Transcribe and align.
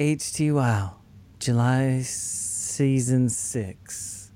HT 0.00 0.54
Wow, 0.54 0.96
July 1.40 2.00
season 2.00 3.28
six. 3.28 4.32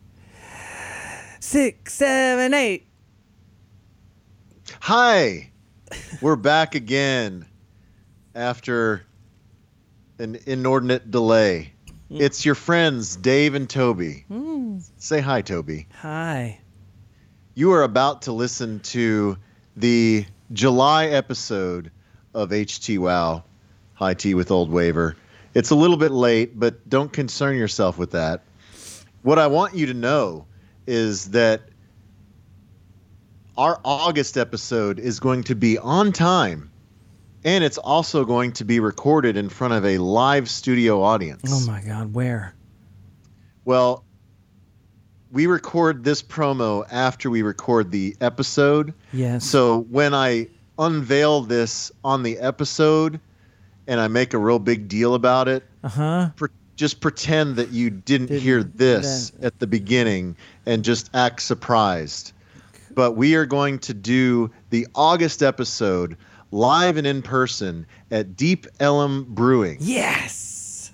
Six, 1.40 1.94
seven, 1.94 2.52
eight. 2.52 2.86
Hi, 4.80 5.50
we're 6.20 6.36
back 6.36 6.74
again 6.74 7.46
after 8.34 9.06
an 10.18 10.38
inordinate 10.44 11.10
delay. 11.10 11.72
Hmm. 12.08 12.20
It's 12.20 12.44
your 12.44 12.56
friends, 12.56 13.16
Dave 13.16 13.54
and 13.54 13.66
Toby. 13.66 14.26
Hmm. 14.28 14.80
Say 14.98 15.22
hi, 15.22 15.40
Toby. 15.40 15.86
Hi. 16.02 16.60
You 17.54 17.72
are 17.72 17.84
about 17.84 18.20
to 18.22 18.32
listen 18.32 18.80
to 18.80 19.38
the 19.78 20.26
July 20.52 21.06
episode 21.06 21.90
of 22.34 22.50
HT 22.50 22.98
Wow, 22.98 23.44
High 23.94 24.12
Tea 24.12 24.34
with 24.34 24.50
Old 24.50 24.70
Waver. 24.70 25.16
It's 25.54 25.70
a 25.70 25.74
little 25.74 25.96
bit 25.96 26.10
late, 26.10 26.58
but 26.58 26.88
don't 26.88 27.12
concern 27.12 27.56
yourself 27.56 27.96
with 27.96 28.10
that. 28.10 28.42
What 29.22 29.38
I 29.38 29.46
want 29.46 29.74
you 29.74 29.86
to 29.86 29.94
know 29.94 30.46
is 30.86 31.30
that 31.30 31.62
our 33.56 33.80
August 33.84 34.36
episode 34.36 34.98
is 34.98 35.20
going 35.20 35.44
to 35.44 35.54
be 35.54 35.78
on 35.78 36.12
time, 36.12 36.70
and 37.44 37.62
it's 37.62 37.78
also 37.78 38.24
going 38.24 38.52
to 38.52 38.64
be 38.64 38.80
recorded 38.80 39.36
in 39.36 39.48
front 39.48 39.74
of 39.74 39.84
a 39.84 39.98
live 39.98 40.50
studio 40.50 41.02
audience. 41.02 41.42
Oh 41.46 41.64
my 41.70 41.80
God, 41.80 42.12
where? 42.12 42.54
Well, 43.64 44.04
we 45.30 45.46
record 45.46 46.04
this 46.04 46.22
promo 46.22 46.84
after 46.90 47.30
we 47.30 47.42
record 47.42 47.90
the 47.90 48.16
episode. 48.20 48.92
Yes. 49.12 49.44
So 49.44 49.80
when 49.82 50.14
I 50.14 50.48
unveil 50.78 51.42
this 51.42 51.92
on 52.02 52.24
the 52.24 52.38
episode 52.38 53.20
and 53.86 54.00
I 54.00 54.08
make 54.08 54.34
a 54.34 54.38
real 54.38 54.58
big 54.58 54.88
deal 54.88 55.14
about 55.14 55.48
it, 55.48 55.62
Uh 55.82 55.88
huh. 55.88 56.30
pre- 56.36 56.48
just 56.76 57.00
pretend 57.00 57.56
that 57.56 57.70
you 57.70 57.90
didn't, 57.90 58.26
Didn't- 58.28 58.42
hear 58.42 58.62
this 58.62 59.30
that- 59.30 59.44
at 59.46 59.58
the 59.60 59.66
beginning 59.66 60.36
and 60.66 60.82
just 60.84 61.10
act 61.14 61.40
surprised. 61.42 62.32
But 62.94 63.12
we 63.12 63.34
are 63.34 63.46
going 63.46 63.78
to 63.80 63.94
do 63.94 64.50
the 64.70 64.86
August 64.94 65.42
episode 65.42 66.16
live 66.50 66.96
and 66.96 67.06
in 67.06 67.22
person 67.22 67.86
at 68.10 68.36
Deep 68.36 68.66
Ellum 68.80 69.26
Brewing. 69.28 69.78
Yes. 69.80 70.92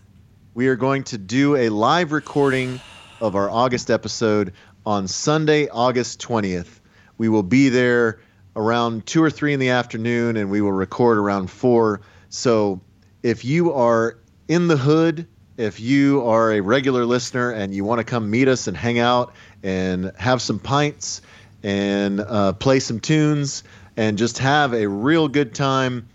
We 0.54 0.69
are 0.69 0.77
going 0.77 1.04
to 1.04 1.19
do 1.19 1.56
a 1.56 1.69
live 1.69 2.12
recording 2.12 2.80
of 3.20 3.36
our 3.36 3.48
August 3.50 3.91
episode 3.91 4.52
on 4.86 5.06
Sunday, 5.06 5.69
August 5.69 6.20
20th. 6.20 6.80
We 7.19 7.28
will 7.28 7.42
be 7.42 7.69
there 7.69 8.19
around 8.56 9.06
2 9.06 9.22
or 9.22 9.30
3 9.30 9.52
in 9.52 9.60
the 9.60 9.69
afternoon 9.69 10.36
and 10.36 10.50
we 10.50 10.60
will 10.60 10.72
record 10.72 11.19
around 11.19 11.50
4. 11.50 12.00
So 12.31 12.81
if 13.23 13.45
you 13.45 13.75
are 13.75 14.17
in 14.48 14.69
the 14.69 14.77
hood, 14.77 15.27
if 15.56 15.78
you 15.78 16.23
are 16.27 16.53
a 16.53 16.61
regular 16.61 17.05
listener 17.05 17.50
and 17.50 17.75
you 17.75 17.84
want 17.84 17.98
to 17.98 18.05
come 18.05 18.31
meet 18.31 18.48
us 18.48 18.67
and 18.67 18.77
hang 18.77 18.98
out 18.98 19.34
and 19.62 20.12
have 20.17 20.41
some 20.41 20.59
pints 20.59 21.20
and 21.62 22.20
uh, 22.20 22.55
play 22.55 22.81
some 22.81 23.00
tunes 23.00 23.64
and 23.97 24.17
just 24.17 24.39
have 24.39 24.72
a 24.72 24.89
real 24.89 25.28
good 25.28 25.55
time, 25.55 26.09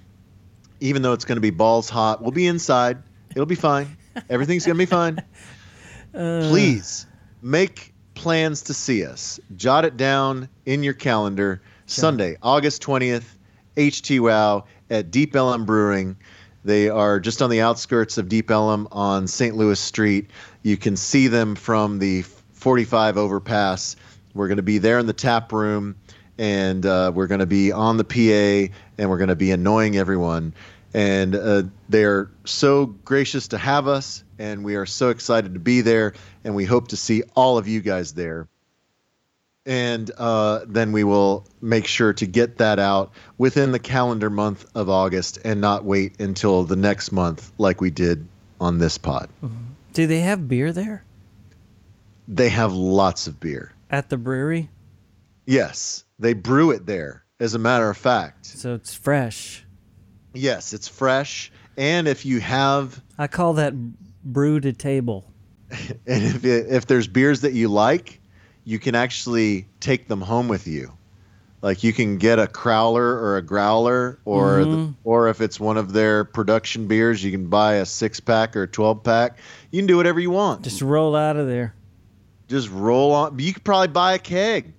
even 0.80 1.02
though 1.02 1.14
it's 1.14 1.26
going 1.26 1.36
to 1.36 1.42
be 1.42 1.52
balls 1.52 1.90
hot, 1.90 2.22
we'll 2.22 2.32
be 2.32 2.48
inside. 2.48 2.98
It'll 3.32 3.46
be 3.46 3.56
fine. 3.56 3.98
Everything's 4.30 4.66
going 4.66 4.78
to 4.78 4.82
be 4.82 4.90
fine. 4.90 5.22
Uh, 6.14 6.48
Please 6.48 7.06
make 7.42 7.94
plans 8.14 8.62
to 8.62 8.74
see 8.74 9.06
us. 9.06 9.38
Jot 9.58 9.84
it 9.84 9.98
down 9.98 10.48
in 10.66 10.82
your 10.82 10.94
calendar. 10.94 11.62
Sunday, 11.88 12.38
August 12.42 12.82
20th, 12.82 13.26
HT 13.76 14.22
Wow 14.22 14.64
at 14.90 15.12
Deep 15.12 15.36
Ellum 15.36 15.66
Brewing. 15.66 16.18
They 16.64 16.90
are 16.90 17.20
just 17.20 17.42
on 17.42 17.50
the 17.50 17.62
outskirts 17.62 18.18
of 18.18 18.28
Deep 18.28 18.50
Ellum 18.50 18.88
on 18.92 19.28
St. 19.28 19.56
Louis 19.56 19.80
Street. 19.80 20.32
You 20.64 20.78
can 20.78 20.96
see 20.98 21.28
them 21.28 21.56
from 21.56 22.00
the 22.00 22.24
45 22.54 23.18
overpass. 23.18 23.96
We're 24.34 24.48
going 24.48 24.58
to 24.58 24.64
be 24.64 24.80
there 24.80 24.98
in 24.98 25.06
the 25.06 25.14
tap 25.14 25.52
room, 25.52 25.96
and 26.38 26.86
uh, 26.86 27.12
we're 27.14 27.28
going 27.28 27.40
to 27.40 27.46
be 27.46 27.72
on 27.72 27.98
the 27.98 28.04
PA, 28.04 28.74
and 28.98 29.10
we're 29.10 29.18
going 29.20 29.30
to 29.30 29.36
be 29.36 29.52
annoying 29.52 29.96
everyone. 29.96 30.54
And 30.94 31.36
uh, 31.36 31.64
they're 31.90 32.32
so 32.46 32.88
gracious 32.88 33.50
to 33.50 33.58
have 33.58 33.88
us, 33.88 34.24
and 34.40 34.64
we 34.64 34.76
are 34.76 34.86
so 34.86 35.10
excited 35.10 35.54
to 35.54 35.60
be 35.60 35.82
there, 35.82 36.14
and 36.44 36.56
we 36.56 36.66
hope 36.66 36.88
to 36.90 36.98
see 36.98 37.22
all 37.36 37.58
of 37.58 37.68
you 37.68 37.82
guys 37.82 38.14
there. 38.14 38.48
And 39.66 40.12
uh, 40.18 40.62
then 40.68 40.92
we 40.92 41.04
will 41.04 41.48
make 41.62 41.88
sure 41.88 42.14
to 42.14 42.26
get 42.28 42.60
that 42.60 42.78
out 42.78 43.12
within 43.38 43.72
the 43.72 43.80
calendar 43.80 44.30
month 44.30 44.66
of 44.76 44.90
August 44.90 45.40
and 45.44 45.60
not 45.60 45.84
wait 45.84 46.20
until 46.22 46.64
the 46.64 46.76
next 46.76 47.12
month 47.12 47.52
like 47.58 47.82
we 47.82 47.90
did 47.90 48.28
on 48.62 48.78
this 48.78 48.98
pod. 48.98 49.30
Do 49.94 50.06
they 50.08 50.20
have 50.20 50.48
beer 50.48 50.72
there 50.72 51.04
They 52.28 52.50
have 52.50 52.74
lots 52.74 53.26
of 53.28 53.40
beer. 53.40 53.72
at 53.90 54.10
the 54.10 54.18
brewery? 54.18 54.70
Yes, 55.48 56.04
they 56.20 56.34
brew 56.34 56.72
it 56.72 56.86
there, 56.86 57.24
as 57.40 57.54
a 57.56 57.60
matter 57.60 57.90
of 57.90 57.98
fact. 57.98 58.46
So 58.46 58.74
it's 58.76 58.94
fresh. 58.94 59.64
Yes, 60.34 60.74
it's 60.74 60.88
fresh. 60.88 61.52
And 61.78 62.08
if 62.08 62.26
you 62.26 62.40
have, 62.40 63.02
I 63.18 63.28
call 63.28 63.54
that 63.54 63.74
brew 64.24 64.60
to 64.60 64.74
table. 64.74 65.32
and 65.72 66.00
if, 66.08 66.44
if 66.46 66.88
there's 66.88 67.08
beers 67.08 67.42
that 67.42 67.54
you 67.54 67.68
like, 67.70 68.20
you 68.66 68.80
can 68.80 68.96
actually 68.96 69.68
take 69.80 70.08
them 70.08 70.20
home 70.22 70.48
with 70.48 70.68
you. 70.68 70.92
Like 71.62 71.84
you 71.84 71.94
can 71.94 72.18
get 72.18 72.38
a 72.38 72.46
crowler 72.46 72.98
or 73.00 73.38
a 73.38 73.42
growler, 73.42 74.20
or 74.26 74.64
the, 74.64 74.70
mm-hmm. 74.70 74.92
or 75.04 75.30
if 75.30 75.42
it's 75.42 75.60
one 75.60 75.78
of 75.78 75.94
their 75.94 76.24
production 76.24 76.88
beers, 76.88 77.24
you 77.24 77.32
can 77.32 77.48
buy 77.48 77.76
a 77.76 77.86
six 77.86 78.20
pack 78.20 78.56
or 78.56 78.64
a 78.64 78.68
twelve 78.68 79.04
pack. 79.04 79.38
You 79.72 79.80
can 79.80 79.88
do 79.88 79.98
whatever 79.98 80.20
you 80.20 80.30
want. 80.30 80.62
Just 80.64 80.82
roll 80.82 81.16
out 81.16 81.38
of 81.38 81.48
there. 81.48 81.74
just 82.48 82.70
roll 82.70 83.14
on. 83.14 83.40
You 83.40 83.54
could 83.54 83.64
probably 83.64 83.88
buy 83.88 84.14
a 84.14 84.20
keg. 84.20 84.74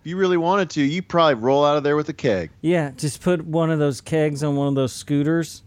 If 0.00 0.06
you 0.06 0.16
really 0.16 0.36
wanted 0.36 0.68
to, 0.70 0.82
you 0.82 1.00
probably 1.02 1.34
roll 1.34 1.64
out 1.64 1.76
of 1.78 1.84
there 1.84 1.96
with 1.96 2.08
a 2.10 2.14
keg. 2.14 2.50
Yeah, 2.60 2.90
just 2.96 3.22
put 3.22 3.44
one 3.44 3.70
of 3.70 3.78
those 3.78 4.00
kegs 4.02 4.42
on 4.42 4.56
one 4.56 4.68
of 4.68 4.74
those 4.74 4.92
scooters, 4.94 5.62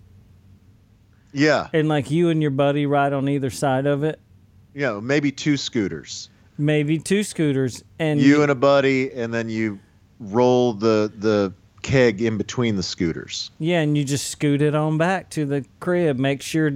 Yeah, 1.32 1.68
and 1.74 1.88
like 1.88 2.12
you 2.12 2.30
and 2.30 2.42
your 2.42 2.52
buddy 2.52 2.86
ride 2.86 3.14
on 3.14 3.28
either 3.30 3.50
side 3.50 3.86
of 3.86 4.04
it. 4.04 4.20
yeah, 4.76 5.00
maybe 5.00 5.32
two 5.32 5.58
scooters. 5.58 6.30
Maybe 6.58 7.00
two 7.00 7.24
scooters, 7.24 7.84
and 8.00 8.20
You 8.22 8.42
and 8.44 8.52
a 8.52 8.56
buddy, 8.56 9.12
and 9.12 9.34
then 9.34 9.50
you 9.50 9.80
roll 10.20 10.74
the 10.74 11.12
the 11.18 11.54
keg 11.82 12.22
in 12.22 12.38
between 12.38 12.76
the 12.78 12.84
scooters. 12.84 13.52
yeah, 13.60 13.82
and 13.82 13.98
you 13.98 14.04
just 14.06 14.28
scoot 14.30 14.62
it 14.62 14.74
on 14.76 14.98
back 14.98 15.30
to 15.32 15.46
the 15.46 15.66
crib. 15.80 16.18
Make 16.18 16.42
sure 16.42 16.72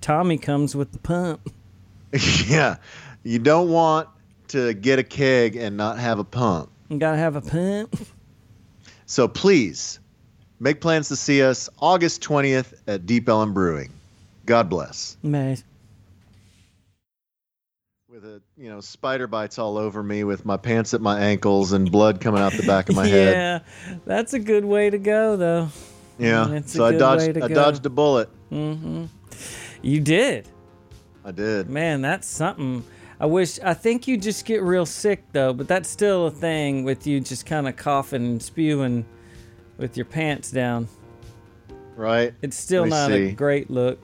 Tommy 0.00 0.38
comes 0.38 0.74
with 0.74 0.92
the 0.92 0.98
pump. 0.98 1.52
yeah, 2.46 2.76
you 3.22 3.38
don't 3.38 3.68
want 3.70 4.08
to 4.48 4.72
get 4.74 4.98
a 4.98 5.02
keg 5.02 5.56
and 5.56 5.76
not 5.76 5.98
have 5.98 6.18
a 6.18 6.24
pump. 6.24 6.70
You 6.88 6.98
gotta 6.98 7.18
have 7.18 7.36
a 7.36 7.40
pump. 7.42 7.96
So 9.08 9.28
please 9.28 10.00
make 10.58 10.80
plans 10.80 11.06
to 11.10 11.16
see 11.16 11.40
us 11.40 11.68
August 11.78 12.22
twentieth 12.22 12.74
at 12.88 13.06
Deep 13.06 13.28
Ellum 13.28 13.54
Brewing. 13.54 13.92
God 14.46 14.68
bless. 14.68 15.16
Man, 15.22 15.56
With 18.16 18.24
a 18.24 18.40
you 18.56 18.70
know 18.70 18.80
spider 18.80 19.26
bites 19.26 19.58
all 19.58 19.76
over 19.76 20.02
me, 20.02 20.24
with 20.24 20.46
my 20.46 20.56
pants 20.56 20.94
at 20.94 21.02
my 21.02 21.20
ankles 21.20 21.72
and 21.72 21.92
blood 21.92 22.18
coming 22.18 22.40
out 22.40 22.54
the 22.54 22.62
back 22.62 22.88
of 22.88 22.96
my 22.96 23.06
head. 23.06 23.34
yeah, 23.34 23.98
that's 24.06 24.32
a 24.32 24.38
good 24.38 24.64
way 24.64 24.88
to 24.88 24.96
go, 24.96 25.36
though. 25.36 25.68
Yeah. 26.18 26.46
Mm, 26.46 26.50
that's 26.52 26.74
a 26.74 26.78
so 26.78 26.84
I 26.86 26.92
dodged 26.92 27.36
I 27.36 27.46
go. 27.46 27.48
dodged 27.48 27.84
a 27.84 27.90
bullet. 27.90 28.30
Mm-hmm. 28.50 29.04
You 29.82 30.00
did, 30.00 30.48
I 31.26 31.30
did. 31.30 31.68
man. 31.68 32.00
That's 32.00 32.26
something. 32.26 32.84
I 33.20 33.26
wish. 33.26 33.60
I 33.60 33.74
think 33.74 34.08
you 34.08 34.16
just 34.16 34.46
get 34.46 34.62
real 34.62 34.86
sick 34.86 35.22
though, 35.32 35.52
but 35.52 35.68
that's 35.68 35.90
still 35.90 36.28
a 36.28 36.30
thing 36.30 36.84
with 36.84 37.06
you 37.06 37.20
just 37.20 37.44
kind 37.44 37.68
of 37.68 37.76
coughing 37.76 38.24
and 38.24 38.42
spewing 38.42 39.04
with 39.76 39.98
your 39.98 40.06
pants 40.06 40.50
down. 40.50 40.88
Right. 41.96 42.32
It's 42.40 42.56
still 42.56 42.86
not 42.86 43.10
see. 43.10 43.26
a 43.26 43.32
great 43.32 43.70
look. 43.70 43.98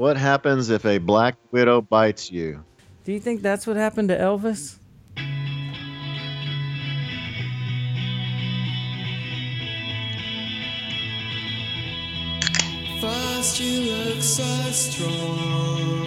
What 0.00 0.16
happens 0.16 0.70
if 0.70 0.86
a 0.86 0.96
black 0.96 1.36
widow 1.52 1.82
bites 1.82 2.32
you? 2.32 2.64
Do 3.04 3.12
you 3.12 3.20
think 3.20 3.42
that's 3.42 3.66
what 3.66 3.76
happened 3.76 4.08
to 4.08 4.16
Elvis? 4.16 4.78
First 12.98 13.60
you 13.60 13.92
look 13.92 14.22
so 14.22 14.42
strong, 14.72 16.06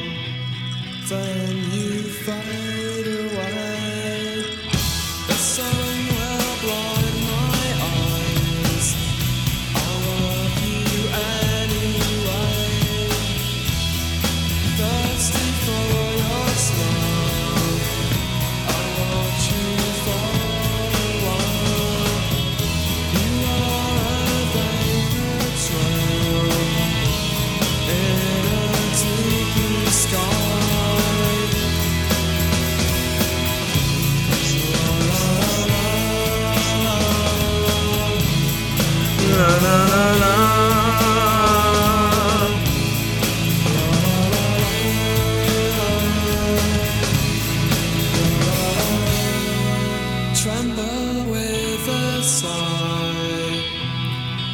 then 1.07 1.55
you 1.71 2.01
fade 2.01 2.62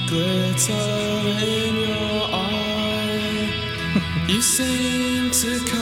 glitter 0.09 0.73
in 1.45 1.75
your 1.75 2.21
eye. 2.31 3.49
you 4.27 4.41
seem 4.41 5.31
to 5.31 5.59
come. 5.69 5.78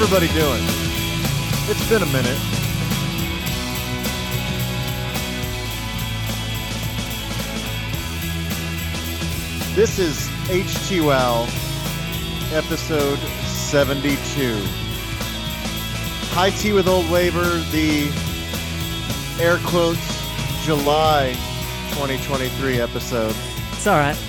Everybody 0.00 0.28
doing? 0.28 0.62
It's 1.68 1.88
been 1.88 2.02
a 2.02 2.06
minute. 2.06 2.38
This 9.74 9.98
is 9.98 10.28
HTWOW 10.50 11.46
episode 12.54 13.18
72. 13.18 14.62
High 16.30 16.50
Tea 16.50 16.72
with 16.72 16.86
Old 16.86 17.10
Waver, 17.10 17.58
the 17.72 18.08
air 19.40 19.58
quotes 19.64 20.22
July 20.64 21.32
2023 21.90 22.80
episode. 22.80 23.34
It's 23.72 23.88
all 23.88 23.98
right. 23.98 24.27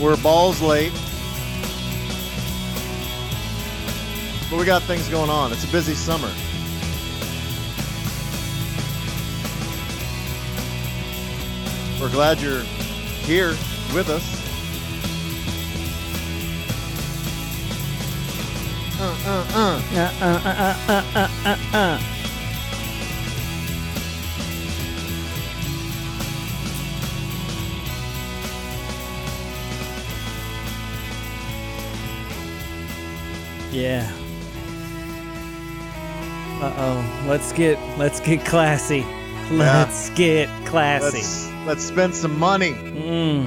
We're 0.00 0.16
balls 0.16 0.62
late. 0.62 0.92
But 4.48 4.58
we 4.58 4.64
got 4.64 4.82
things 4.84 5.06
going 5.08 5.28
on. 5.28 5.52
It's 5.52 5.64
a 5.64 5.70
busy 5.70 5.94
summer. 5.94 6.32
We're 12.00 12.10
glad 12.10 12.40
you're 12.40 12.62
here 13.26 13.50
with 13.94 14.08
us. 14.08 14.40
Uh, 18.98 19.16
uh, 19.26 19.46
uh. 19.54 19.82
Uh, 19.92 20.12
uh, 20.20 20.40
uh, 20.44 20.76
uh, 20.88 21.04
uh, 21.14 21.28
uh, 21.44 21.76
uh. 21.76 22.09
Yeah. 33.80 34.06
Uh 36.60 36.74
oh. 36.76 37.24
Let's 37.26 37.50
get 37.52 37.78
let's 37.96 38.20
get 38.20 38.44
classy. 38.44 39.06
Let's 39.50 40.10
get 40.10 40.50
classy. 40.66 41.16
Let's, 41.16 41.50
let's 41.66 41.82
spend 41.82 42.14
some 42.14 42.38
money. 42.38 42.72
Mm. 42.72 43.46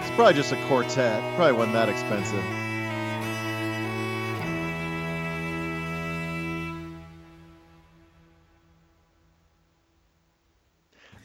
It's 0.00 0.10
probably 0.16 0.32
just 0.32 0.52
a 0.52 0.66
quartet. 0.68 1.22
Probably 1.36 1.52
wasn't 1.52 1.74
that 1.74 1.90
expensive. 1.90 2.42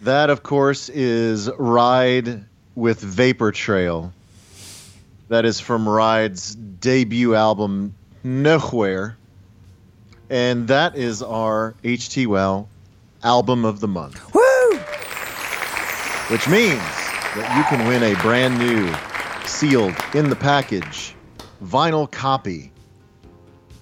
That, 0.02 0.30
of 0.30 0.44
course, 0.44 0.90
is 0.90 1.50
Ride 1.58 2.44
with 2.76 3.00
Vapor 3.00 3.54
Trail. 3.54 4.12
That 5.30 5.46
is 5.46 5.60
from 5.60 5.88
Ride's 5.88 6.56
debut 6.56 7.36
album, 7.36 7.96
Nowhere. 8.24 9.18
And 10.30 10.68
that 10.68 10.96
is 10.96 11.22
our 11.22 11.76
HT 11.84 12.28
Wow 12.28 12.68
album 13.24 13.64
of 13.64 13.80
the 13.80 13.88
month 13.88 14.34
Woo! 14.34 14.78
which 16.30 16.48
means 16.48 16.80
that 17.36 17.56
you 17.58 17.64
can 17.66 17.88
win 17.88 18.04
a 18.04 18.20
brand 18.22 18.58
new, 18.58 18.94
sealed 19.46 19.96
in 20.14 20.30
the 20.30 20.36
package, 20.36 21.16
vinyl 21.64 22.10
copy 22.10 22.72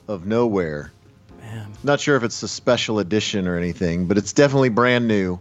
of 0.08 0.26
Nowhere. 0.26 0.92
Man. 1.40 1.72
Not 1.84 2.00
sure 2.00 2.16
if 2.16 2.24
it's 2.24 2.42
a 2.44 2.48
special 2.48 3.00
edition 3.00 3.48
or 3.48 3.58
anything, 3.58 4.08
but 4.08 4.18
it's 4.18 4.34
definitely 4.34 4.70
brand 4.70 5.08
new. 5.08 5.40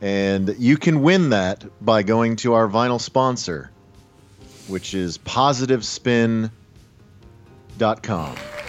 And 0.00 0.54
you 0.58 0.76
can 0.76 1.02
win 1.02 1.30
that 1.30 1.64
by 1.84 2.02
going 2.02 2.36
to 2.36 2.54
our 2.54 2.68
vinyl 2.68 3.00
sponsor, 3.00 3.70
which 4.68 4.94
is 4.94 5.18
positivespin.com. 5.18 6.50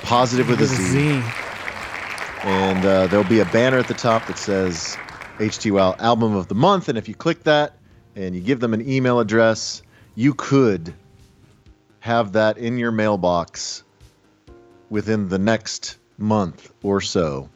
Positive 0.01 0.48
with 0.50 0.62
a 0.62 0.66
Z 0.66 0.75
Z. 0.75 1.22
and 2.44 2.86
uh, 2.86 3.08
there'll 3.08 3.27
be 3.27 3.39
a 3.39 3.46
banner 3.46 3.77
at 3.77 3.88
the 3.88 3.94
top 3.94 4.27
that 4.27 4.38
says 4.38 4.96
HTWOW 5.38 6.00
Album 6.00 6.36
of 6.36 6.48
the 6.48 6.56
Month. 6.56 6.88
And 6.89 6.98
if 6.98 7.08
you 7.08 7.16
click 7.16 7.44
that 7.44 7.77
and 8.16 8.36
you 8.36 8.42
give 8.42 8.60
them 8.60 8.74
an 8.74 8.88
email 8.89 9.20
address, 9.20 9.82
you 10.16 10.34
could 10.34 10.94
have 12.00 12.34
that 12.34 12.58
in 12.58 12.77
your 12.77 12.92
mailbox 12.92 13.84
within 14.89 15.27
the 15.30 15.39
next 15.39 15.98
month 16.18 16.72
or 16.84 17.01
so. 17.01 17.50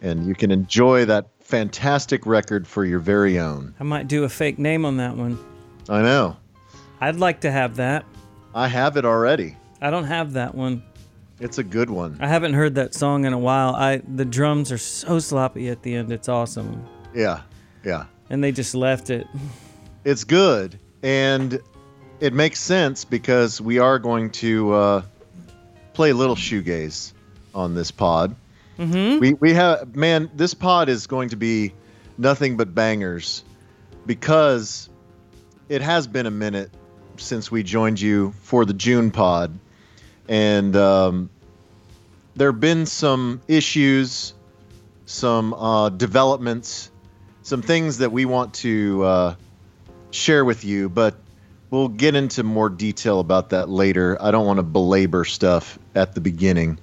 And 0.00 0.26
you 0.26 0.34
can 0.34 0.50
enjoy 0.50 1.04
that 1.04 1.28
fantastic 1.40 2.26
record 2.26 2.66
for 2.66 2.84
your 2.84 2.98
very 2.98 3.38
own. 3.38 3.74
I 3.78 3.84
might 3.84 4.08
do 4.08 4.24
a 4.24 4.28
fake 4.28 4.58
name 4.58 4.84
on 4.84 4.96
that 4.96 5.16
one. 5.16 5.38
I 5.88 6.02
know. 6.02 6.36
I'd 7.02 7.16
like 7.16 7.40
to 7.40 7.50
have 7.50 7.76
that. 7.76 8.04
I 8.54 8.68
have 8.68 8.96
it 8.96 9.04
already. 9.04 9.56
I 9.80 9.90
don't 9.90 10.04
have 10.04 10.34
that 10.34 10.54
one. 10.54 10.84
It's 11.40 11.58
a 11.58 11.64
good 11.64 11.90
one. 11.90 12.16
I 12.20 12.28
haven't 12.28 12.54
heard 12.54 12.76
that 12.76 12.94
song 12.94 13.24
in 13.24 13.32
a 13.32 13.38
while. 13.38 13.74
I 13.74 13.96
the 13.96 14.24
drums 14.24 14.70
are 14.70 14.78
so 14.78 15.18
sloppy 15.18 15.68
at 15.68 15.82
the 15.82 15.96
end. 15.96 16.12
It's 16.12 16.28
awesome. 16.28 16.86
Yeah. 17.12 17.40
Yeah. 17.82 18.04
And 18.30 18.44
they 18.44 18.52
just 18.52 18.76
left 18.76 19.10
it. 19.10 19.26
it's 20.04 20.22
good 20.22 20.78
and 21.02 21.60
it 22.20 22.34
makes 22.34 22.60
sense 22.60 23.04
because 23.04 23.60
we 23.60 23.80
are 23.80 23.98
going 23.98 24.30
to 24.30 24.72
uh, 24.72 25.02
play 25.94 26.10
a 26.10 26.14
little 26.14 26.36
shoegaze 26.36 27.14
on 27.52 27.74
this 27.74 27.90
pod. 27.90 28.36
Mm-hmm. 28.78 29.18
We 29.18 29.32
we 29.34 29.54
have 29.54 29.96
man, 29.96 30.30
this 30.36 30.54
pod 30.54 30.88
is 30.88 31.08
going 31.08 31.30
to 31.30 31.36
be 31.36 31.74
nothing 32.16 32.56
but 32.56 32.76
bangers 32.76 33.42
because 34.06 34.88
it 35.68 35.82
has 35.82 36.06
been 36.06 36.26
a 36.26 36.30
minute 36.30 36.70
since 37.16 37.50
we 37.50 37.62
joined 37.62 38.00
you 38.00 38.32
for 38.42 38.64
the 38.64 38.74
June 38.74 39.10
pod, 39.10 39.58
and 40.28 40.74
um, 40.76 41.30
there 42.36 42.50
have 42.50 42.60
been 42.60 42.86
some 42.86 43.40
issues, 43.48 44.34
some 45.06 45.54
uh, 45.54 45.88
developments, 45.90 46.90
some 47.42 47.62
things 47.62 47.98
that 47.98 48.12
we 48.12 48.24
want 48.24 48.54
to 48.54 49.02
uh, 49.02 49.34
share 50.10 50.44
with 50.44 50.64
you. 50.64 50.88
But 50.88 51.16
we'll 51.70 51.88
get 51.88 52.14
into 52.14 52.42
more 52.42 52.68
detail 52.68 53.20
about 53.20 53.50
that 53.50 53.68
later. 53.68 54.16
I 54.20 54.30
don't 54.30 54.46
want 54.46 54.58
to 54.58 54.62
belabor 54.62 55.24
stuff 55.24 55.78
at 55.94 56.14
the 56.14 56.20
beginning 56.20 56.78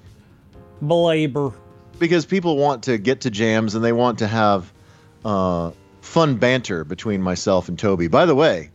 Belabor. 0.86 1.54
because 1.98 2.26
people 2.26 2.58
want 2.58 2.84
to 2.84 2.98
get 2.98 3.22
to 3.22 3.32
jams 3.32 3.76
and 3.76 3.84
they 3.84 3.94
want 3.94 4.20
to 4.20 4.28
have 4.28 4.72
uh, 5.26 5.72
fun 6.02 6.36
banter 6.38 6.84
between 6.84 7.22
myself 7.22 7.70
and 7.70 7.78
Toby. 7.78 8.08
By 8.08 8.26
the 8.26 8.36
way, 8.36 8.72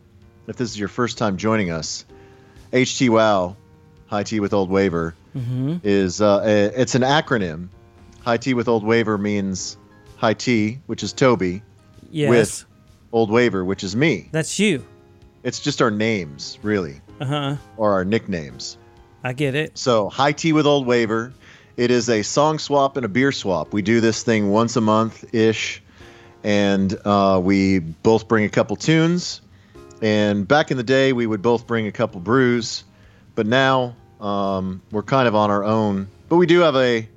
if 0.47 0.57
this 0.57 0.71
is 0.71 0.79
your 0.79 0.89
first 0.89 1.19
time 1.19 1.37
joining 1.37 1.71
us, 1.71 2.05
HT 2.73 3.09
Wow, 3.11 3.57
High 4.07 4.23
Tea 4.23 4.41
with 4.41 4.53
Old 4.53 4.71
Waver, 4.71 5.15
is 5.83 6.21
uh, 6.21 6.43
a, 6.45 6.81
it's 6.81 6.95
an 6.95 7.03
acronym. 7.03 7.69
High 8.23 8.37
Tea 8.37 8.55
with 8.55 8.69
Old 8.69 8.85
Waver 8.85 9.19
means 9.19 9.77
High 10.17 10.35
Tea, 10.35 10.79
which 10.87 11.03
is 11.03 11.13
Toby, 11.13 11.63
Yes. 12.11 12.31
with 12.31 12.65
Old 13.13 13.31
Waver, 13.31 13.65
which 13.65 13.83
is 13.85 13.97
me. 13.97 14.29
That's 14.33 14.59
you. 14.59 14.85
It's 15.43 15.61
just 15.61 15.83
our 15.83 15.91
names, 15.91 16.59
really, 16.63 17.01
Uh 17.21 17.25
huh. 17.27 17.57
or 17.77 17.93
our 17.93 18.05
nicknames. 18.05 18.79
I 19.23 19.33
get 19.33 19.55
it. 19.55 19.77
So, 19.79 20.09
High 20.09 20.33
Tea 20.33 20.53
with 20.53 20.67
Old 20.67 20.87
Waver. 20.87 21.33
It 21.77 21.91
is 21.91 22.09
a 22.09 22.23
song 22.23 22.59
swap 22.61 22.97
and 22.97 23.05
a 23.05 23.09
beer 23.09 23.33
swap. 23.33 23.73
We 23.73 23.83
do 23.83 24.01
this 24.01 24.23
thing 24.23 24.51
once 24.51 24.77
a 24.77 24.81
month 24.81 25.35
ish, 25.35 25.83
and 26.45 26.97
uh, 27.05 27.41
we 27.43 27.81
both 27.81 28.29
bring 28.29 28.45
a 28.45 28.49
couple 28.49 28.77
tunes. 28.77 29.41
And 30.03 30.47
back 30.47 30.71
in 30.71 30.77
the 30.77 30.83
day, 30.83 31.13
we 31.13 31.27
would 31.27 31.43
both 31.43 31.67
bring 31.67 31.87
a 31.87 31.93
couple 31.93 32.21
brews, 32.21 32.85
but 33.35 33.47
now 33.47 33.97
um, 34.21 34.83
we're 34.91 35.03
kind 35.03 35.29
of 35.29 35.35
on 35.35 35.51
our 35.51 35.65
own. 35.65 36.09
But 36.29 36.37
we 36.37 36.47
do 36.47 36.61
have 36.61 36.77
a 36.77 37.09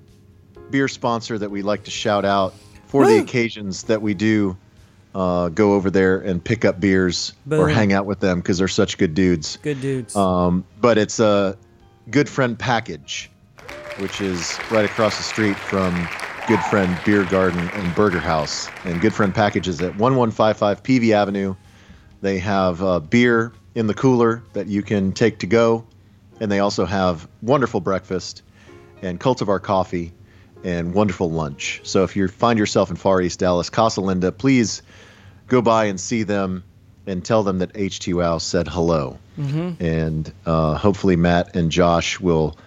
beer 0.69 0.87
sponsor 0.87 1.37
that 1.37 1.49
we 1.49 1.61
like 1.61 1.83
to 1.85 1.91
shout 1.91 2.25
out 2.25 2.53
for 2.87 3.05
the 3.05 3.17
occasions 3.19 3.83
that 3.83 4.01
we 4.01 4.13
do 4.13 4.57
uh, 5.15 5.49
go 5.49 5.73
over 5.73 5.89
there 5.89 6.19
and 6.19 6.43
pick 6.43 6.63
up 6.65 6.79
beers 6.79 7.33
or 7.49 7.67
hang 7.67 7.91
out 7.93 8.05
with 8.05 8.19
them 8.19 8.39
because 8.39 8.59
they're 8.59 8.67
such 8.67 8.97
good 8.97 9.13
dudes. 9.13 9.57
Good 9.63 9.81
dudes. 9.81 10.15
Um, 10.15 10.63
but 10.79 10.97
it's 10.97 11.19
a 11.19 11.57
Goodfriend 12.11 12.59
Package, 12.59 13.29
which 13.97 14.21
is 14.21 14.57
right 14.69 14.85
across 14.85 15.17
the 15.17 15.23
street 15.23 15.57
from 15.57 16.07
Good 16.47 16.59
Friend 16.69 16.97
Beer 17.05 17.23
Garden 17.25 17.67
and 17.73 17.95
Burger 17.95 18.19
House. 18.19 18.69
And 18.85 19.01
Goodfriend 19.01 19.33
Package 19.33 19.67
is 19.67 19.81
at 19.81 19.97
1155 19.97 20.83
Peavy 20.83 21.13
Avenue. 21.13 21.55
They 22.21 22.39
have 22.39 22.81
uh, 22.81 22.99
beer 22.99 23.53
in 23.75 23.87
the 23.87 23.93
cooler 23.93 24.43
that 24.53 24.67
you 24.67 24.81
can 24.81 25.11
take 25.11 25.39
to 25.39 25.47
go. 25.47 25.85
And 26.39 26.51
they 26.51 26.59
also 26.59 26.85
have 26.85 27.27
wonderful 27.41 27.79
breakfast 27.79 28.43
and 29.01 29.19
cultivar 29.19 29.61
coffee 29.61 30.13
and 30.63 30.93
wonderful 30.93 31.29
lunch. 31.31 31.81
So 31.83 32.03
if 32.03 32.15
you 32.15 32.27
find 32.27 32.57
yourself 32.57 32.89
in 32.89 32.95
Far 32.95 33.21
East 33.21 33.39
Dallas, 33.39 33.69
Casa 33.69 34.01
Linda, 34.01 34.31
please 34.31 34.81
go 35.47 35.61
by 35.61 35.85
and 35.85 35.99
see 35.99 36.23
them 36.23 36.63
and 37.05 37.23
tell 37.23 37.43
them 37.43 37.59
that 37.59 37.73
HT 37.73 38.13
Wow 38.13 38.37
said 38.37 38.67
hello. 38.67 39.17
And 39.37 40.31
uh, 40.47 40.75
hopefully 40.75 41.15
Matt 41.15 41.55
and 41.55 41.71
Josh 41.71 42.19
will 42.19 42.57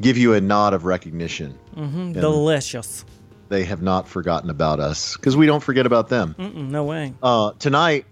give 0.00 0.16
you 0.16 0.32
a 0.32 0.40
nod 0.40 0.72
of 0.72 0.86
recognition. 0.86 1.58
Mm, 1.76 2.14
Delicious. 2.14 3.04
They 3.50 3.64
have 3.64 3.82
not 3.82 4.08
forgotten 4.08 4.48
about 4.48 4.80
us 4.80 5.14
because 5.16 5.36
we 5.36 5.44
don't 5.44 5.62
forget 5.62 5.84
about 5.84 6.08
them. 6.08 6.34
Mm-mm, 6.38 6.70
no 6.70 6.84
way. 6.84 7.12
Uh, 7.22 7.52
tonight, 7.58 8.06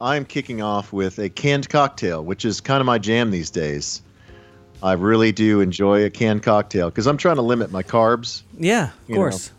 I'm 0.00 0.24
kicking 0.24 0.62
off 0.62 0.92
with 0.92 1.18
a 1.18 1.28
canned 1.28 1.68
cocktail, 1.68 2.24
which 2.24 2.44
is 2.44 2.60
kind 2.60 2.80
of 2.80 2.86
my 2.86 2.98
jam 2.98 3.30
these 3.30 3.50
days. 3.50 4.02
I 4.82 4.92
really 4.94 5.30
do 5.30 5.60
enjoy 5.60 6.04
a 6.04 6.10
canned 6.10 6.42
cocktail 6.42 6.88
because 6.88 7.06
I'm 7.06 7.18
trying 7.18 7.36
to 7.36 7.42
limit 7.42 7.70
my 7.70 7.82
carbs. 7.82 8.42
Yeah, 8.58 8.90
of 9.08 9.14
course. 9.14 9.52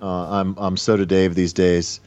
Uh, 0.00 0.06
I'm 0.40 0.54
I'm 0.58 0.76
soda 0.76 1.04
Dave 1.06 1.34
these 1.34 1.52
days, 1.52 2.00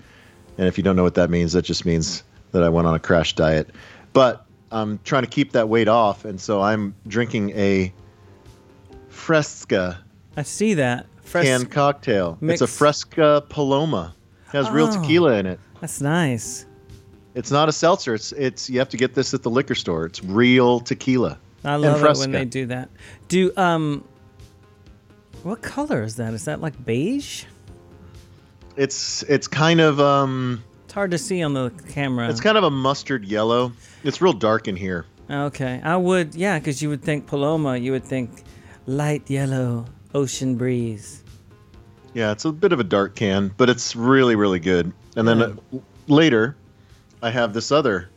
and 0.58 0.68
if 0.68 0.78
you 0.78 0.84
don't 0.84 0.96
know 0.96 1.04
what 1.04 1.16
that 1.16 1.30
means, 1.30 1.54
that 1.54 1.64
just 1.64 1.86
means 1.86 2.24
that 2.52 2.64
I 2.64 2.70
went 2.70 2.88
on 2.88 2.96
a 2.96 3.00
crash 3.00 3.34
diet. 3.34 3.70
But 4.14 4.44
I'm 4.72 5.00
trying 5.04 5.24
to 5.24 5.30
keep 5.30 5.52
that 5.52 5.70
weight 5.70 5.88
off, 5.88 6.26
and 6.26 6.42
so 6.42 6.62
I'm 6.62 6.96
drinking 7.08 7.52
a 7.52 7.94
Fresca 9.10 10.00
I 10.36 10.44
see 10.44 10.74
that. 10.76 11.06
Fresh. 11.24 11.46
canned 11.46 11.72
cocktail. 11.72 12.38
mix- 12.40 12.62
It's 12.62 12.72
a 12.72 12.74
Fresca 12.76 13.44
Paloma. 13.50 14.14
It 14.48 14.52
has 14.58 14.70
real 14.70 14.88
Oh. 14.88 15.02
tequila 15.02 15.34
in 15.34 15.46
it. 15.46 15.60
That's 15.82 16.00
nice. 16.00 16.66
It's 17.38 17.52
not 17.52 17.70
a 17.70 17.72
seltzer. 17.72 18.16
It's 18.16 18.32
it's 18.32 18.68
you 18.68 18.80
have 18.80 18.90
to 18.90 18.98
get 18.98 19.14
this 19.14 19.32
at 19.36 19.44
the 19.44 19.50
liquor 19.52 19.76
store. 19.76 20.08
It's 20.08 20.24
real 20.24 20.80
tequila. 20.80 21.38
I 21.64 21.76
love 21.76 22.04
it 22.04 22.18
when 22.18 22.32
they 22.32 22.46
do 22.46 22.66
that. 22.66 22.90
Do 23.28 23.52
um, 23.56 24.04
what 25.44 25.62
color 25.62 26.02
is 26.02 26.16
that? 26.16 26.34
Is 26.34 26.46
that 26.46 26.62
like 26.62 26.84
beige? 26.84 27.44
It's 28.76 29.22
it's 29.24 29.48
kind 29.48 29.80
of 29.80 30.00
um 30.00 30.64
It's 30.86 30.94
hard 30.94 31.12
to 31.12 31.20
see 31.20 31.44
on 31.44 31.54
the 31.54 31.70
camera. 31.90 32.28
it's 32.28 32.42
kind 32.42 32.58
of 32.58 32.64
a 32.64 32.72
mustard 32.72 33.24
yellow. 33.24 33.72
It's 34.04 34.20
real 34.20 34.34
dark 34.34 34.68
in 34.68 34.76
here. 34.76 35.06
okay, 35.30 35.80
I 35.84 35.96
would 35.96 36.34
yeah, 36.34 36.58
because 36.58 36.82
you 36.82 36.90
would 36.90 37.04
think 37.04 37.28
Paloma, 37.28 37.78
you 37.78 37.92
would 37.92 38.04
think 38.06 38.32
light 38.88 39.30
yellow 39.30 39.86
ocean 40.16 40.56
breeze. 40.56 41.24
Yeah, 42.16 42.32
it's 42.32 42.46
a 42.46 42.52
bit 42.52 42.72
of 42.72 42.80
a 42.80 42.84
dark 42.84 43.16
can, 43.16 43.52
but 43.58 43.70
it's 43.70 43.96
really, 43.96 44.36
really 44.36 44.60
good. 44.60 44.92
And 45.16 45.28
then 45.28 45.40
Yeah. 45.72 45.80
later, 46.08 46.56
I 47.22 47.32
have 47.32 47.54
this 47.54 47.72
other 47.72 48.10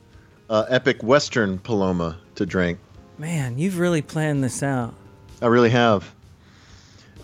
uh, 0.49 0.66
epic 0.69 1.02
Western 1.02 1.59
Paloma 1.59 2.19
to 2.35 2.45
drink. 2.45 2.78
Man, 3.19 3.59
you've 3.59 3.78
really 3.78 4.02
planned 4.02 4.42
this 4.45 4.62
out. 4.62 4.95
I 5.40 5.47
really 5.47 5.71
have. 5.71 6.11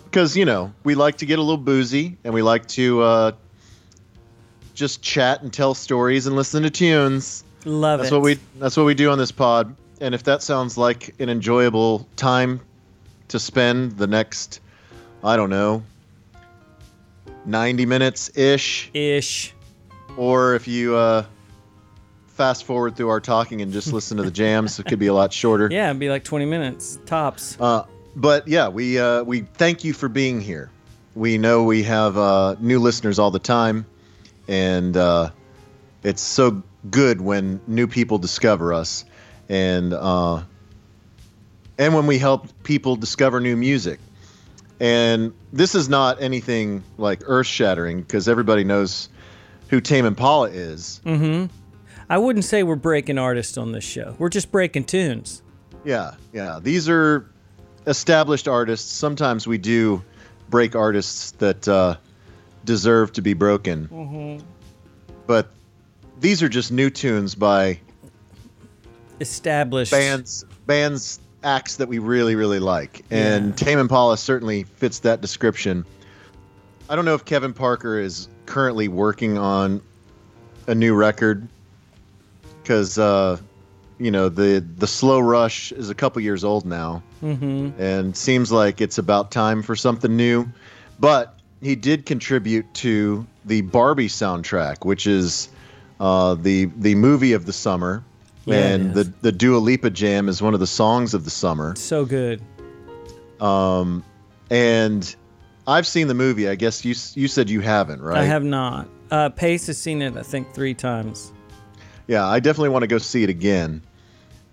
Because, 0.05 0.35
you 0.35 0.45
know, 0.45 0.73
we 0.83 0.95
like 0.95 1.17
to 1.17 1.25
get 1.25 1.37
a 1.37 1.41
little 1.41 1.57
boozy 1.57 2.17
and 2.23 2.33
we 2.33 2.41
like 2.41 2.67
to 2.69 3.01
uh, 3.01 3.31
just 4.73 5.01
chat 5.01 5.41
and 5.41 5.51
tell 5.53 5.73
stories 5.73 6.27
and 6.27 6.35
listen 6.35 6.63
to 6.63 6.69
tunes. 6.69 7.43
Love 7.65 7.99
That's 7.99 8.11
it. 8.11 8.15
what 8.15 8.23
we 8.23 8.39
that's 8.59 8.77
what 8.77 8.85
we 8.85 8.93
do 8.93 9.09
on 9.09 9.17
this 9.17 9.31
pod. 9.31 9.75
And 9.99 10.15
if 10.15 10.23
that 10.23 10.41
sounds 10.41 10.77
like 10.77 11.19
an 11.19 11.29
enjoyable 11.29 12.07
time 12.15 12.61
to 13.27 13.39
spend 13.39 13.97
the 13.97 14.07
next 14.07 14.61
I 15.23 15.35
don't 15.35 15.49
know 15.49 15.83
90 17.45 17.85
minutes 17.85 18.37
ish 18.37 18.89
ish. 18.93 19.53
or 20.15 20.55
if 20.55 20.67
you 20.67 20.95
uh, 20.95 21.25
fast 22.37 22.65
forward 22.65 22.95
through 22.95 23.09
our 23.09 23.19
talking 23.19 23.61
and 23.61 23.73
just 23.73 23.91
listen 23.91 24.17
to 24.17 24.23
the 24.23 24.31
jams, 24.31 24.79
it 24.79 24.85
could 24.85 24.99
be 24.99 25.07
a 25.07 25.13
lot 25.13 25.33
shorter. 25.33 25.69
Yeah, 25.77 25.89
it'd 25.89 25.99
be 25.99 26.09
like 26.09 26.23
20 26.23 26.45
minutes 26.45 26.97
tops. 27.05 27.59
Uh, 27.59 27.85
but 28.15 28.47
yeah, 28.47 28.69
we 28.69 28.97
uh, 28.97 29.23
we 29.23 29.41
thank 29.41 29.83
you 29.83 29.93
for 29.93 30.07
being 30.07 30.39
here. 30.39 30.71
We 31.13 31.37
know 31.37 31.63
we 31.63 31.83
have 31.83 32.17
uh, 32.17 32.55
new 32.59 32.79
listeners 32.79 33.19
all 33.19 33.31
the 33.31 33.39
time, 33.39 33.85
and 34.47 34.95
uh, 34.95 35.31
it's 36.03 36.21
so 36.21 36.63
good 36.89 37.21
when 37.21 37.59
new 37.67 37.87
people 37.87 38.17
discover 38.17 38.73
us, 38.73 39.05
and 39.49 39.93
uh, 39.93 40.43
and 41.77 41.93
when 41.93 42.07
we 42.07 42.17
help 42.17 42.47
people 42.63 42.95
discover 42.95 43.39
new 43.39 43.55
music. 43.55 43.99
And 44.79 45.33
this 45.51 45.75
is 45.75 45.89
not 45.89 46.21
anything 46.21 46.83
like 46.97 47.21
earth 47.25 47.47
shattering 47.47 48.01
because 48.01 48.27
everybody 48.27 48.63
knows 48.63 49.09
who 49.69 49.81
Tame 49.81 50.05
Impala 50.05 50.49
is. 50.49 51.01
Mm-hmm. 51.05 51.47
I 52.09 52.17
wouldn't 52.17 52.45
say 52.45 52.63
we're 52.63 52.75
breaking 52.75 53.17
artists 53.17 53.57
on 53.57 53.71
this 53.71 53.83
show. 53.83 54.15
We're 54.17 54.29
just 54.29 54.51
breaking 54.51 54.85
tunes. 54.85 55.41
Yeah, 55.83 56.15
yeah. 56.33 56.59
These 56.61 56.87
are 56.87 57.29
established 57.85 58.47
artists. 58.47 58.89
Sometimes 58.91 59.45
we 59.47 59.57
do 59.57 60.03
break 60.49 60.75
artists 60.75 61.31
that 61.31 61.67
uh, 61.67 61.97
deserve 62.65 63.11
to 63.13 63.21
be 63.21 63.33
broken. 63.33 64.41
But 65.25 65.51
these 66.19 66.41
are 66.41 66.49
just 66.49 66.71
new 66.71 66.89
tunes 66.89 67.35
by 67.35 67.79
Established. 69.19 69.91
bands, 69.91 70.45
bands, 70.65 71.19
acts 71.43 71.77
that 71.77 71.87
we 71.89 71.99
really, 71.99 72.35
really 72.35 72.59
like. 72.59 73.03
And 73.11 73.47
Yeah. 73.49 73.55
Tame 73.55 73.79
Impala 73.79 74.17
certainly 74.17 74.63
fits 74.63 74.99
that 74.99 75.21
description. 75.21 75.85
I 76.89 76.95
don't 76.95 77.03
know 77.05 77.15
if 77.15 77.25
Kevin 77.25 77.53
Parker 77.53 77.99
is 77.99 78.29
currently 78.45 78.87
working 78.87 79.37
on 79.37 79.81
a 80.67 80.75
new 80.75 80.95
record 80.95 81.47
because, 82.67 82.97
uh, 82.97 83.37
you 83.97 84.11
know, 84.11 84.27
the 84.27 84.59
the 84.77 84.87
Slow 84.87 85.19
Rush 85.21 85.71
is 85.71 85.89
a 85.89 85.95
couple 85.95 86.21
years 86.21 86.43
old 86.43 86.65
now. 86.65 87.01
Mm-hmm. 87.23 87.81
and 87.81 88.15
seems 88.15 88.51
like 88.51 88.79
it's 88.79 88.99
about 88.99 89.31
time 89.31 89.63
for 89.63 89.75
something 89.75 90.15
new. 90.15 90.47
But 90.99 91.39
he 91.61 91.75
did 91.75 92.05
contribute 92.05 92.71
to 92.75 93.25
the 93.45 93.61
Barbie 93.61 94.09
soundtrack, 94.09 94.85
which 94.85 95.07
is 95.07 95.49
uh, 95.99 96.35
the 96.35 96.65
the 96.77 96.93
movie 96.95 97.33
of 97.33 97.45
the 97.45 97.53
summer, 97.53 98.03
Yeah, 98.45 98.55
and 98.55 98.93
the 98.93 99.11
the 99.21 99.31
Dua 99.31 99.57
Lipa 99.57 99.89
jam 99.89 100.27
is 100.29 100.41
one 100.41 100.53
of 100.53 100.59
the 100.59 100.67
songs 100.67 101.13
of 101.13 101.23
the 101.23 101.31
summer. 101.31 101.73
So 101.75 102.05
good. 102.05 102.41
Um, 103.39 104.03
and 104.51 105.15
I've 105.65 105.87
seen 105.87 106.07
the 106.07 106.13
movie. 106.13 106.49
I 106.49 106.55
guess 106.55 106.83
you 106.85 106.93
you 107.15 107.27
said 107.27 107.49
you 107.49 107.61
haven't, 107.61 108.01
right? 108.01 108.19
I 108.19 108.25
have 108.25 108.43
not. 108.43 108.89
Uh, 109.09 109.29
Pace 109.29 109.67
has 109.67 109.77
seen 109.77 110.01
it, 110.01 110.17
I 110.17 110.21
think, 110.21 110.53
three 110.53 110.73
times. 110.73 111.31
Yeah, 112.07 112.25
I 112.25 112.39
definitely 112.39 112.69
want 112.69 112.83
to 112.83 112.87
go 112.87 112.97
see 112.97 113.23
it 113.23 113.29
again. 113.29 113.81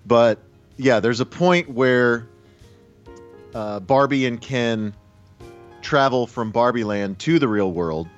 But 0.06 0.38
yeah, 0.76 1.00
there's 1.00 1.20
a 1.20 1.26
point 1.26 1.68
where 1.68 2.26
uh, 3.54 3.80
Barbie 3.80 4.26
and 4.26 4.40
Ken 4.40 4.94
travel 5.80 6.26
from 6.26 6.50
Barbie 6.50 6.84
Land 6.84 7.18
to 7.20 7.38
the 7.38 7.46
real 7.48 7.72
world, 7.72 8.08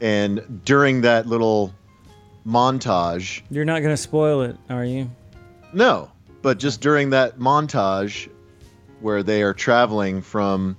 and 0.00 0.62
during 0.64 1.02
that 1.02 1.26
little 1.26 1.74
montage, 2.46 3.42
You're 3.50 3.64
not 3.64 3.80
going 3.80 3.92
to 3.92 3.96
spoil 3.96 4.42
it, 4.42 4.56
are 4.70 4.84
you? 4.84 5.10
No, 5.72 6.10
but 6.42 6.58
just 6.58 6.80
during 6.80 7.10
that 7.10 7.38
montage 7.38 8.30
where 9.00 9.22
they 9.22 9.42
are 9.42 9.52
traveling 9.52 10.22
from 10.22 10.76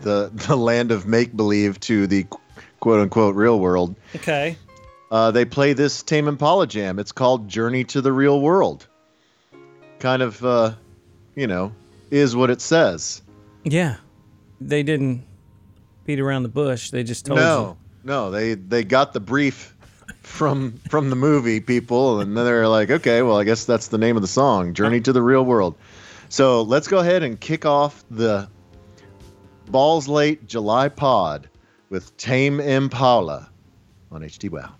the 0.00 0.30
the 0.48 0.56
land 0.56 0.90
of 0.90 1.06
make 1.06 1.36
believe 1.36 1.78
to 1.80 2.06
the 2.06 2.26
quote 2.80 3.00
unquote 3.00 3.36
real 3.36 3.60
world, 3.60 3.94
Okay. 4.16 4.56
Uh, 5.12 5.30
they 5.30 5.44
play 5.44 5.74
this 5.74 6.02
Tame 6.02 6.26
Impala 6.26 6.66
jam. 6.66 6.98
It's 6.98 7.12
called 7.12 7.46
Journey 7.46 7.84
to 7.84 8.00
the 8.00 8.10
Real 8.10 8.40
World. 8.40 8.86
Kind 9.98 10.22
of, 10.22 10.42
uh, 10.42 10.72
you 11.34 11.46
know, 11.46 11.72
is 12.10 12.34
what 12.34 12.48
it 12.48 12.62
says. 12.62 13.20
Yeah. 13.62 13.96
They 14.58 14.82
didn't 14.82 15.22
beat 16.06 16.18
around 16.18 16.44
the 16.44 16.48
bush. 16.48 16.90
They 16.90 17.04
just 17.04 17.26
told 17.26 17.40
No, 17.40 17.76
no, 18.04 18.30
they 18.30 18.54
they 18.54 18.84
got 18.84 19.12
the 19.12 19.20
brief 19.20 19.76
from 20.22 20.78
from 20.88 21.10
the 21.10 21.16
movie 21.16 21.60
people, 21.60 22.20
and 22.20 22.34
then 22.34 22.46
they're 22.46 22.68
like, 22.68 22.90
okay, 22.90 23.20
well, 23.20 23.38
I 23.38 23.44
guess 23.44 23.66
that's 23.66 23.88
the 23.88 23.98
name 23.98 24.16
of 24.16 24.22
the 24.22 24.28
song, 24.28 24.72
Journey 24.72 25.00
to 25.02 25.12
the 25.12 25.22
Real 25.22 25.44
World. 25.44 25.74
So 26.30 26.62
let's 26.62 26.88
go 26.88 26.98
ahead 26.98 27.22
and 27.22 27.38
kick 27.38 27.66
off 27.66 28.02
the 28.10 28.48
Balls 29.66 30.08
Late 30.08 30.46
July 30.46 30.88
Pod 30.88 31.50
with 31.90 32.16
Tame 32.16 32.60
Impala 32.60 33.50
on 34.10 34.22
HT 34.22 34.50
Wow. 34.50 34.74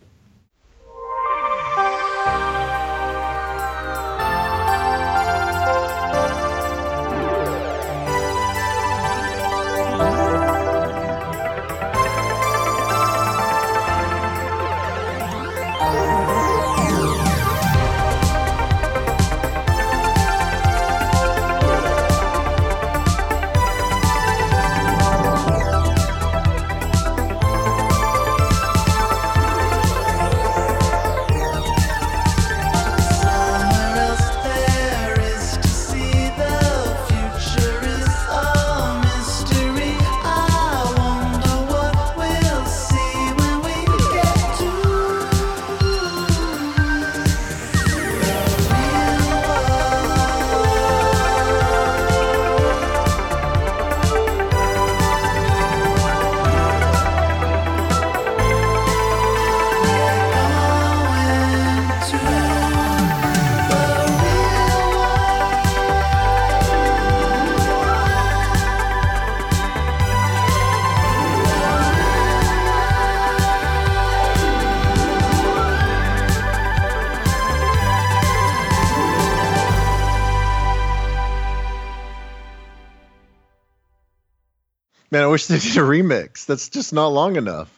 Wish 85.33 85.47
they 85.47 85.59
did 85.59 85.77
a 85.77 85.81
remix. 85.81 86.47
That's 86.47 86.69
just 86.69 86.93
not 86.93 87.09
long 87.09 87.37
enough. 87.37 87.69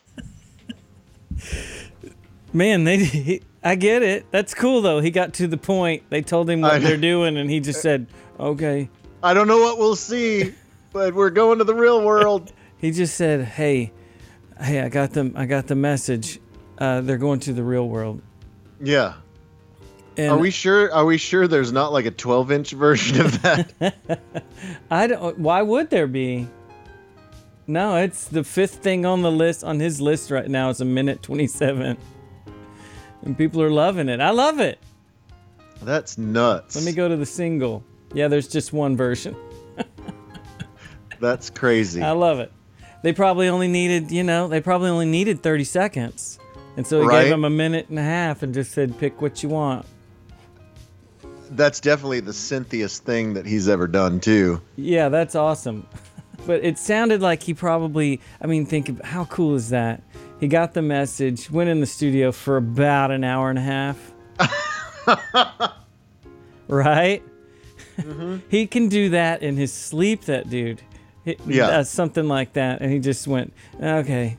Man, 2.52 2.84
they. 2.84 2.98
He, 2.98 3.42
I 3.62 3.74
get 3.76 4.02
it. 4.02 4.26
That's 4.30 4.54
cool 4.54 4.82
though. 4.82 5.00
He 5.00 5.10
got 5.10 5.34
to 5.34 5.46
the 5.46 5.56
point. 5.56 6.04
They 6.10 6.22
told 6.22 6.48
him 6.48 6.60
what 6.60 6.72
I- 6.74 6.78
they're 6.78 6.96
doing, 6.96 7.36
and 7.36 7.50
he 7.50 7.60
just 7.60 7.80
said, 7.80 8.06
"Okay." 8.38 8.88
I 9.22 9.32
don't 9.32 9.48
know 9.48 9.58
what 9.58 9.78
we'll 9.78 9.96
see, 9.96 10.54
but 10.92 11.14
we're 11.14 11.30
going 11.30 11.58
to 11.58 11.64
the 11.64 11.74
real 11.74 12.04
world. 12.04 12.52
He 12.76 12.90
just 12.90 13.16
said, 13.16 13.40
"Hey, 13.46 13.92
hey, 14.60 14.80
I 14.82 14.90
got 14.90 15.12
them. 15.12 15.32
I 15.36 15.46
got 15.46 15.68
the 15.68 15.74
message. 15.74 16.38
Uh, 16.76 17.00
they're 17.00 17.16
going 17.16 17.40
to 17.40 17.54
the 17.54 17.62
real 17.62 17.88
world." 17.88 18.20
Yeah. 18.78 19.14
And 20.18 20.32
Are 20.32 20.36
we 20.38 20.50
sure? 20.50 20.92
Are 20.92 21.06
we 21.06 21.16
sure 21.16 21.48
there's 21.48 21.72
not 21.72 21.92
like 21.94 22.04
a 22.04 22.10
12 22.10 22.52
inch 22.52 22.72
version 22.72 23.22
of 23.22 23.40
that? 23.40 23.72
I 24.90 25.06
don't. 25.06 25.38
Why 25.38 25.62
would 25.62 25.88
there 25.88 26.06
be? 26.06 26.46
No, 27.66 27.96
it's 27.96 28.26
the 28.28 28.44
fifth 28.44 28.76
thing 28.76 29.06
on 29.06 29.22
the 29.22 29.32
list 29.32 29.64
on 29.64 29.80
his 29.80 30.00
list 30.00 30.30
right 30.30 30.48
now. 30.48 30.70
It's 30.70 30.80
a 30.80 30.84
minute 30.84 31.22
twenty-seven, 31.22 31.96
and 33.22 33.38
people 33.38 33.62
are 33.62 33.70
loving 33.70 34.08
it. 34.08 34.20
I 34.20 34.30
love 34.30 34.60
it. 34.60 34.78
That's 35.82 36.18
nuts. 36.18 36.76
Let 36.76 36.84
me 36.84 36.92
go 36.92 37.08
to 37.08 37.16
the 37.16 37.26
single. 37.26 37.82
Yeah, 38.12 38.28
there's 38.28 38.48
just 38.48 38.72
one 38.72 38.96
version. 38.96 39.34
That's 41.20 41.50
crazy. 41.50 42.02
I 42.02 42.10
love 42.12 42.38
it. 42.40 42.52
They 43.02 43.12
probably 43.12 43.48
only 43.48 43.68
needed, 43.68 44.10
you 44.10 44.22
know, 44.24 44.48
they 44.48 44.60
probably 44.60 44.90
only 44.90 45.06
needed 45.06 45.42
30 45.42 45.64
seconds. 45.64 46.38
And 46.76 46.86
so 46.86 47.00
he 47.00 47.06
Right. 47.06 47.22
gave 47.22 47.30
them 47.30 47.44
a 47.44 47.50
minute 47.50 47.88
and 47.88 47.98
a 47.98 48.02
half 48.02 48.42
and 48.42 48.52
just 48.54 48.72
said, 48.72 48.98
pick 48.98 49.20
what 49.20 49.42
you 49.42 49.48
want. 49.48 49.84
That's 51.50 51.80
definitely 51.80 52.20
the 52.20 52.32
synthiest 52.32 53.04
thing 53.04 53.34
that 53.34 53.46
he's 53.46 53.68
ever 53.68 53.86
done 53.86 54.20
too. 54.20 54.60
Yeah, 54.76 55.08
that's 55.08 55.34
awesome. 55.34 55.86
but 56.46 56.64
it 56.64 56.78
sounded 56.78 57.20
like 57.22 57.42
he 57.42 57.54
probably, 57.54 58.20
I 58.40 58.46
mean, 58.46 58.66
think 58.66 58.88
of 58.88 59.00
how 59.02 59.24
cool 59.26 59.54
is 59.54 59.70
that? 59.70 60.02
He 60.40 60.48
got 60.48 60.74
the 60.74 60.82
message, 60.82 61.50
went 61.50 61.70
in 61.70 61.80
the 61.80 61.86
studio 61.86 62.32
for 62.32 62.56
about 62.56 63.10
an 63.10 63.24
hour 63.24 63.50
and 63.50 63.58
a 63.58 63.62
half. 63.62 64.12
right? 66.68 67.22
Mm-hmm. 67.96 68.38
he 68.48 68.66
can 68.66 68.88
do 68.88 69.10
that 69.10 69.42
in 69.42 69.56
his 69.56 69.72
sleep, 69.72 70.22
that 70.22 70.50
dude. 70.50 70.82
He 71.24 71.36
Yeah. 71.46 71.68
does 71.68 71.88
something 71.88 72.26
like 72.26 72.54
that. 72.54 72.80
And 72.82 72.92
he 72.92 72.98
just 72.98 73.26
went, 73.28 73.52
okay. 73.80 74.36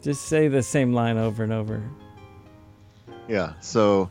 Just 0.00 0.26
say 0.26 0.46
the 0.48 0.62
same 0.62 0.92
line 0.92 1.16
over 1.18 1.42
and 1.42 1.52
over. 1.52 1.82
Yeah. 3.28 3.54
So 3.60 4.10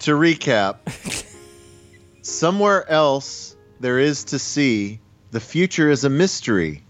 to 0.00 0.12
recap, 0.12 0.76
somewhere 2.22 2.88
else 2.88 3.56
there 3.80 3.98
is 3.98 4.24
to 4.24 4.38
see. 4.38 5.00
The 5.30 5.40
future 5.40 5.88
is 5.90 6.04
a 6.04 6.10
mystery. 6.10 6.82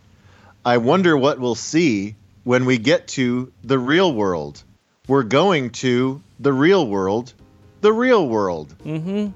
I 0.64 0.79
wonder 0.79 1.16
what 1.16 1.38
we'll 1.38 1.55
see 1.55 2.16
when 2.44 2.64
we 2.64 2.79
get 2.79 3.09
to 3.09 3.53
the 3.64 3.79
real 3.79 4.14
world. 4.14 4.62
We're 5.09 5.22
going 5.24 5.70
to 5.70 6.22
the 6.38 6.53
real 6.53 6.87
world. 6.87 7.35
The 7.81 7.92
real 7.92 8.29
world. 8.29 8.74
Mm-hmm. 8.85 9.29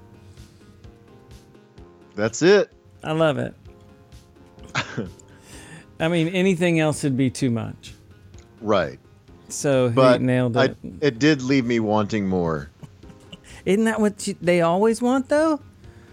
That's 2.15 2.43
it. 2.43 2.71
I 3.03 3.13
love 3.13 3.39
it. 3.39 3.55
I 6.01 6.09
mean, 6.09 6.29
anything 6.29 6.81
else 6.81 7.03
would 7.03 7.17
be 7.17 7.31
too 7.31 7.51
much. 7.51 7.95
Right. 8.61 8.99
So 9.49 9.91
But 9.91 10.21
he 10.21 10.27
nailed 10.27 10.57
I, 10.57 10.65
it. 10.65 10.77
it 11.01 11.19
did 11.19 11.43
leave 11.43 11.65
me 11.65 11.81
wanting 11.81 12.27
more. 12.27 12.71
Isn't 13.65 13.85
that 13.85 14.01
what 14.01 14.27
you, 14.27 14.37
they 14.41 14.61
always 14.61 15.01
want, 15.01 15.29
though? 15.29 15.61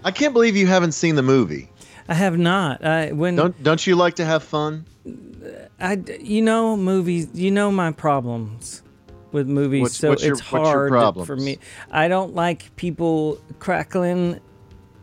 I 0.04 0.12
can't 0.12 0.34
believe 0.34 0.56
you 0.56 0.68
haven't 0.68 0.94
seen 0.94 1.16
the 1.16 1.24
movie. 1.24 1.70
I 2.08 2.14
have 2.14 2.38
not. 2.38 2.84
I 2.84 3.12
when 3.12 3.36
Don't 3.36 3.64
don't 3.64 3.86
you 3.88 3.96
like 3.96 4.16
to 4.16 4.26
have 4.26 4.44
fun? 4.44 4.86
I 5.80 6.00
you 6.20 6.42
know 6.42 6.76
movies. 6.78 7.30
You 7.34 7.52
know 7.52 7.72
my 7.72 7.92
problems 7.92 8.84
with 9.32 9.48
movies, 9.48 9.82
What's- 9.84 9.98
so 9.98 10.10
what's 10.10 10.24
your- 10.24 10.34
it's 10.34 10.42
hard 10.42 11.16
for 11.26 11.36
me. 11.38 11.58
I 11.90 12.08
don't 12.10 12.36
like 12.36 12.76
people 12.76 13.40
crackling 13.60 14.40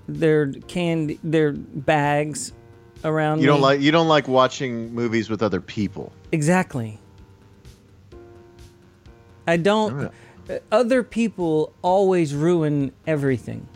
their 0.07 0.53
candy, 0.53 1.19
their 1.25 1.53
bags 1.53 2.53
around 3.05 3.41
You 3.41 3.47
don't 3.47 3.61
like 3.61 3.81
you 3.81 3.91
don't 3.91 4.09
like 4.09 4.29
watching 4.29 4.95
movies 4.95 5.31
with 5.31 5.43
other 5.43 5.61
people. 5.61 6.13
exactly. 6.33 6.99
I 9.47 9.57
don't. 9.57 10.11
Other 10.73 11.03
people 11.03 11.73
always 11.83 12.35
ruin 12.35 12.93
everything. 13.07 13.67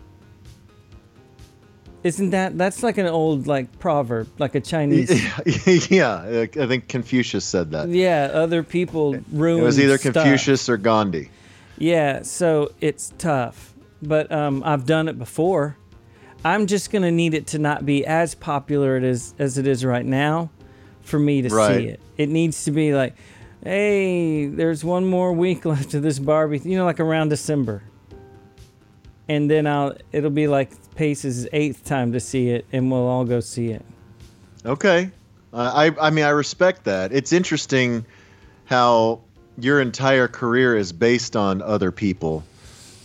Isn't 2.04 2.30
that 2.30 2.58
that's 2.58 2.82
like 2.82 2.98
an 2.98 3.06
old 3.06 3.46
like 3.46 3.78
proverb, 3.78 4.28
like 4.38 4.54
a 4.56 4.60
Chinese? 4.60 5.10
yeah, 5.90 6.22
I 6.42 6.46
think 6.66 6.88
Confucius 6.88 7.44
said 7.44 7.70
that. 7.70 7.88
yeah, 7.90 8.30
other 8.32 8.62
people 8.64 9.16
ruin. 9.30 9.60
It 9.62 9.64
was 9.64 9.78
either 9.78 9.98
stuff. 9.98 10.14
Confucius 10.14 10.68
or 10.68 10.76
Gandhi. 10.78 11.30
Yeah, 11.78 12.22
so 12.22 12.72
it's 12.80 13.12
tough, 13.18 13.72
but 14.02 14.30
um, 14.32 14.62
I've 14.64 14.84
done 14.84 15.06
it 15.08 15.18
before. 15.18 15.76
I'm 16.44 16.66
just 16.66 16.90
gonna 16.90 17.12
need 17.12 17.34
it 17.34 17.46
to 17.48 17.58
not 17.60 17.86
be 17.86 18.04
as 18.04 18.34
popular 18.34 18.96
it 18.96 19.04
is 19.04 19.32
as 19.38 19.56
it 19.58 19.66
is 19.68 19.84
right 19.84 20.04
now, 20.04 20.50
for 21.02 21.20
me 21.20 21.42
to 21.42 21.48
Right. 21.50 21.76
see 21.76 21.86
it. 21.86 22.00
It 22.18 22.28
needs 22.28 22.64
to 22.64 22.72
be 22.72 22.94
like, 22.94 23.14
hey, 23.62 24.46
there's 24.46 24.84
one 24.84 25.06
more 25.06 25.32
week 25.32 25.64
left 25.72 25.94
of 25.94 26.02
this 26.02 26.18
Barbie. 26.18 26.58
You 26.64 26.78
know, 26.78 26.84
like 26.84 26.98
around 26.98 27.28
December. 27.28 27.84
and 29.28 29.48
then 29.48 29.68
I'll 29.68 29.96
it'll 30.10 30.30
be 30.30 30.48
like 30.48 30.70
Pace's 30.94 31.46
eighth 31.52 31.84
time 31.84 32.12
to 32.12 32.20
see 32.20 32.50
it, 32.50 32.66
and 32.72 32.90
we'll 32.90 33.06
all 33.06 33.24
go 33.24 33.40
see 33.40 33.68
it. 33.68 33.84
Okay. 34.64 35.10
Uh, 35.52 35.90
I 35.98 36.06
I 36.06 36.10
mean 36.10 36.24
I 36.24 36.30
respect 36.30 36.84
that. 36.84 37.12
It's 37.12 37.32
interesting 37.32 38.04
how 38.66 39.20
your 39.58 39.80
entire 39.80 40.28
career 40.28 40.76
is 40.76 40.92
based 40.92 41.36
on 41.36 41.60
other 41.62 41.90
people, 41.92 42.42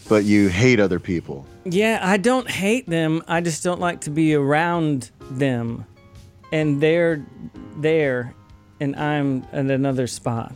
but 0.07 0.23
you 0.23 0.47
hate 0.49 0.79
other 0.79 0.99
people. 0.99 1.45
Yeah, 1.65 1.99
I 2.01 2.17
don't 2.17 2.49
hate 2.49 2.87
them. 2.87 3.23
I 3.27 3.41
just 3.41 3.63
don't 3.63 3.81
like 3.81 4.01
to 4.01 4.09
be 4.09 4.33
around 4.33 5.11
them, 5.31 5.85
and 6.53 6.79
they're 6.79 7.25
there, 7.77 8.33
and 8.79 8.95
I'm 8.95 9.45
at 9.51 9.65
another 9.69 10.07
spot. 10.07 10.53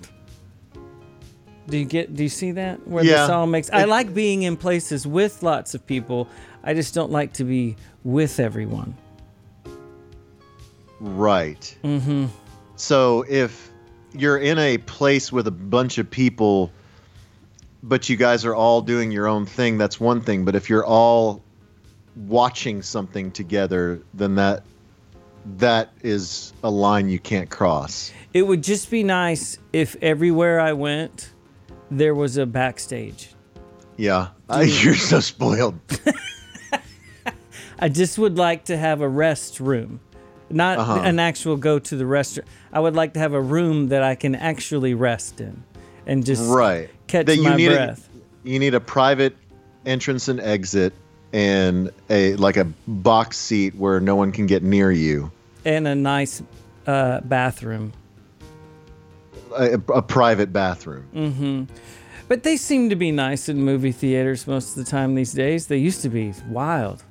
Do 1.67 1.77
you 1.77 1.85
get? 1.85 2.15
Do 2.15 2.23
you 2.23 2.29
see 2.29 2.51
that? 2.51 2.85
Where 2.87 3.03
Yeah. 3.03 3.21
this 3.21 3.29
all 3.29 3.47
makes. 3.47 3.69
I 3.69 3.83
like 3.85 4.13
being 4.13 4.43
in 4.43 4.55
places 4.57 5.05
with 5.05 5.43
lots 5.43 5.73
of 5.73 5.85
people. 5.85 6.27
I 6.63 6.73
just 6.73 6.93
don't 6.93 7.11
like 7.11 7.33
to 7.33 7.43
be 7.43 7.75
with 8.03 8.39
everyone. 8.39 8.95
Right. 10.99 11.75
Mm-hmm. 11.83 12.27
So 12.75 13.25
if 13.27 13.71
you're 14.13 14.37
in 14.37 14.57
a 14.59 14.77
place 14.77 15.31
with 15.31 15.47
a 15.47 15.51
bunch 15.51 15.97
of 15.97 16.09
people, 16.09 16.71
but 17.81 18.09
you 18.09 18.15
guys 18.15 18.45
are 18.45 18.55
all 18.55 18.81
doing 18.81 19.11
your 19.11 19.27
own 19.27 19.45
thing, 19.45 19.77
that's 19.77 19.99
one 19.99 20.21
thing. 20.21 20.45
But 20.45 20.55
if 20.55 20.69
you're 20.69 20.85
all 20.85 21.43
watching 22.15 22.81
something 22.81 23.31
together, 23.31 24.01
then 24.13 24.35
that 24.35 24.63
that 25.57 25.91
is 26.03 26.53
a 26.63 26.69
line 26.69 27.09
you 27.09 27.19
can't 27.19 27.49
cross. 27.49 28.11
It 28.33 28.43
would 28.43 28.63
just 28.63 28.91
be 28.91 29.03
nice 29.03 29.57
if 29.73 29.95
everywhere 30.01 30.59
I 30.59 30.73
went, 30.73 31.33
there 31.89 32.13
was 32.13 32.37
a 32.37 32.45
backstage. 32.45 33.33
Yeah, 33.97 34.29
I, 34.47 34.63
you're 34.83 34.93
so 34.93 35.19
spoiled. 35.19 35.79
I 37.81 37.89
just 37.89 38.17
would 38.19 38.37
like 38.37 38.65
to 38.65 38.77
have 38.77 39.01
a 39.01 39.09
rest 39.09 39.59
room, 39.59 39.99
not 40.49 40.77
Uh-huh. 40.77 41.01
an 41.03 41.19
actual 41.19 41.57
go 41.57 41.79
to 41.79 41.95
the 41.95 42.03
restroom. 42.03 42.43
I 42.71 42.79
would 42.79 42.95
like 42.95 43.13
to 43.13 43.19
have 43.19 43.33
a 43.33 43.41
room 43.41 43.87
that 43.89 44.03
I 44.03 44.15
can 44.15 44.35
actually 44.35 44.93
rest 44.93 45.41
in, 45.41 45.63
and 46.05 46.25
just 46.25 46.43
right. 46.49 46.89
catch 47.07 47.25
that 47.25 47.37
you 47.37 47.43
my 47.43 47.55
need 47.55 47.69
breath. 47.69 48.07
A, 48.45 48.49
you 48.49 48.59
need 48.59 48.73
a 48.75 48.79
private 48.79 49.35
entrance 49.85 50.27
and 50.27 50.39
exit, 50.39 50.93
and 51.33 51.89
a 52.09 52.35
like 52.35 52.57
a 52.57 52.65
box 52.87 53.37
seat 53.37 53.73
where 53.75 53.99
no 53.99 54.15
one 54.15 54.31
can 54.31 54.45
get 54.45 54.61
near 54.63 54.91
you. 54.91 55.31
and 55.65 55.87
a 55.87 55.95
nice 55.95 56.41
uh, 56.87 57.19
bathroom. 57.21 57.93
A, 59.55 59.73
a 59.93 60.01
private 60.01 60.51
bathroom. 60.53 61.05
Mm-hmm. 61.13 61.75
But 62.27 62.43
they 62.43 62.57
seem 62.57 62.89
to 62.89 62.95
be 62.95 63.11
nice 63.11 63.49
in 63.49 63.61
movie 63.61 63.91
theaters 63.91 64.47
most 64.47 64.69
of 64.77 64.83
the 64.85 64.89
time 64.89 65.15
these 65.15 65.33
days. 65.33 65.67
They 65.67 65.77
used 65.77 66.01
to 66.03 66.09
be 66.09 66.33
wild. 66.47 67.03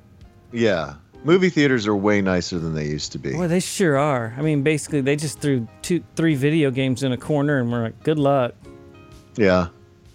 Yeah. 0.51 0.95
Movie 1.23 1.49
theaters 1.49 1.85
are 1.85 1.95
way 1.95 2.21
nicer 2.21 2.57
than 2.57 2.73
they 2.73 2.87
used 2.87 3.11
to 3.11 3.19
be. 3.19 3.35
Well, 3.35 3.47
they 3.47 3.59
sure 3.59 3.97
are. 3.97 4.33
I 4.37 4.41
mean, 4.41 4.63
basically, 4.63 5.01
they 5.01 5.15
just 5.15 5.39
threw 5.39 5.67
two, 5.83 6.03
three 6.15 6.33
video 6.33 6.71
games 6.71 7.03
in 7.03 7.11
a 7.11 7.17
corner, 7.17 7.59
and 7.59 7.71
we're 7.71 7.83
like, 7.83 8.03
"Good 8.03 8.17
luck." 8.17 8.55
Yeah. 9.35 9.67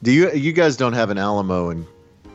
Do 0.02 0.10
you 0.12 0.30
you 0.32 0.52
guys 0.52 0.76
don't 0.76 0.92
have 0.94 1.10
an 1.10 1.18
Alamo 1.18 1.70
in 1.70 1.86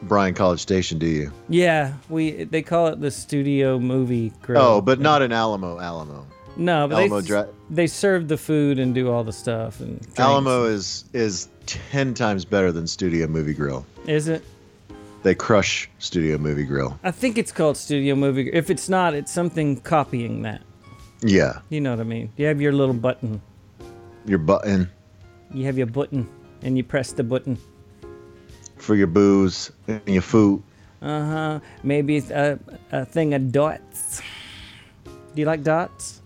Bryan 0.03 0.33
College 0.33 0.59
Station, 0.61 0.99
do 0.99 1.05
you? 1.05 1.31
Yeah, 1.49 1.93
we 2.09 2.45
they 2.45 2.61
call 2.61 2.87
it 2.87 3.01
the 3.01 3.11
studio 3.11 3.77
movie 3.77 4.31
grill. 4.41 4.61
Oh, 4.61 4.81
but 4.81 4.99
not 4.99 5.21
an 5.21 5.31
Alamo 5.33 5.79
Alamo. 5.79 6.25
no, 6.55 6.87
but 6.87 6.95
Alamo 6.97 7.21
they 7.21 7.27
Dri- 7.27 7.53
they 7.69 7.87
serve 7.87 8.29
the 8.29 8.37
food 8.37 8.79
and 8.79 8.95
do 8.95 9.11
all 9.11 9.23
the 9.23 9.33
stuff 9.33 9.79
and 9.79 9.99
drinks. 9.99 10.19
Alamo 10.19 10.63
is 10.65 11.05
is 11.13 11.49
10 11.67 12.13
times 12.13 12.45
better 12.45 12.71
than 12.71 12.87
Studio 12.87 13.27
Movie 13.27 13.53
Grill. 13.53 13.85
Is 14.07 14.27
it? 14.27 14.43
They 15.23 15.35
crush 15.35 15.87
Studio 15.99 16.37
Movie 16.37 16.63
Grill. 16.63 16.97
I 17.03 17.11
think 17.11 17.37
it's 17.37 17.51
called 17.51 17.77
studio 17.77 18.15
movie. 18.15 18.49
If 18.51 18.69
it's 18.71 18.89
not, 18.89 19.13
it's 19.13 19.31
something 19.31 19.79
copying 19.81 20.41
that. 20.43 20.61
Yeah. 21.21 21.59
You 21.69 21.79
know 21.79 21.91
what 21.91 21.99
I 21.99 22.03
mean? 22.03 22.31
You 22.37 22.47
have 22.47 22.59
your 22.59 22.71
little 22.73 22.95
button. 22.95 23.39
Your 24.25 24.39
button 24.39 24.89
You 25.53 25.65
have 25.65 25.77
your 25.77 25.87
button, 25.87 26.27
and 26.63 26.75
you 26.77 26.83
press 26.83 27.11
the 27.11 27.23
button. 27.23 27.57
for 28.77 28.95
your 28.95 29.07
booze 29.07 29.71
and 29.87 30.01
your 30.07 30.21
food. 30.23 30.63
Uh 31.01 31.25
huh. 31.25 31.59
Maybe 31.83 32.17
it's 32.17 32.31
a, 32.31 32.57
a 32.91 33.05
thing 33.05 33.33
of 33.35 33.51
dots. 33.51 34.21
Do 35.05 35.11
you 35.41 35.45
like 35.45 35.61
dots? 35.63 36.20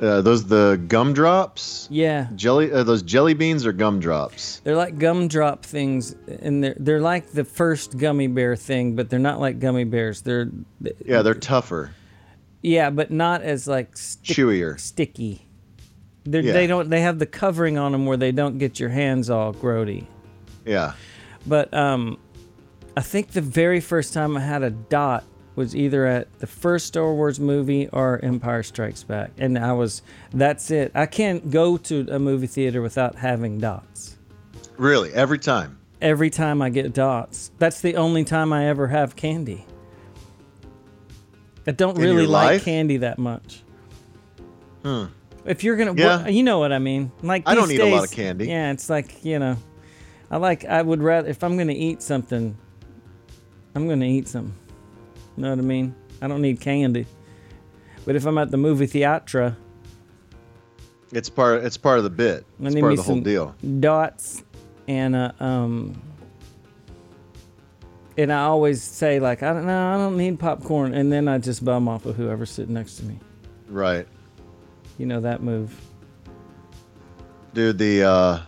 Uh, 0.00 0.20
those 0.22 0.44
the 0.46 0.80
gumdrops? 0.86 1.88
Yeah, 1.90 2.28
Jelly 2.36 2.70
uh, 2.72 2.84
those 2.84 3.02
jelly 3.02 3.34
beans 3.34 3.66
or 3.66 3.72
gumdrops? 3.72 4.60
they're 4.62 4.76
like 4.76 4.98
gumdrop 4.98 5.64
things, 5.64 6.14
and 6.40 6.62
they're 6.62 6.76
they're 6.78 7.00
like 7.00 7.32
the 7.32 7.44
first 7.44 7.96
gummy 7.98 8.28
bear 8.28 8.54
thing, 8.54 8.94
but 8.94 9.10
they're 9.10 9.18
not 9.18 9.40
like 9.40 9.58
gummy 9.58 9.84
bears. 9.84 10.22
They're 10.22 10.50
Yeah, 11.04 11.22
they're 11.22 11.34
tougher, 11.34 11.90
yeah, 12.62 12.90
but 12.90 13.10
not 13.10 13.42
as 13.42 13.66
like 13.66 13.96
stick, 13.96 14.36
chewier. 14.36 14.78
sticky. 14.78 15.44
They're, 16.24 16.42
Yeah. 16.42 16.52
They 16.52 16.66
don't. 16.68 16.90
They 16.90 17.00
have 17.00 17.18
the 17.18 17.26
covering 17.26 17.76
on 17.78 17.90
them 17.92 18.06
where 18.06 18.16
they 18.18 18.32
don't 18.32 18.58
get 18.58 18.78
your 18.78 18.90
hands 18.90 19.30
all 19.30 19.52
grody. 19.54 20.06
Yeah. 20.64 20.92
But 21.46 21.72
um, 21.74 22.18
I 22.96 23.00
think 23.00 23.30
the 23.32 23.40
very 23.40 23.80
first 23.80 24.12
time 24.12 24.36
I 24.36 24.40
had 24.40 24.62
a 24.62 24.70
dot 24.70 25.24
was 25.58 25.76
either 25.76 26.06
at 26.06 26.38
the 26.38 26.46
first 26.46 26.86
Star 26.86 27.12
Wars 27.12 27.38
movie 27.38 27.88
or 27.88 28.18
Empire 28.24 28.62
Strikes 28.62 29.02
Back, 29.02 29.32
and 29.38 29.58
I 29.58 29.72
was 29.72 30.00
that's 30.32 30.70
it. 30.70 30.92
I 30.94 31.04
can't 31.06 31.50
go 31.50 31.76
to 31.76 32.06
a 32.10 32.18
movie 32.18 32.46
theater 32.46 32.80
without 32.80 33.16
having 33.16 33.58
dots. 33.58 34.16
Really, 34.78 35.12
every 35.12 35.38
time. 35.38 35.78
Every 36.00 36.30
time 36.30 36.62
I 36.62 36.70
get 36.70 36.94
dots, 36.94 37.50
that's 37.58 37.80
the 37.80 37.96
only 37.96 38.22
time 38.24 38.52
I 38.52 38.66
ever 38.68 38.86
have 38.86 39.16
candy. 39.16 39.66
I 41.66 41.72
don't 41.72 41.96
In 41.96 42.02
really 42.02 42.26
like 42.26 42.46
life? 42.50 42.64
candy 42.64 42.98
that 42.98 43.18
much. 43.18 43.62
Hmm. 44.84 45.06
If 45.44 45.64
you're 45.64 45.76
gonna, 45.76 45.94
Yeah. 45.94 46.22
well, 46.22 46.30
you 46.30 46.42
know 46.42 46.58
what 46.60 46.72
I 46.72 46.78
mean. 46.78 47.10
Like 47.22 47.42
I 47.46 47.54
don't 47.54 47.68
these 47.68 47.80
eat 47.80 47.82
a 47.82 47.86
lot 47.86 48.04
of 48.04 48.10
candy. 48.12 48.46
Yeah, 48.46 48.70
it's 48.70 48.88
like 48.88 49.24
you 49.24 49.38
know, 49.38 49.56
I 50.30 50.36
like. 50.36 50.64
I 50.64 50.80
would 50.82 51.02
rather 51.02 51.28
if 51.28 51.42
I'm 51.42 51.56
gonna 51.58 51.72
eat 51.72 52.00
something, 52.00 52.56
I'm 53.74 53.88
gonna 53.88 54.04
eat 54.04 54.28
some. 54.28 54.54
Know 55.38 55.50
what 55.50 55.58
I 55.58 55.62
mean? 55.62 55.94
I 56.20 56.28
don't 56.28 56.42
need 56.42 56.60
candy. 56.60 57.06
But 58.04 58.16
if 58.16 58.26
I'm 58.26 58.38
at 58.38 58.50
the 58.50 58.56
movie 58.56 58.86
theatre, 58.86 59.56
It's 61.12 61.28
part 61.30 61.64
it's 61.64 61.76
part 61.76 61.98
of 61.98 62.04
the 62.04 62.10
bit. 62.10 62.44
It's 62.60 62.74
part 62.74 62.92
of 62.92 62.96
the 62.98 63.02
whole 63.02 63.20
deal. 63.20 63.54
dots 63.80 64.42
and 64.88 65.14
uh, 65.14 65.32
um. 65.40 66.00
And 68.16 68.32
I 68.32 68.44
always 68.44 68.82
say 68.82 69.20
like 69.20 69.42
I 69.44 69.52
don't 69.52 69.66
know 69.66 69.94
I 69.94 69.96
don't 69.96 70.16
need 70.16 70.38
popcorn 70.40 70.92
and 70.94 71.12
then 71.12 71.28
I 71.28 71.38
just 71.38 71.64
bum 71.64 71.88
off 71.88 72.04
of 72.04 72.16
whoever's 72.16 72.50
sitting 72.50 72.74
next 72.74 72.96
to 72.96 73.04
me. 73.04 73.18
Right. 73.68 74.08
You 74.98 75.06
know 75.06 75.20
that 75.20 75.42
move. 75.42 75.78
Dude, 77.54 77.78
the 77.78 78.02
uh 78.02 78.40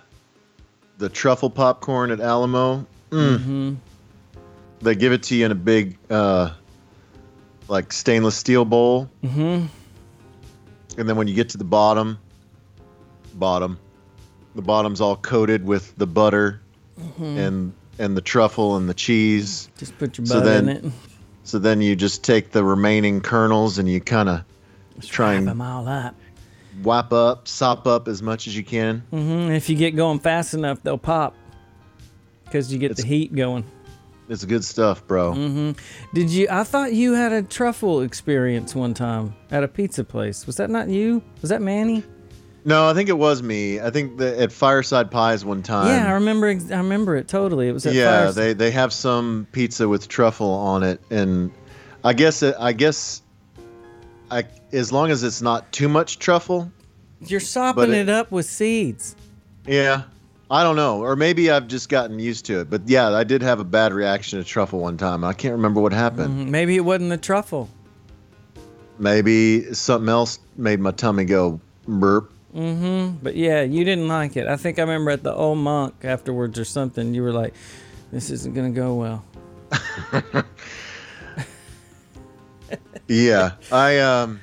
the 0.98 1.08
truffle 1.08 1.50
popcorn 1.50 2.10
at 2.10 2.20
Alamo. 2.20 2.84
Mm. 3.10 3.36
Mm-hmm. 3.38 3.74
They 4.82 4.94
give 4.96 5.12
it 5.12 5.22
to 5.24 5.36
you 5.36 5.46
in 5.46 5.52
a 5.52 5.56
big 5.56 5.98
uh 6.10 6.50
like 7.70 7.92
stainless 7.92 8.34
steel 8.36 8.64
bowl. 8.64 9.08
Mm-hmm. 9.24 9.66
And 10.98 11.08
then 11.08 11.16
when 11.16 11.28
you 11.28 11.34
get 11.34 11.48
to 11.50 11.58
the 11.58 11.64
bottom, 11.64 12.18
bottom, 13.34 13.78
the 14.54 14.62
bottom's 14.62 15.00
all 15.00 15.16
coated 15.16 15.64
with 15.64 15.96
the 15.96 16.06
butter 16.06 16.60
Mm-hmm. 17.00 17.24
and 17.38 17.72
and 17.98 18.14
the 18.14 18.20
truffle 18.20 18.76
and 18.76 18.86
the 18.86 18.92
cheese. 18.92 19.70
Just 19.78 19.96
put 19.98 20.18
your 20.18 20.26
So 20.26 20.40
then- 20.40 20.68
in 20.68 20.76
it. 20.86 20.92
So 21.44 21.58
then 21.58 21.80
you 21.80 21.96
just 21.96 22.22
take 22.22 22.50
the 22.50 22.62
remaining 22.62 23.22
kernels 23.22 23.78
and 23.78 23.88
you 23.88 24.00
kind 24.02 24.28
of 24.28 24.44
try 25.00 25.32
and 25.32 25.48
them 25.48 25.62
all 25.62 25.88
up. 25.88 26.14
whap 26.82 27.10
up, 27.14 27.48
sop 27.48 27.86
up 27.86 28.06
as 28.06 28.20
much 28.22 28.46
as 28.46 28.54
you 28.54 28.62
can. 28.62 29.02
hmm 29.10 29.50
If 29.50 29.70
you 29.70 29.76
get 29.76 29.96
going 29.96 30.18
fast 30.18 30.52
enough, 30.52 30.82
they'll 30.82 30.98
pop. 30.98 31.34
Because 32.44 32.70
you 32.70 32.78
get 32.78 32.96
the 32.96 33.06
heat 33.06 33.34
going. 33.34 33.64
It's 34.30 34.44
good 34.44 34.64
stuff, 34.64 35.04
bro. 35.08 35.32
Mm-hmm. 35.32 35.72
Did 36.14 36.30
you? 36.30 36.46
I 36.50 36.62
thought 36.62 36.92
you 36.92 37.14
had 37.14 37.32
a 37.32 37.42
truffle 37.42 38.00
experience 38.02 38.74
one 38.76 38.94
time 38.94 39.34
at 39.50 39.64
a 39.64 39.68
pizza 39.68 40.04
place. 40.04 40.46
Was 40.46 40.56
that 40.56 40.70
not 40.70 40.88
you? 40.88 41.20
Was 41.40 41.50
that 41.50 41.60
Manny? 41.60 42.04
No, 42.64 42.88
I 42.88 42.94
think 42.94 43.08
it 43.08 43.18
was 43.18 43.42
me. 43.42 43.80
I 43.80 43.90
think 43.90 44.18
that 44.18 44.38
at 44.38 44.52
Fireside 44.52 45.10
Pies 45.10 45.44
one 45.44 45.62
time. 45.64 45.88
yeah, 45.88 46.06
I 46.08 46.12
remember. 46.12 46.46
I 46.48 46.76
remember 46.76 47.16
it 47.16 47.26
totally. 47.26 47.68
It 47.68 47.72
was 47.72 47.86
at 47.86 47.94
yeah, 47.94 48.20
Fireside- 48.26 48.34
they 48.36 48.52
they 48.52 48.70
have 48.70 48.92
some 48.92 49.48
pizza 49.50 49.88
with 49.88 50.06
truffle 50.06 50.50
on 50.52 50.84
it, 50.84 51.00
and 51.10 51.50
I 52.04 52.12
guess 52.12 52.42
it, 52.44 52.54
I 52.58 52.72
guess, 52.72 53.22
I 54.30 54.44
as 54.72 54.92
long 54.92 55.10
as 55.10 55.24
it's 55.24 55.42
not 55.42 55.72
too 55.72 55.88
much 55.88 56.20
truffle. 56.20 56.70
You're 57.26 57.40
sopping 57.40 57.90
it, 57.90 57.96
it- 57.96 58.08
up 58.08 58.30
with 58.30 58.46
seeds. 58.46 59.16
Yeah, 59.66 60.02
I 60.50 60.64
don't 60.64 60.74
know, 60.74 61.00
or 61.00 61.14
maybe 61.14 61.48
I've 61.50 61.68
just 61.68 61.88
gotten 61.88 62.18
used 62.18 62.44
to 62.46 62.60
it. 62.60 62.70
But 62.70 62.82
yeah, 62.88 63.14
I 63.14 63.22
did 63.22 63.40
have 63.42 63.60
a 63.60 63.64
bad 63.64 63.92
reaction 63.92 64.38
to 64.40 64.44
truffle 64.44 64.80
one 64.80 64.96
time. 64.96 65.22
I 65.22 65.32
can't 65.32 65.52
remember 65.52 65.80
what 65.80 65.92
happened. 65.92 66.48
Mhm. 66.48 66.50
Maybe 66.50 66.76
it 66.76 66.80
wasn't 66.80 67.10
the 67.10 67.18
truffle. 67.18 67.68
Maybe 68.98 69.72
something 69.72 70.08
else 70.08 70.40
made 70.56 70.80
my 70.80 70.90
tummy 70.90 71.24
go 71.24 71.60
burp. 71.86 72.32
hmm 72.52 73.10
But 73.22 73.36
yeah, 73.36 73.62
you 73.62 73.84
didn't 73.84 74.08
like 74.08 74.36
it. 74.36 74.48
I 74.48 74.56
think 74.56 74.78
I 74.78 74.82
remember 74.82 75.12
at 75.12 75.22
the 75.22 75.32
old 75.32 75.58
monk 75.58 75.94
afterwards 76.02 76.58
or 76.58 76.64
something. 76.64 77.14
You 77.14 77.22
were 77.22 77.32
like, 77.32 77.54
"This 78.10 78.30
isn't 78.30 78.52
gonna 78.54 78.70
go 78.70 78.94
well." 78.94 79.24
Yeah, 83.08 83.52
I 83.72 83.98
um, 83.98 84.40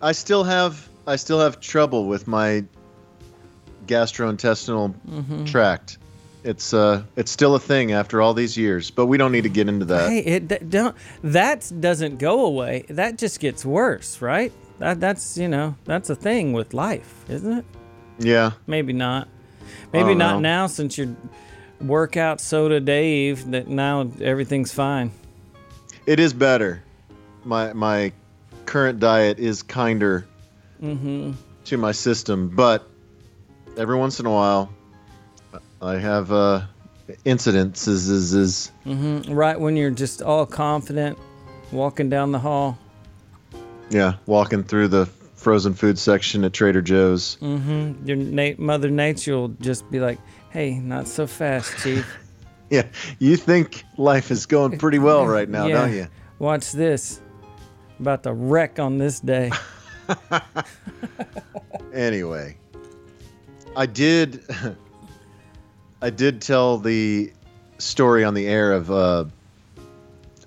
I 0.00 0.12
still 0.12 0.44
have 0.44 0.88
I 1.06 1.16
still 1.16 1.40
have 1.40 1.58
trouble 1.60 2.06
with 2.06 2.28
my 2.28 2.64
gastrointestinal 3.86 4.94
Mm-hmm. 5.08 5.44
tract. 5.44 5.98
It's 6.44 6.72
uh, 6.72 7.02
it's 7.16 7.30
still 7.32 7.56
a 7.56 7.58
thing 7.58 7.90
after 7.92 8.22
all 8.22 8.32
these 8.32 8.56
years, 8.56 8.90
but 8.90 9.06
we 9.06 9.16
don't 9.16 9.32
need 9.32 9.42
to 9.42 9.48
get 9.48 9.68
into 9.68 9.84
that. 9.86 10.10
Hey, 10.10 10.18
it 10.20 10.48
that 10.50 10.70
don't 10.70 10.94
that 11.24 11.70
doesn't 11.80 12.18
go 12.18 12.46
away. 12.46 12.84
That 12.88 13.18
just 13.18 13.40
gets 13.40 13.64
worse, 13.64 14.22
right? 14.22 14.52
That 14.78 15.00
that's 15.00 15.36
you 15.36 15.48
know 15.48 15.74
that's 15.84 16.08
a 16.08 16.14
thing 16.14 16.52
with 16.52 16.72
life, 16.72 17.24
isn't 17.28 17.52
it? 17.58 17.64
Yeah, 18.18 18.52
Maybe 18.66 18.92
not. 18.92 19.26
Maybe 19.92 20.14
not 20.14 20.34
know. 20.34 20.40
now 20.40 20.66
since 20.68 20.96
you're 20.96 21.16
workout 21.80 22.40
soda 22.40 22.78
Dave. 22.80 23.50
That 23.50 23.66
now 23.68 24.08
everything's 24.20 24.72
fine. 24.72 25.10
it 26.06 26.20
is 26.20 26.32
better. 26.32 26.80
My 27.44 27.72
my 27.72 28.12
current 28.66 29.00
diet 29.00 29.38
is 29.40 29.62
kinder 29.64 30.26
Mm-hmm. 30.82 31.32
to 31.64 31.76
my 31.76 31.90
system, 31.92 32.50
but 32.50 32.88
every 33.76 33.96
once 33.96 34.20
in 34.20 34.26
a 34.26 34.30
while, 34.32 34.70
I 35.82 35.96
have 35.96 36.32
uh, 36.32 36.62
incidences. 37.24 38.08
Is, 38.10 38.34
is 38.34 38.72
Mm-hmm. 38.86 39.32
Right 39.32 39.58
when 39.58 39.76
you're 39.76 39.90
just 39.90 40.22
all 40.22 40.46
confident, 40.46 41.18
walking 41.72 42.08
down 42.08 42.32
the 42.32 42.38
hall. 42.38 42.78
yeah, 43.90 44.14
walking 44.26 44.62
through 44.62 44.88
the 44.88 45.06
frozen 45.34 45.74
food 45.74 45.98
section 45.98 46.44
at 46.44 46.52
Trader 46.52 46.82
Joe's. 46.82 47.36
Mm-hmm. 47.40 48.06
Your 48.06 48.16
na- 48.16 48.54
mother 48.58 48.90
nature 48.90 49.36
will 49.36 49.48
just 49.60 49.88
be 49.90 50.00
like, 50.00 50.18
"Hey, 50.50 50.78
not 50.78 51.06
so 51.08 51.26
fast, 51.26 51.76
chief." 51.82 52.06
Yeah, 52.68 52.82
you 53.20 53.36
think 53.36 53.84
life 53.96 54.32
is 54.32 54.44
going 54.44 54.76
pretty 54.76 54.98
well 54.98 55.24
right 55.24 55.48
now, 55.48 55.66
Yeah. 55.68 55.74
don't 55.82 55.92
you? 55.92 56.08
Watch 56.40 56.72
this. 56.72 57.20
About 58.00 58.24
to 58.24 58.32
wreck 58.32 58.80
on 58.80 58.98
this 58.98 59.20
day. 59.20 59.52
Anyway, 61.94 62.56
I 63.76 63.86
did. 63.86 64.42
I 66.02 66.10
did 66.10 66.40
tell 66.42 66.78
the 66.78 67.32
story 67.78 68.24
on 68.24 68.34
the 68.34 68.46
air 68.46 68.72
of 68.72 68.90
uh, 68.90 69.24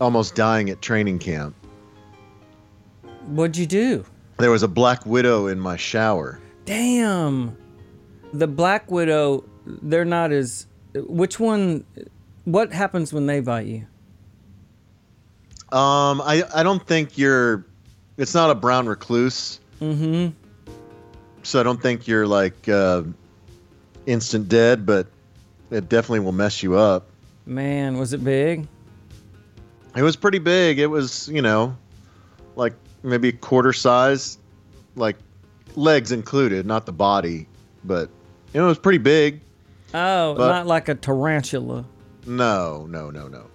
almost 0.02 0.36
dying 0.36 0.70
at 0.70 0.82
training 0.82 1.20
camp. 1.20 1.56
What'd 3.28 3.58
you 3.58 3.66
do? 3.66 4.06
There 4.38 4.52
was 4.52 4.64
a 4.64 4.68
black 4.68 5.06
widow 5.06 5.48
in 5.48 5.60
my 5.60 5.76
shower. 5.78 6.40
Damn. 6.66 7.56
The 8.34 8.48
Black 8.48 8.90
Widow, 8.92 9.44
they're 9.66 10.06
not 10.06 10.32
as. 10.32 10.68
Which 10.94 11.40
one? 11.40 11.84
What 12.46 12.72
happens 12.72 13.12
when 13.12 13.26
they 13.26 13.40
bite 13.40 13.66
you? 13.66 13.88
Um, 15.76 16.22
I 16.22 16.44
I 16.54 16.64
don't 16.64 16.86
think 16.86 17.18
you're. 17.18 17.66
It's 18.18 18.34
not 18.36 18.50
a 18.52 18.56
brown 18.56 18.88
recluse, 18.88 19.60
Mm-hmm. 19.82 20.30
so 21.44 21.60
I 21.60 21.64
don't 21.64 21.82
think 21.82 22.08
you're 22.08 22.28
like 22.28 22.68
uh, 22.70 23.04
instant 24.06 24.50
dead, 24.50 24.86
but 24.86 25.08
it 25.72 25.90
definitely 25.90 26.22
will 26.22 26.32
mess 26.32 26.64
you 26.64 26.76
up. 26.76 27.08
Man, 27.46 27.98
was 27.98 28.14
it 28.14 28.24
big? 28.24 28.68
It 29.96 30.04
was 30.04 30.16
pretty 30.16 30.40
big. 30.40 30.80
It 30.80 30.88
was, 30.88 31.28
you 31.30 31.42
know, 31.42 31.76
like 32.56 32.74
maybe 33.04 33.32
quarter 33.32 33.74
size, 33.74 34.38
like 34.96 35.16
legs 35.76 36.12
included, 36.12 36.66
not 36.66 36.86
the 36.86 36.92
body, 36.92 37.48
but 37.84 38.10
you 38.54 38.60
know, 38.60 38.66
it 38.66 38.70
was 38.70 38.80
pretty 38.80 38.98
big. 39.00 39.42
Oh, 39.94 40.36
But- 40.36 40.48
not 40.50 40.68
like 40.68 40.90
a 40.90 40.96
tarantula. 40.96 41.86
No, 42.26 42.86
no, 42.88 43.10
no, 43.10 43.28
no. 43.28 43.46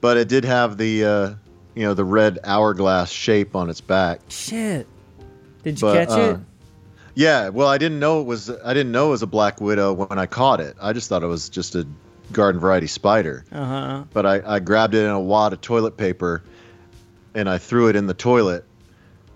But 0.00 0.16
it 0.16 0.28
did 0.28 0.44
have 0.44 0.76
the, 0.78 1.04
uh, 1.04 1.34
you 1.74 1.82
know, 1.82 1.94
the 1.94 2.04
red 2.04 2.38
hourglass 2.44 3.10
shape 3.10 3.54
on 3.56 3.68
its 3.68 3.80
back. 3.80 4.20
Shit. 4.28 4.86
Did 5.62 5.80
you 5.80 5.88
But, 5.88 5.94
catch 6.08 6.18
uh, 6.18 6.20
it? 6.20 6.40
Yeah, 7.14 7.48
well, 7.50 7.68
I 7.68 7.78
didn't 7.78 8.00
know 8.00 8.20
it 8.20 8.24
was. 8.24 8.50
I 8.50 8.74
didn't 8.74 8.92
know 8.92 9.08
it 9.08 9.10
was 9.10 9.22
a 9.22 9.26
black 9.26 9.60
widow 9.60 9.92
when 9.92 10.18
I 10.18 10.26
caught 10.26 10.60
it. 10.60 10.76
I 10.80 10.92
just 10.92 11.08
thought 11.08 11.22
it 11.22 11.28
was 11.28 11.48
just 11.48 11.74
a 11.74 11.86
garden 12.32 12.60
variety 12.60 12.86
spider. 12.86 13.44
Uh 13.52 13.64
huh. 13.64 14.04
but 14.12 14.26
I, 14.26 14.56
I 14.56 14.58
grabbed 14.58 14.94
it 14.94 15.04
in 15.04 15.10
a 15.10 15.20
wad 15.20 15.52
of 15.52 15.60
toilet 15.60 15.96
paper 15.96 16.42
and 17.34 17.48
I 17.48 17.58
threw 17.58 17.88
it 17.88 17.96
in 17.96 18.06
the 18.06 18.14
toilet, 18.14 18.64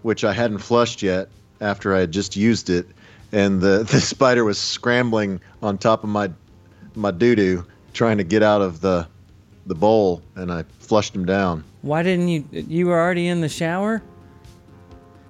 which 0.02 0.24
I 0.24 0.32
hadn't 0.32 0.58
flushed 0.58 1.02
yet 1.02 1.28
after 1.60 1.94
I 1.94 2.00
had 2.00 2.12
just 2.12 2.36
used 2.36 2.70
it. 2.70 2.86
And 3.32 3.60
the, 3.60 3.84
the 3.90 4.00
spider 4.00 4.44
was 4.44 4.58
scrambling 4.58 5.40
on 5.62 5.78
top 5.78 6.02
of 6.04 6.10
my 6.10 6.30
my 6.94 7.10
doo 7.10 7.36
doo, 7.36 7.66
trying 7.92 8.18
to 8.18 8.24
get 8.24 8.42
out 8.42 8.62
of 8.62 8.80
the 8.80 9.06
the 9.66 9.74
bowl, 9.74 10.22
and 10.34 10.50
I 10.50 10.64
flushed 10.78 11.14
him 11.14 11.26
down. 11.26 11.62
Why 11.82 12.02
didn't 12.02 12.28
you? 12.28 12.44
You 12.50 12.86
were 12.86 12.98
already 12.98 13.28
in 13.28 13.40
the 13.40 13.48
shower. 13.48 14.02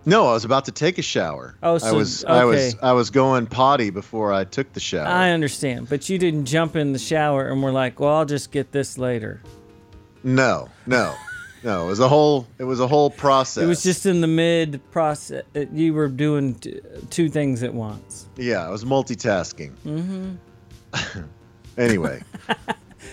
No, 0.08 0.26
I 0.28 0.32
was 0.32 0.44
about 0.46 0.64
to 0.64 0.72
take 0.72 0.96
a 0.98 1.02
shower. 1.02 1.54
Oh, 1.62 1.74
I 1.74 1.78
so- 1.78 1.94
was 1.96 2.24
I 2.24 2.44
was 2.44 2.74
okay. 2.74 2.78
I 2.82 2.92
was 2.92 3.10
going 3.10 3.46
potty 3.46 3.90
before 3.90 4.32
I 4.32 4.44
took 4.44 4.72
the 4.72 4.80
shower. 4.80 5.06
I 5.06 5.30
understand, 5.30 5.88
but 5.88 6.08
you 6.08 6.18
didn't 6.18 6.46
jump 6.46 6.76
in 6.76 6.92
the 6.94 6.98
shower 6.98 7.48
and 7.48 7.62
were 7.62 7.72
like, 7.72 8.00
"Well, 8.00 8.14
I'll 8.14 8.24
just 8.24 8.50
get 8.50 8.72
this 8.72 8.96
later." 8.98 9.42
no, 10.24 10.68
no, 10.86 11.14
no. 11.62 11.84
It 11.84 11.88
was 11.88 12.00
a 12.00 12.08
whole 12.08 12.46
it 12.58 12.64
was 12.64 12.80
a 12.80 12.86
whole 12.88 13.10
process. 13.10 13.62
It 13.62 13.66
was 13.66 13.82
just 13.82 14.06
in 14.06 14.20
the 14.22 14.26
mid 14.26 14.80
process. 14.90 15.44
uh, 15.54 15.66
You 15.72 15.92
were 15.94 16.08
doing 16.08 16.54
t- 16.54 16.80
two 17.10 17.28
things 17.28 17.62
at 17.62 17.74
once. 17.74 18.26
yeah, 18.36 18.66
I 18.66 18.70
was 18.70 18.84
multitasking. 18.84 19.72
Mm-hmm. 19.84 21.20
anyway. 21.78 22.22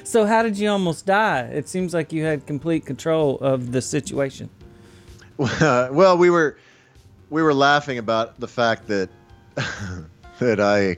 So 0.04 0.26
how 0.26 0.42
did 0.44 0.58
you 0.58 0.70
almost 0.70 1.06
die? 1.06 1.42
It 1.42 1.70
seems 1.70 1.94
like 1.94 2.12
you 2.12 2.24
had 2.26 2.46
complete 2.48 2.86
control 2.86 3.38
of 3.40 3.72
the 3.72 3.82
situation. 3.82 4.50
well, 5.38 6.18
we 6.18 6.30
were 6.30 6.58
we 7.30 7.42
were 7.42 7.54
laughing 7.54 7.98
about 7.98 8.40
the 8.40 8.48
fact 8.48 8.88
that 8.88 9.10
that 10.40 10.60
I 10.60 10.98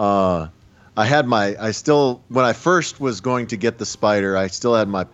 uh, 0.00 0.48
I 0.96 1.04
had 1.04 1.26
my 1.26 1.56
I 1.60 1.72
still 1.72 2.22
when 2.28 2.44
I 2.44 2.52
first 2.52 3.00
was 3.00 3.20
going 3.20 3.48
to 3.48 3.56
get 3.56 3.78
the 3.78 3.86
spider, 3.86 4.36
I 4.36 4.46
still 4.48 4.74
had 4.74 4.88
my 4.88 5.06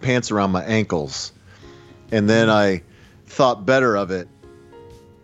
pants 0.00 0.30
around 0.30 0.50
my 0.50 0.64
ankles, 0.64 1.32
and 2.10 2.28
then 2.28 2.50
I 2.50 2.82
thought 3.26 3.64
better 3.64 3.96
of 3.96 4.10
it 4.10 4.28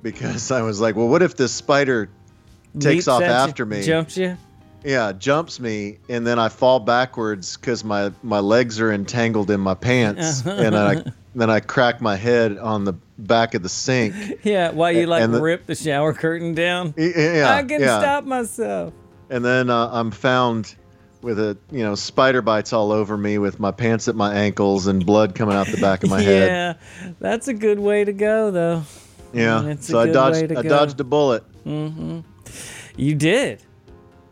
because 0.02 0.50
I 0.50 0.62
was 0.62 0.80
like, 0.80 0.96
well, 0.96 1.08
what 1.08 1.22
if 1.22 1.36
this 1.36 1.52
spider 1.52 2.08
takes 2.74 2.84
Leaps 2.84 3.08
off 3.08 3.22
at 3.22 3.28
you, 3.28 3.32
after 3.32 3.66
me? 3.66 3.82
jumps 3.82 4.16
you. 4.16 4.36
Yeah, 4.84 5.10
jumps 5.12 5.58
me, 5.58 5.98
and 6.08 6.24
then 6.24 6.38
I 6.38 6.48
fall 6.48 6.78
backwards 6.78 7.56
because 7.56 7.82
my 7.82 8.12
my 8.22 8.38
legs 8.38 8.80
are 8.80 8.92
entangled 8.92 9.50
in 9.50 9.60
my 9.60 9.74
pants, 9.74 10.46
and 10.46 10.76
I 10.76 11.02
then 11.40 11.50
I 11.50 11.60
crack 11.60 12.00
my 12.00 12.16
head 12.16 12.58
on 12.58 12.84
the 12.84 12.94
back 13.18 13.54
of 13.54 13.62
the 13.62 13.68
sink. 13.68 14.14
Yeah, 14.44 14.70
while 14.70 14.92
you 14.92 15.06
like 15.06 15.30
the- 15.30 15.40
rip 15.40 15.66
the 15.66 15.74
shower 15.74 16.12
curtain 16.12 16.54
down. 16.54 16.94
Yeah, 16.96 17.54
I 17.54 17.62
can 17.62 17.80
yeah. 17.80 17.98
stop 18.00 18.24
myself. 18.24 18.92
And 19.30 19.44
then 19.44 19.70
uh, 19.70 19.88
I'm 19.92 20.10
found 20.10 20.74
with 21.22 21.38
a 21.40 21.56
you 21.72 21.82
know 21.82 21.94
spider 21.96 22.42
bites 22.42 22.72
all 22.72 22.92
over 22.92 23.16
me, 23.16 23.38
with 23.38 23.58
my 23.58 23.70
pants 23.72 24.06
at 24.08 24.14
my 24.14 24.32
ankles 24.34 24.86
and 24.86 25.04
blood 25.04 25.34
coming 25.34 25.56
out 25.56 25.66
the 25.66 25.80
back 25.80 26.04
of 26.04 26.10
my 26.10 26.20
head. 26.22 26.48
yeah, 26.48 27.12
that's 27.20 27.48
a 27.48 27.54
good 27.54 27.78
way 27.80 28.04
to 28.04 28.12
go, 28.12 28.50
though. 28.50 28.82
Yeah, 29.32 29.64
a 29.66 29.76
so 29.82 29.98
I 29.98 30.06
dodged 30.12 30.40
way 30.42 30.46
to 30.48 30.58
I 30.58 30.62
go. 30.62 30.68
dodged 30.68 31.00
a 31.00 31.04
bullet. 31.04 31.42
You 31.64 33.14
did, 33.14 33.62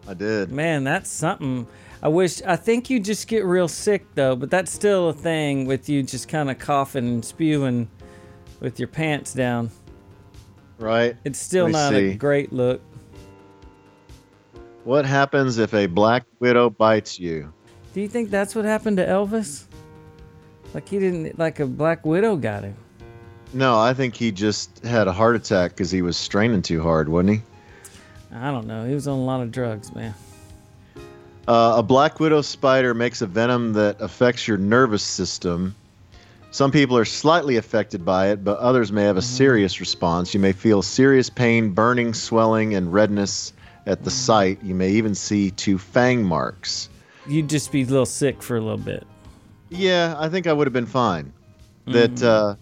I 0.09 0.15
did. 0.15 0.51
man. 0.53 0.85
That's 0.85 1.11
something. 1.11 1.67
I 2.05 2.09
wish. 2.09 2.43
I 2.43 2.57
think 2.57 2.91
you 2.91 3.01
just 3.01 3.27
get 3.29 3.47
real 3.47 3.67
sick 3.67 4.07
though, 4.15 4.37
but 4.37 4.51
that's 4.51 4.71
still 4.71 5.09
a 5.09 5.15
thing 5.15 5.65
with 5.65 5.89
you 5.89 6.03
just 6.03 6.29
kind 6.29 6.51
of 6.51 6.59
coughing 6.59 7.09
and 7.09 7.25
spewing 7.25 7.89
with 8.61 8.79
your 8.79 8.89
pants 8.89 9.33
down. 9.33 9.71
Right. 10.79 11.17
It's 11.25 11.39
still 11.39 11.67
not 11.69 11.95
a 11.95 12.15
great 12.15 12.53
look. 12.53 12.83
What 14.85 15.07
happens 15.07 15.57
if 15.57 15.73
a 15.73 15.87
black 15.87 16.25
widow 16.41 16.69
bites 16.69 17.19
you? 17.19 17.51
Do 17.95 18.03
you 18.03 18.09
think 18.09 18.29
that's 18.29 18.55
what 18.55 18.67
happened 18.67 18.99
to 18.99 19.07
Elvis? 19.07 19.65
Like 20.75 20.87
he 20.87 20.99
didn't, 20.99 21.39
like 21.39 21.59
a 21.61 21.67
black 21.67 22.05
widow 22.05 22.37
got 22.37 22.65
him. 22.65 22.77
No, 23.55 23.79
I 23.79 23.95
think 23.95 24.15
he 24.15 24.31
just 24.31 24.85
had 24.85 25.09
a 25.09 25.13
heart 25.13 25.37
attack 25.37 25.71
because 25.71 25.91
he 25.91 26.03
was 26.03 26.19
straining 26.19 26.61
too 26.61 26.83
hard, 26.83 27.09
wasn't 27.09 27.37
he? 27.37 27.43
I 28.35 28.51
don't 28.51 28.67
know. 28.67 28.85
He 28.85 28.93
was 28.93 29.09
on 29.09 29.19
a 29.19 29.25
lot 29.25 29.41
of 29.41 29.51
drugs, 29.51 29.95
man. 29.95 30.13
Uh, 31.47 31.75
a 31.77 31.83
black 31.83 32.21
widow 32.21 32.41
spider 32.41 32.95
makes 32.95 33.21
a 33.21 33.27
venom 33.27 33.75
that 33.75 34.01
affects 34.01 34.49
your 34.49 34.57
nervous 34.57 35.03
system. 35.03 35.75
Some 36.51 36.71
people 36.71 36.97
are 36.97 37.05
slightly 37.05 37.57
affected 37.57 38.05
by 38.05 38.29
it, 38.29 38.45
but 38.45 38.59
others 38.59 38.93
may 38.93 39.03
have 39.03 39.17
a 39.17 39.23
serious 39.23 39.81
response. 39.81 40.33
You 40.33 40.41
may 40.41 40.53
feel 40.53 40.83
serious 40.83 41.29
pain, 41.29 41.71
burning, 41.71 42.15
swelling, 42.15 42.75
and 42.75 42.93
redness 42.93 43.53
at 43.87 44.05
the 44.05 44.11
site. 44.11 44.63
You 44.63 44.75
may 44.75 44.91
even 44.91 45.15
see 45.15 45.51
two 45.51 45.79
fang 45.79 46.25
marks. 46.25 46.89
You'd 47.27 47.51
just 47.51 47.73
be 47.73 47.83
a 47.83 47.87
little 47.87 48.07
sick 48.07 48.43
for 48.43 48.57
a 48.57 48.61
little 48.61 48.79
bit. 48.79 49.07
Yeah, 49.69 50.15
I 50.17 50.29
think 50.29 50.47
I 50.47 50.53
would 50.53 50.67
have 50.67 50.73
been 50.73 50.87
fine. 50.87 51.33
That 51.87 52.23
uh, 52.23 52.55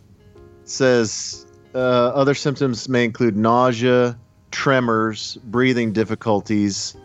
says 0.65 1.47
uh, 1.75 1.79
other 1.79 2.35
symptoms 2.35 2.89
may 2.89 3.05
include 3.05 3.37
nausea, 3.37 4.19
tremors, 4.51 5.37
breathing 5.45 5.93
difficulties, 5.93 6.97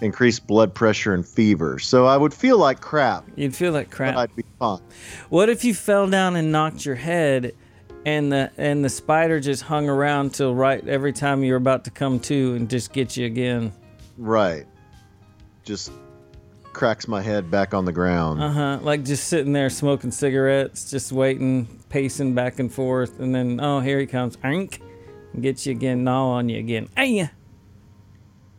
increased 0.00 0.46
blood 0.46 0.74
pressure 0.74 1.14
and 1.14 1.26
fever. 1.26 1.78
So 1.78 2.06
I 2.06 2.16
would 2.16 2.34
feel 2.34 2.58
like 2.58 2.80
crap, 2.80 3.24
You'd 3.36 3.54
feel 3.54 3.72
like 3.72 3.90
crap. 3.90 4.16
I'd 4.16 4.34
be 4.34 4.44
fine. 4.58 4.80
What 5.28 5.48
if 5.48 5.64
you 5.64 5.74
fell 5.74 6.08
down 6.08 6.36
and 6.36 6.52
knocked 6.52 6.84
your 6.84 6.94
head, 6.94 7.54
and 8.06 8.30
the 8.30 8.50
and 8.58 8.84
the 8.84 8.88
spider 8.88 9.40
just 9.40 9.62
hung 9.62 9.88
around 9.88 10.34
till 10.34 10.54
right 10.54 10.86
every 10.86 11.12
time 11.12 11.42
you 11.42 11.52
were 11.52 11.58
about 11.58 11.84
to 11.84 11.90
come 11.90 12.20
to 12.20 12.54
and 12.54 12.68
just 12.68 12.92
get 12.92 13.16
you 13.16 13.26
again? 13.26 13.72
Right. 14.18 14.66
Just 15.64 15.90
cracks 16.72 17.08
my 17.08 17.22
head 17.22 17.50
back 17.50 17.72
on 17.72 17.84
the 17.84 17.92
ground. 17.92 18.42
Uh 18.42 18.50
huh. 18.50 18.78
Like 18.82 19.04
just 19.04 19.28
sitting 19.28 19.52
there 19.52 19.70
smoking 19.70 20.10
cigarettes, 20.10 20.90
just 20.90 21.12
waiting, 21.12 21.66
pacing 21.88 22.34
back 22.34 22.58
and 22.58 22.70
forth, 22.70 23.20
and 23.20 23.34
then 23.34 23.60
oh 23.60 23.80
here 23.80 23.98
he 23.98 24.06
comes, 24.06 24.36
Ink, 24.44 24.82
Get 25.40 25.66
you 25.66 25.72
again, 25.72 26.04
gnaw 26.04 26.30
on 26.30 26.48
you 26.48 26.58
again, 26.58 26.88
Ay! 26.96 27.30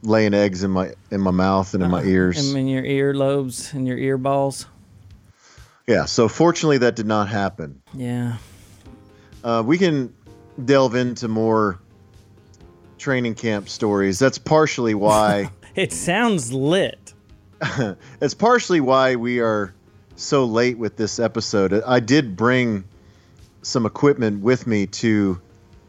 Laying 0.05 0.33
eggs 0.33 0.63
in 0.63 0.71
my 0.71 0.93
in 1.11 1.19
my 1.21 1.31
mouth 1.31 1.73
and 1.73 1.83
in 1.83 1.89
my 1.89 2.03
ears. 2.03 2.37
and 2.49 2.57
in 2.57 2.67
your 2.67 2.85
ear 2.85 3.13
lobes 3.13 3.73
and 3.73 3.87
your 3.87 3.97
ear 3.97 4.17
balls. 4.17 4.67
yeah. 5.87 6.05
So 6.05 6.27
fortunately, 6.27 6.77
that 6.79 6.95
did 6.95 7.07
not 7.07 7.27
happen. 7.27 7.81
Yeah. 7.93 8.37
Uh, 9.43 9.63
we 9.65 9.77
can 9.77 10.13
delve 10.63 10.95
into 10.95 11.27
more 11.27 11.79
training 12.97 13.35
camp 13.35 13.67
stories. 13.69 14.19
That's 14.19 14.37
partially 14.37 14.93
why. 14.93 15.49
It 15.75 15.91
sounds 15.91 16.53
lit. 16.53 17.13
it's 18.21 18.33
partially 18.33 18.79
why 18.79 19.17
we 19.17 19.41
are 19.41 19.73
so 20.15 20.45
late 20.45 20.77
with 20.77 20.95
this 20.95 21.19
episode. 21.19 21.73
I 21.85 21.99
did 21.99 22.37
bring 22.37 22.85
some 23.61 23.85
equipment 23.85 24.41
with 24.41 24.65
me 24.67 24.87
to 24.87 25.41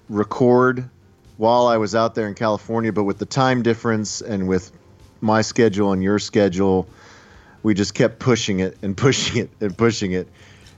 record 0.09 0.91
while 1.37 1.67
I 1.67 1.77
was 1.77 1.95
out 1.95 2.15
there 2.15 2.29
in 2.29 2.35
California, 2.35 2.93
but 2.93 3.05
with 3.05 3.19
the 3.19 3.27
time 3.27 3.63
difference 3.63 4.21
and 4.21 4.49
with 4.49 4.73
my 5.21 5.43
schedule 5.43 5.93
and 5.93 6.03
your 6.03 6.19
schedule, 6.19 6.89
we 7.63 7.75
just 7.75 7.95
kept 7.95 8.19
pushing 8.19 8.61
it 8.61 8.77
and 8.83 8.97
pushing 9.07 9.43
it 9.43 9.51
and 9.61 9.77
pushing 9.77 10.13
it. 10.13 10.29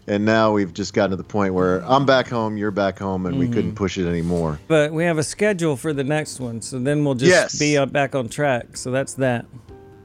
And 0.07 0.25
now 0.25 0.53
we've 0.53 0.73
just 0.73 0.95
gotten 0.95 1.11
to 1.11 1.17
the 1.17 1.23
point 1.25 1.53
where 1.53 1.81
I'm 1.85 2.07
back 2.07 2.29
home, 2.29 2.57
you're 2.57 2.71
back 2.71 2.99
home, 2.99 3.27
and 3.27 3.39
we 3.39 3.47
couldn't 3.47 3.75
push 3.75 3.99
it 3.99 4.09
anymore. 4.09 4.59
But 4.67 4.91
we 4.91 5.05
have 5.05 5.19
a 5.19 5.23
schedule 5.23 5.77
for 5.77 5.93
the 5.93 6.03
next 6.05 6.41
one, 6.41 6.63
so 6.63 6.79
then 6.79 7.05
we'll 7.05 7.15
just 7.15 7.31
Yes. 7.31 7.59
be 7.59 7.85
back 7.85 8.15
on 8.15 8.31
track. 8.31 8.79
So 8.79 8.91
that's 8.91 9.13
that. 9.15 9.45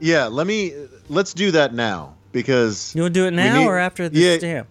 Yeah, 0.00 0.26
let 0.26 0.46
me 0.46 0.74
let's 1.08 1.32
do 1.32 1.50
that 1.52 1.72
now 1.72 2.16
because 2.32 2.92
you'll 2.94 3.08
do 3.08 3.24
it 3.26 3.30
now 3.30 3.60
need- 3.60 3.66
or 3.66 3.78
after 3.78 4.10
this 4.10 4.20
yeah. 4.20 4.36
jam? 4.36 4.66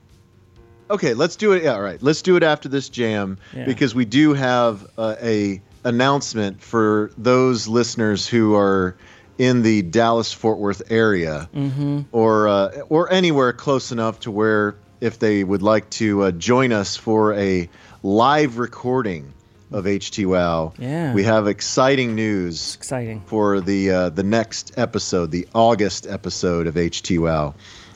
Okay, 0.91 1.15
let's 1.15 1.35
do 1.35 1.53
it. 1.53 1.63
Yeah, 1.63 1.73
all 1.73 1.81
right. 1.81 2.01
Let's 2.03 2.21
do 2.21 2.35
it 2.35 2.43
after 2.43 2.69
this 2.69 2.87
jam 2.89 3.39
Yeah. 3.55 3.65
because 3.65 3.95
we 3.95 4.05
do 4.05 4.33
have 4.33 4.85
uh, 4.99 5.15
a 5.19 5.61
announcement 5.83 6.61
for 6.61 7.11
those 7.17 7.67
listeners 7.67 8.27
who 8.27 8.55
are 8.55 8.95
in 9.37 9.61
the 9.63 9.81
Dallas 9.81 10.31
Fort 10.31 10.59
Worth 10.59 10.81
area 10.91 11.49
Mm-hmm. 11.55 12.01
or 12.11 12.47
uh, 12.47 12.69
or 12.89 13.11
anywhere 13.11 13.53
close 13.53 13.91
enough 13.91 14.19
to 14.21 14.31
where 14.31 14.75
if 15.01 15.19
they 15.19 15.43
would 15.43 15.61
like 15.61 15.89
to 15.91 16.23
uh, 16.23 16.31
join 16.31 16.71
us 16.71 16.95
for 16.95 17.33
a 17.33 17.67
live 18.03 18.57
recording 18.57 19.33
of 19.71 19.85
HT 19.85 20.25
Wow, 20.27 20.73
Yeah. 20.77 21.13
we 21.13 21.23
have 21.23 21.47
exciting 21.47 22.13
news 22.15 22.75
Exciting. 22.75 23.21
for 23.25 23.59
the 23.59 23.89
uh, 23.91 24.09
the 24.09 24.23
next 24.23 24.71
episode, 24.77 25.31
the 25.31 25.47
August 25.55 26.05
episode 26.07 26.67
of 26.67 26.75
HT 26.75 27.19
Wow. 27.19 27.55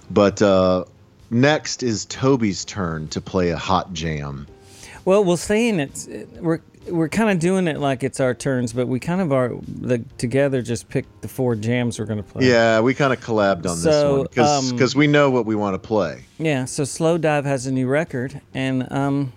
But 0.09 0.41
uh, 0.41 0.85
next 1.29 1.83
is 1.83 2.05
Toby's 2.05 2.65
turn 2.65 3.07
to 3.09 3.21
play 3.21 3.49
a 3.49 3.57
hot 3.57 3.93
jam. 3.93 4.47
Well, 5.05 5.23
we'll 5.23 5.37
saying 5.37 5.79
it's 5.79 6.07
we're 6.39 6.59
we're 6.89 7.09
kind 7.09 7.29
of 7.29 7.39
doing 7.39 7.67
it 7.67 7.79
like 7.79 8.03
it's 8.03 8.19
our 8.19 8.33
turns, 8.33 8.73
but 8.73 8.87
we 8.87 8.99
kind 8.99 9.21
of 9.21 9.31
are 9.31 9.53
the 9.67 9.99
together 10.17 10.61
just 10.61 10.89
picked 10.89 11.21
the 11.21 11.27
four 11.27 11.55
jams 11.55 11.99
we're 11.99 12.05
gonna 12.05 12.23
play. 12.23 12.47
Yeah, 12.47 12.79
we 12.81 12.93
kind 12.93 13.13
of 13.13 13.19
collabed 13.19 13.65
on 13.65 13.81
this 13.81 14.03
one 14.03 14.23
because 14.23 14.95
um, 14.95 14.99
we 14.99 15.07
know 15.07 15.29
what 15.29 15.45
we 15.45 15.55
want 15.55 15.75
to 15.75 15.79
play. 15.79 16.23
Yeah. 16.37 16.65
So 16.65 16.83
Slowdive 16.83 17.45
has 17.45 17.67
a 17.67 17.71
new 17.71 17.87
record, 17.87 18.39
and 18.53 18.91
um, 18.91 19.33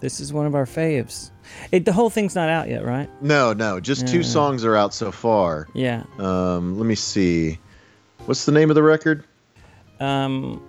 this 0.00 0.20
is 0.20 0.32
one 0.32 0.46
of 0.46 0.54
our 0.54 0.66
faves. 0.66 1.30
It 1.72 1.84
the 1.84 1.92
whole 1.92 2.10
thing's 2.10 2.34
not 2.34 2.48
out 2.48 2.68
yet, 2.68 2.84
right? 2.84 3.08
No, 3.22 3.52
no, 3.52 3.80
just 3.80 4.06
two 4.06 4.22
songs 4.22 4.64
are 4.64 4.76
out 4.76 4.94
so 4.94 5.10
far. 5.10 5.66
Yeah. 5.74 6.04
Um, 6.18 6.78
let 6.78 6.86
me 6.86 6.94
see. 6.94 7.58
What's 8.26 8.44
the 8.44 8.52
name 8.52 8.70
of 8.70 8.74
the 8.74 8.82
record? 8.82 9.24
Um, 10.00 10.62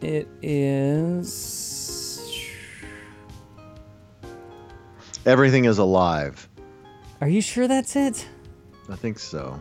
it 0.00 0.28
is. 0.42 1.71
Everything 5.24 5.64
is 5.66 5.78
Alive. 5.78 6.48
Are 7.20 7.28
you 7.28 7.40
sure 7.40 7.68
that's 7.68 7.96
it? 7.96 8.26
I 8.88 8.96
think 8.96 9.18
so. 9.18 9.60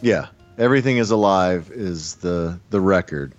Yeah, 0.00 0.28
Everything 0.58 0.96
is 0.96 1.12
Alive 1.12 1.70
is 1.72 2.16
the 2.16 2.58
the 2.70 2.80
record, 2.80 3.32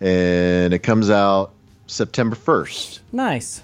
and 0.00 0.72
it 0.72 0.84
comes 0.84 1.10
out 1.10 1.52
September 1.88 2.36
first. 2.36 3.00
Nice. 3.10 3.62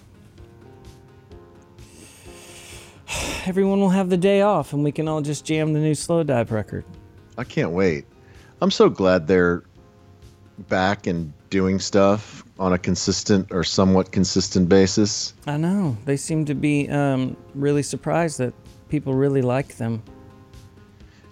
Everyone 3.46 3.80
will 3.80 3.90
have 3.90 4.10
the 4.10 4.16
day 4.16 4.42
off, 4.42 4.72
and 4.72 4.82
we 4.82 4.90
can 4.90 5.06
all 5.06 5.20
just 5.20 5.44
jam 5.44 5.72
the 5.72 5.78
new 5.78 5.92
Slowdive 5.92 6.50
record. 6.50 6.84
I 7.38 7.44
can't 7.44 7.70
wait. 7.70 8.06
I'm 8.60 8.72
so 8.72 8.88
glad 8.88 9.28
they're 9.28 9.62
back 10.68 11.06
and 11.06 11.32
doing 11.48 11.78
stuff 11.78 12.42
on 12.58 12.72
a 12.72 12.78
consistent 12.78 13.48
or 13.50 13.64
somewhat 13.64 14.12
consistent 14.12 14.68
basis. 14.68 15.34
I 15.46 15.56
know 15.56 15.96
they 16.04 16.16
seem 16.16 16.44
to 16.46 16.54
be 16.54 16.88
um, 16.88 17.36
really 17.54 17.82
surprised 17.82 18.38
that 18.38 18.54
people 18.88 19.14
really 19.14 19.42
like 19.42 19.76
them. 19.76 20.02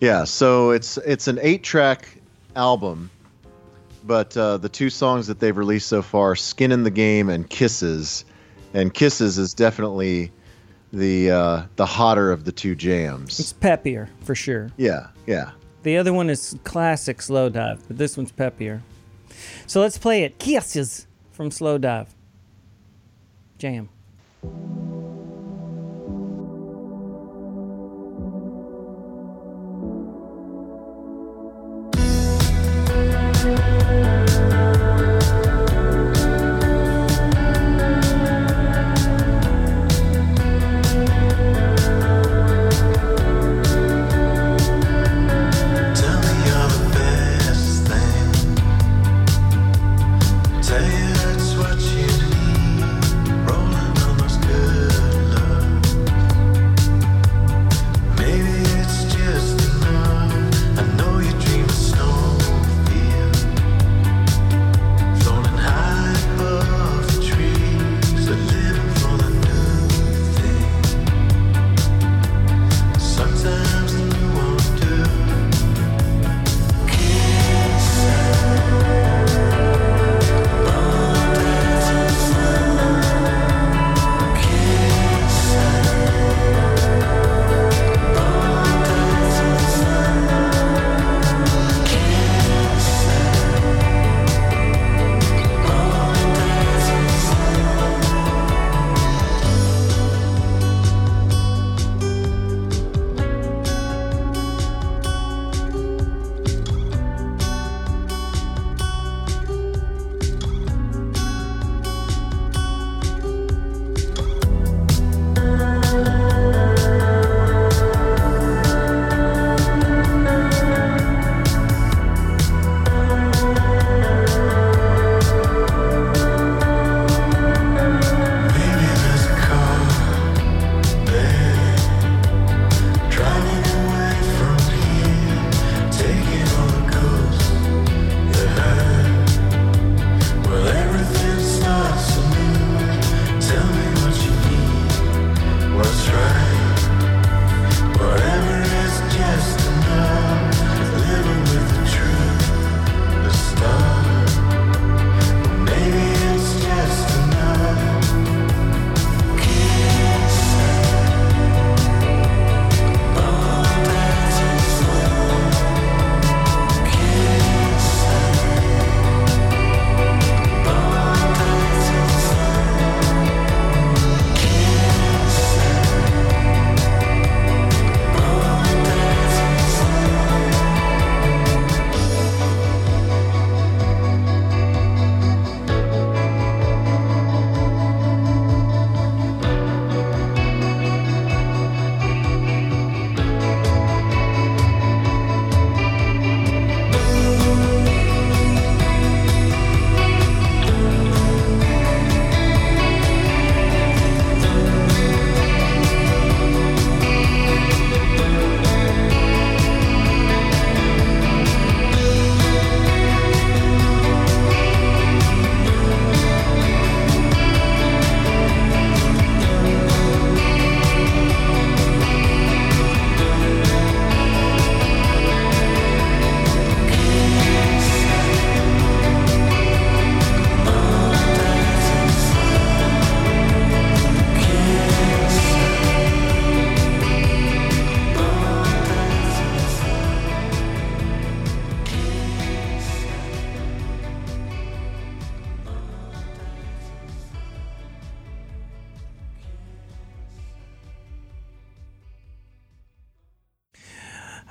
Yeah, 0.00 0.24
so 0.24 0.70
it's 0.70 0.98
it's 0.98 1.28
an 1.28 1.38
eight 1.40 1.62
track 1.62 2.08
album, 2.56 3.10
but 4.04 4.36
uh, 4.36 4.58
the 4.58 4.68
two 4.68 4.90
songs 4.90 5.26
that 5.28 5.40
they've 5.40 5.56
released 5.56 5.88
so 5.88 6.02
far, 6.02 6.36
"Skin 6.36 6.72
in 6.72 6.82
the 6.82 6.90
Game" 6.90 7.30
and 7.30 7.48
"Kisses," 7.48 8.24
and 8.74 8.92
"Kisses" 8.92 9.38
is 9.38 9.54
definitely 9.54 10.30
the 10.92 11.30
uh, 11.30 11.62
the 11.76 11.86
hotter 11.86 12.32
of 12.32 12.44
the 12.44 12.52
two 12.52 12.74
jams. 12.74 13.40
It's 13.40 13.52
peppier 13.52 14.08
for 14.24 14.34
sure. 14.34 14.70
Yeah, 14.76 15.08
yeah. 15.26 15.52
The 15.84 15.96
other 15.96 16.12
one 16.12 16.28
is 16.28 16.56
classic 16.64 17.18
Slowdive, 17.18 17.80
but 17.86 17.96
this 17.96 18.16
one's 18.16 18.32
peppier. 18.32 18.80
So 19.66 19.80
let's 19.80 19.98
play 19.98 20.24
it. 20.24 20.38
Kisses 20.38 21.06
from 21.34 21.50
Slowdive. 21.50 22.06
Jam. 23.58 23.88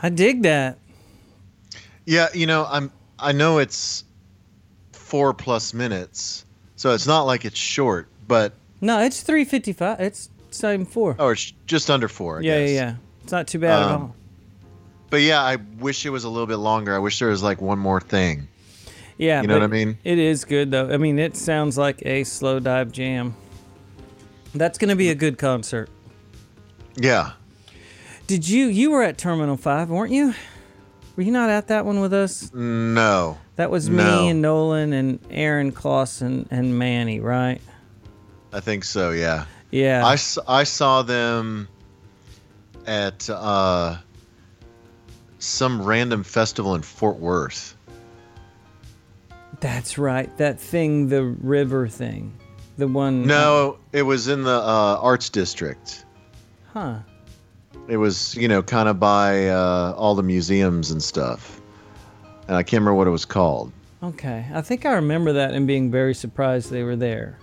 I 0.04 0.10
dig 0.10 0.44
that. 0.44 0.78
Yeah, 2.06 2.28
you 2.34 2.46
know, 2.46 2.68
I'm 2.70 2.92
I 3.18 3.32
know 3.32 3.58
it's 3.60 4.04
four 4.92 5.34
plus 5.34 5.74
minutes, 5.74 6.46
so 6.76 6.94
it's 6.94 7.08
not 7.08 7.24
like 7.24 7.46
it's 7.46 7.58
short, 7.58 8.08
but 8.28 8.54
No, 8.82 9.00
it's 9.00 9.24
355. 9.24 10.00
It's 10.02 10.30
same 10.52 10.86
four. 10.86 11.16
oh, 11.18 11.30
it's 11.30 11.54
just 11.66 11.90
under 11.90 12.08
four. 12.10 12.40
I 12.40 12.42
yeah, 12.42 12.60
guess. 12.60 12.70
yeah, 12.70 12.76
yeah. 12.76 12.96
It's 13.24 13.32
not 13.32 13.48
too 13.48 13.60
bad 13.60 13.82
at 13.84 13.92
Um, 13.92 14.02
all. 14.02 14.16
But 15.10 15.22
yeah, 15.22 15.42
I 15.42 15.56
wish 15.80 16.06
it 16.06 16.10
was 16.10 16.24
a 16.26 16.30
little 16.30 16.48
bit 16.48 16.58
longer. 16.58 16.94
I 16.94 17.00
wish 17.00 17.20
there 17.20 17.30
was 17.30 17.42
like 17.44 17.62
one 17.62 17.80
more 17.80 18.02
thing. 18.02 18.48
Yeah, 19.18 19.42
you 19.42 19.48
know 19.48 19.54
what 19.54 19.64
I 19.64 19.68
mean? 19.68 19.98
It 20.04 20.18
is 20.18 20.44
good 20.44 20.72
though. 20.72 20.90
I 20.92 20.98
mean, 20.98 21.20
it 21.20 21.38
sounds 21.38 21.78
like 21.78 22.02
a 22.02 22.24
Slowdive 22.24 22.92
jam. 22.92 23.36
That's 24.56 24.78
gonna 24.78 24.96
be 24.96 25.10
a 25.10 25.16
good 25.16 25.38
concert. 25.38 25.90
Yeah. 26.98 27.32
Did 28.28 28.48
you 28.48 28.68
you 28.68 28.92
were 28.92 29.04
at 29.04 29.18
Terminal 29.18 29.58
Five, 29.58 29.90
weren't 29.90 30.12
you? 30.12 30.34
Were 31.16 31.24
you 31.24 31.32
not 31.32 31.50
at 31.50 31.68
that 31.68 31.86
one 31.86 32.00
with 32.00 32.14
us? 32.14 32.52
No. 32.54 33.38
That 33.56 33.70
was 33.70 33.90
me 33.90 34.30
and 34.30 34.42
Nolan 34.42 34.94
and 34.94 35.20
Aaron 35.30 35.72
Clausen 35.72 36.48
and 36.50 36.80
Manny, 36.80 37.20
right? 37.20 37.62
I 38.52 38.60
think 38.62 38.84
so. 38.84 39.12
Yeah. 39.12 39.46
Yeah. 39.70 40.04
I 40.06 40.64
saw 40.64 41.04
them 41.04 41.68
at 42.88 43.30
uh, 43.30 43.98
some 45.38 45.84
random 45.84 46.24
festival 46.24 46.74
in 46.74 46.82
Fort 46.82 47.18
Worth. 47.18 47.76
That's 49.60 49.98
right. 49.98 50.36
That 50.38 50.60
thing, 50.60 51.10
the 51.10 51.24
river 51.24 51.88
thing, 51.88 52.34
the 52.78 52.88
one. 52.88 53.28
No, 53.28 53.78
it 53.92 54.02
was 54.02 54.28
in 54.28 54.44
the 54.44 54.50
uh, 54.50 55.00
Arts 55.00 55.30
District. 55.30 56.06
Huh. 56.74 57.00
It 57.88 57.98
was, 57.98 58.36
you 58.36 58.48
know, 58.48 58.64
kind 58.64 58.88
of 58.88 59.00
by 59.00 59.50
uh, 59.50 59.94
all 59.98 60.16
the 60.16 60.24
museums 60.24 60.92
and 60.92 61.04
stuff. 61.04 61.62
And 62.48 62.56
I 62.56 62.64
can't 62.64 62.82
remember 62.82 62.96
what 62.96 63.08
it 63.08 63.12
was 63.12 63.26
called. 63.26 63.72
Okay. 64.02 64.46
I 64.54 64.62
think 64.62 64.86
I 64.86 64.94
remember 64.94 65.34
that 65.34 65.54
and 65.54 65.68
being 65.68 65.92
very 65.92 66.14
surprised 66.14 66.72
they 66.72 66.84
were 66.84 66.96
there. 66.96 67.40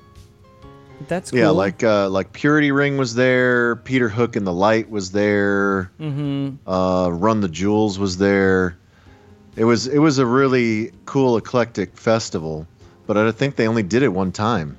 But 0.98 1.08
that's 1.08 1.30
cool. 1.30 1.40
Yeah, 1.40 1.48
like 1.48 1.82
uh, 1.82 2.10
like 2.10 2.32
Purity 2.32 2.72
Ring 2.72 2.98
was 2.98 3.14
there. 3.14 3.76
Peter 3.76 4.08
Hook 4.10 4.36
and 4.36 4.46
the 4.46 4.52
Light 4.52 4.90
was 4.90 5.12
there. 5.12 5.90
Mm-hmm. 5.98 6.68
Uh, 6.68 7.08
Run 7.08 7.40
the 7.40 7.48
Jewels 7.48 7.98
was 7.98 8.18
there. 8.18 8.76
It 9.56 9.64
was 9.64 9.86
it 9.86 9.98
was 9.98 10.18
a 10.18 10.26
really 10.26 10.92
cool 11.06 11.38
eclectic 11.38 11.96
festival, 11.96 12.66
but 13.06 13.16
I 13.16 13.32
think 13.32 13.56
they 13.56 13.66
only 13.66 13.82
did 13.82 14.02
it 14.02 14.08
one 14.08 14.30
time. 14.30 14.76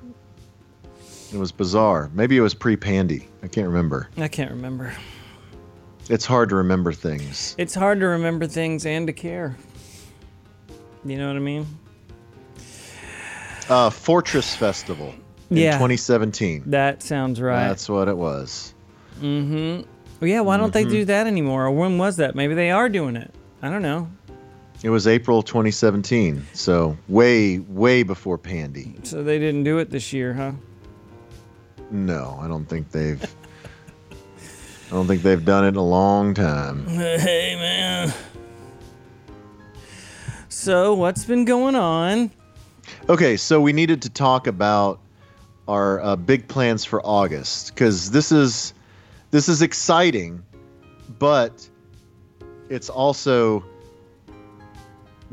It 1.32 1.38
was 1.38 1.50
bizarre. 1.50 2.10
Maybe 2.14 2.36
it 2.36 2.40
was 2.40 2.54
pre-Pandy. 2.54 3.26
I 3.42 3.48
can't 3.48 3.66
remember. 3.66 4.08
I 4.16 4.28
can't 4.28 4.50
remember. 4.50 4.94
It's 6.08 6.26
hard 6.26 6.48
to 6.50 6.56
remember 6.56 6.92
things. 6.92 7.54
It's 7.58 7.74
hard 7.74 8.00
to 8.00 8.06
remember 8.06 8.46
things 8.46 8.84
and 8.86 9.06
to 9.06 9.12
care. 9.12 9.56
You 11.04 11.16
know 11.16 11.28
what 11.28 11.36
I 11.36 11.40
mean? 11.40 11.66
Uh, 13.68 13.90
Fortress 13.90 14.54
Festival 14.54 15.14
in 15.50 15.56
Yeah. 15.58 15.72
2017. 15.72 16.64
That 16.66 17.02
sounds 17.02 17.40
right. 17.40 17.68
That's 17.68 17.88
what 17.88 18.08
it 18.08 18.16
was. 18.16 18.74
Mm-hmm. 19.20 19.82
Well, 20.20 20.28
yeah, 20.30 20.40
why 20.40 20.56
don't 20.56 20.72
Mm-hmm. 20.72 20.88
they 20.88 20.94
do 20.96 21.04
that 21.06 21.26
anymore? 21.26 21.66
Or 21.66 21.70
when 21.70 21.98
was 21.98 22.16
that? 22.16 22.34
Maybe 22.34 22.54
they 22.54 22.70
are 22.70 22.88
doing 22.88 23.16
it. 23.16 23.32
I 23.62 23.70
don't 23.70 23.82
know. 23.82 24.08
It 24.82 24.90
was 24.90 25.06
April 25.06 25.42
2017, 25.44 26.44
so 26.54 26.96
way 27.08 27.60
way 27.60 28.02
before 28.02 28.36
Pandy. 28.36 28.96
So 29.04 29.22
they 29.22 29.38
didn't 29.38 29.62
do 29.62 29.78
it 29.78 29.90
this 29.90 30.12
year, 30.12 30.34
huh? 30.34 30.52
No, 31.92 32.36
I 32.40 32.48
don't 32.48 32.64
think 32.68 32.90
they've. 32.90 33.22
I 34.92 34.94
don't 34.94 35.06
think 35.06 35.22
they've 35.22 35.42
done 35.42 35.64
it 35.64 35.68
in 35.68 35.76
a 35.76 35.82
long 35.82 36.34
time. 36.34 36.86
Hey, 36.86 37.56
man. 37.56 38.12
So, 40.50 40.92
what's 40.92 41.24
been 41.24 41.46
going 41.46 41.74
on? 41.74 42.30
Okay, 43.08 43.38
so 43.38 43.58
we 43.58 43.72
needed 43.72 44.02
to 44.02 44.10
talk 44.10 44.46
about 44.46 45.00
our 45.66 45.98
uh, 46.02 46.16
big 46.16 46.46
plans 46.46 46.84
for 46.84 47.00
August 47.06 47.74
because 47.74 48.10
this 48.10 48.30
is 48.30 48.74
this 49.30 49.48
is 49.48 49.62
exciting, 49.62 50.44
but 51.18 51.66
it's 52.68 52.90
also 52.90 53.64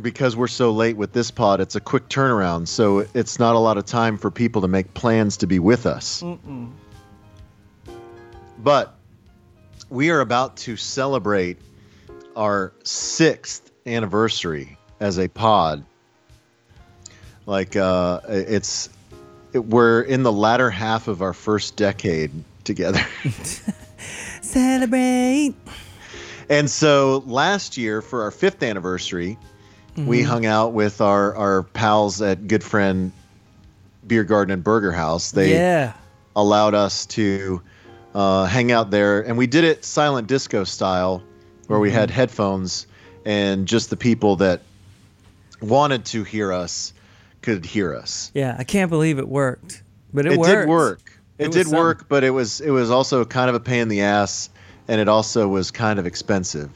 because 0.01 0.37
we're 0.37 0.47
so 0.47 0.71
late 0.71 0.95
with 0.95 1.11
this 1.11 1.31
pod. 1.31 1.59
It's 1.59 1.75
a 1.75 1.81
quick 1.81 2.07
turnaround, 2.07 2.69
so 2.69 3.05
it's 3.13 3.39
not 3.39 3.55
a 3.55 3.59
lot 3.59 3.77
of 3.77 3.85
time 3.85 4.17
for 4.17 4.31
people 4.31 4.61
to 4.61 4.69
make 4.69 4.93
plans 4.93 5.35
to 5.35 5.47
be 5.47 5.59
with 5.59 5.85
us. 5.85 6.23
But 8.59 8.98
we 9.89 10.11
are 10.11 10.21
about 10.21 10.55
to 10.57 10.77
celebrate 10.77 11.57
our 12.35 12.73
sixth 12.83 13.71
anniversary 13.85 14.77
as 14.99 15.17
a 15.17 15.27
pod 15.27 15.83
like 17.45 17.75
uh 17.75 18.19
it's 18.27 18.89
it, 19.53 19.59
we're 19.59 20.01
in 20.01 20.23
the 20.23 20.31
latter 20.31 20.69
half 20.69 21.07
of 21.07 21.21
our 21.21 21.33
first 21.33 21.75
decade 21.75 22.31
together 22.63 23.01
Celebrate. 24.41 25.55
and 26.49 26.69
so 26.69 27.23
last 27.25 27.77
year 27.77 28.01
for 28.01 28.21
our 28.23 28.31
fifth 28.31 28.61
anniversary 28.63 29.37
we 29.97 30.21
hung 30.21 30.45
out 30.45 30.71
with 30.71 31.01
our 31.01 31.35
our 31.35 31.63
pals 31.63 32.21
at 32.21 32.43
Goodfriend 32.43 33.11
beer 34.07 34.23
garden 34.23 34.53
and 34.53 34.63
burger 34.63 34.91
house 34.93 35.31
they 35.31 35.51
yeah. 35.51 35.93
allowed 36.35 36.73
us 36.73 37.05
to 37.07 37.61
uh, 38.15 38.45
hang 38.45 38.71
out 38.71 38.89
there 38.91 39.21
and 39.21 39.37
we 39.37 39.47
did 39.47 39.63
it 39.63 39.85
silent 39.85 40.27
disco 40.27 40.63
style 40.63 41.21
where 41.67 41.79
we 41.79 41.91
had 41.91 42.09
headphones 42.09 42.87
and 43.25 43.67
just 43.67 43.89
the 43.89 43.97
people 43.97 44.37
that 44.37 44.61
wanted 45.61 46.05
to 46.05 46.23
hear 46.23 46.51
us 46.53 46.93
could 47.41 47.65
hear 47.65 47.93
us 47.95 48.31
Yeah, 48.33 48.55
I 48.57 48.63
can't 48.63 48.89
believe 48.89 49.19
it 49.19 49.27
worked. 49.27 49.83
But 50.13 50.25
it, 50.25 50.33
it, 50.33 50.39
worked. 50.39 50.49
did 50.49 50.67
work. 50.69 50.99
It 51.37 51.45
It, 51.47 51.51
did 51.51 51.63
something. 51.67 51.77
work, 51.79 52.05
but 52.09 52.23
it 52.23 52.31
was 52.31 52.59
it 52.61 52.71
was 52.71 52.89
also 52.91 53.23
kind 53.25 53.47
of 53.49 53.55
a 53.55 53.59
pain 53.59 53.81
in 53.83 53.87
the 53.89 54.01
ass, 54.01 54.49
and 54.87 54.99
it 54.99 55.07
also 55.07 55.47
was 55.47 55.69
kind 55.71 55.99
of 55.99 56.05
expensive 56.07 56.69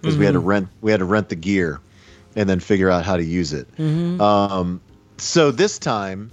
because 0.00 0.16
we 0.16 0.24
had 0.24 0.34
Mm-hmm. 0.34 0.42
to 0.42 0.48
rent 0.48 0.68
we 0.80 0.90
had 0.92 0.98
to 1.00 1.04
rent 1.04 1.28
the 1.28 1.34
gear, 1.36 1.80
and 2.36 2.48
then 2.48 2.60
figure 2.60 2.88
out 2.88 3.04
how 3.04 3.16
to 3.16 3.24
use 3.24 3.52
it. 3.52 3.66
Mm-hmm. 3.76 4.20
Um, 4.20 4.80
so 5.18 5.50
this 5.50 5.78
time, 5.78 6.30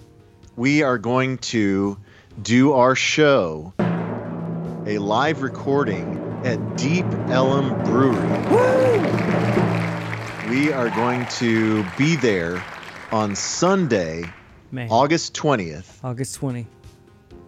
we 0.55 0.83
are 0.83 0.97
going 0.99 1.39
to 1.39 1.97
do 2.41 2.73
our 2.73 2.95
show, 2.95 3.73
a 4.85 4.99
live 4.99 5.41
recording 5.41 6.15
at 6.43 6.77
Deep 6.77 7.05
Ellum 7.29 7.69
Brewery. 7.83 8.27
We 10.49 10.71
are 10.71 10.89
going 10.91 11.25
to 11.27 11.83
be 11.97 12.15
there 12.15 12.63
on 13.11 13.35
Sunday, 13.35 14.23
Man. 14.71 14.87
August 14.91 15.33
twentieth 15.33 15.99
August 16.03 16.35
20. 16.35 16.67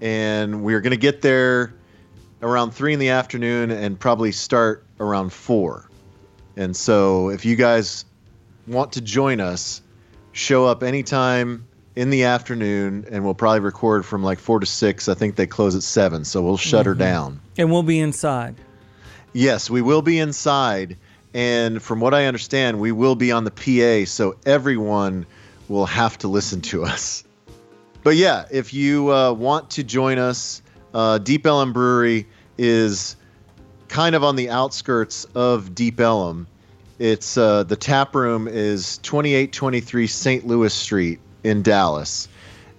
and 0.02 0.64
we're 0.64 0.82
going 0.82 0.92
to 0.92 0.98
get 0.98 1.22
there 1.22 1.74
around 2.42 2.72
three 2.72 2.94
in 2.94 3.00
the 3.00 3.10
afternoon 3.10 3.72
and 3.72 4.00
probably 4.00 4.32
start 4.32 4.86
around 5.00 5.32
four. 5.32 5.90
And 6.56 6.76
so, 6.76 7.30
if 7.30 7.46
you 7.46 7.56
guys 7.56 8.06
want 8.66 8.94
to 8.94 9.02
join 9.02 9.40
us, 9.40 9.82
show 10.32 10.66
up 10.66 10.82
anytime 10.82 11.68
in 11.98 12.12
the 12.12 12.26
afternoon, 12.26 13.08
and 13.10 13.26
we'll 13.26 13.34
probably 13.34 13.60
record 13.60 14.06
from 14.06 14.24
like 14.24 14.38
four 14.38 14.60
to 14.60 14.68
six. 14.68 15.10
I 15.10 15.16
think 15.16 15.36
they 15.36 15.48
close 15.48 15.76
at 15.76 15.82
seven, 15.82 16.26
so 16.26 16.44
we'll 16.44 16.56
shut 16.56 16.86
her 16.86 16.94
down. 16.94 17.42
And 17.58 17.72
we'll 17.72 17.82
be 17.82 18.00
inside. 18.00 18.54
Yes, 19.34 19.68
we 19.68 19.82
will 19.82 20.04
be 20.04 20.20
inside, 20.20 20.96
and 21.34 21.82
from 21.82 22.00
what 22.00 22.14
I 22.14 22.28
understand, 22.28 22.80
we 22.80 22.92
will 22.92 23.16
be 23.16 23.32
on 23.32 23.46
the 23.46 23.52
PA, 23.52 24.08
so 24.08 24.36
everyone 24.46 25.26
will 25.70 25.88
have 25.88 26.20
to 26.20 26.28
listen 26.28 26.62
to 26.62 26.84
us. 26.84 27.24
But 28.04 28.16
yeah, 28.16 28.46
if 28.52 28.76
you 28.76 29.12
uh, 29.12 29.34
want 29.34 29.72
to 29.72 29.84
join 29.84 30.20
us, 30.20 30.62
uh, 30.94 31.18
Deep 31.18 31.48
Ellum 31.48 31.74
Brewery 31.74 32.28
is 32.60 33.16
kind 33.88 34.14
of 34.14 34.24
on 34.24 34.36
the 34.36 34.52
outskirts 34.52 35.26
of 35.34 35.74
Deep 35.74 36.00
Ellum. 36.00 36.46
It's 37.00 37.40
uh, 37.40 37.64
the 37.64 37.76
tap 37.76 38.14
room 38.14 38.48
is 38.48 39.00
2823 39.00 40.06
St. 40.06 40.46
Louis 40.46 40.72
Street 40.72 41.20
in 41.48 41.62
Dallas, 41.64 42.28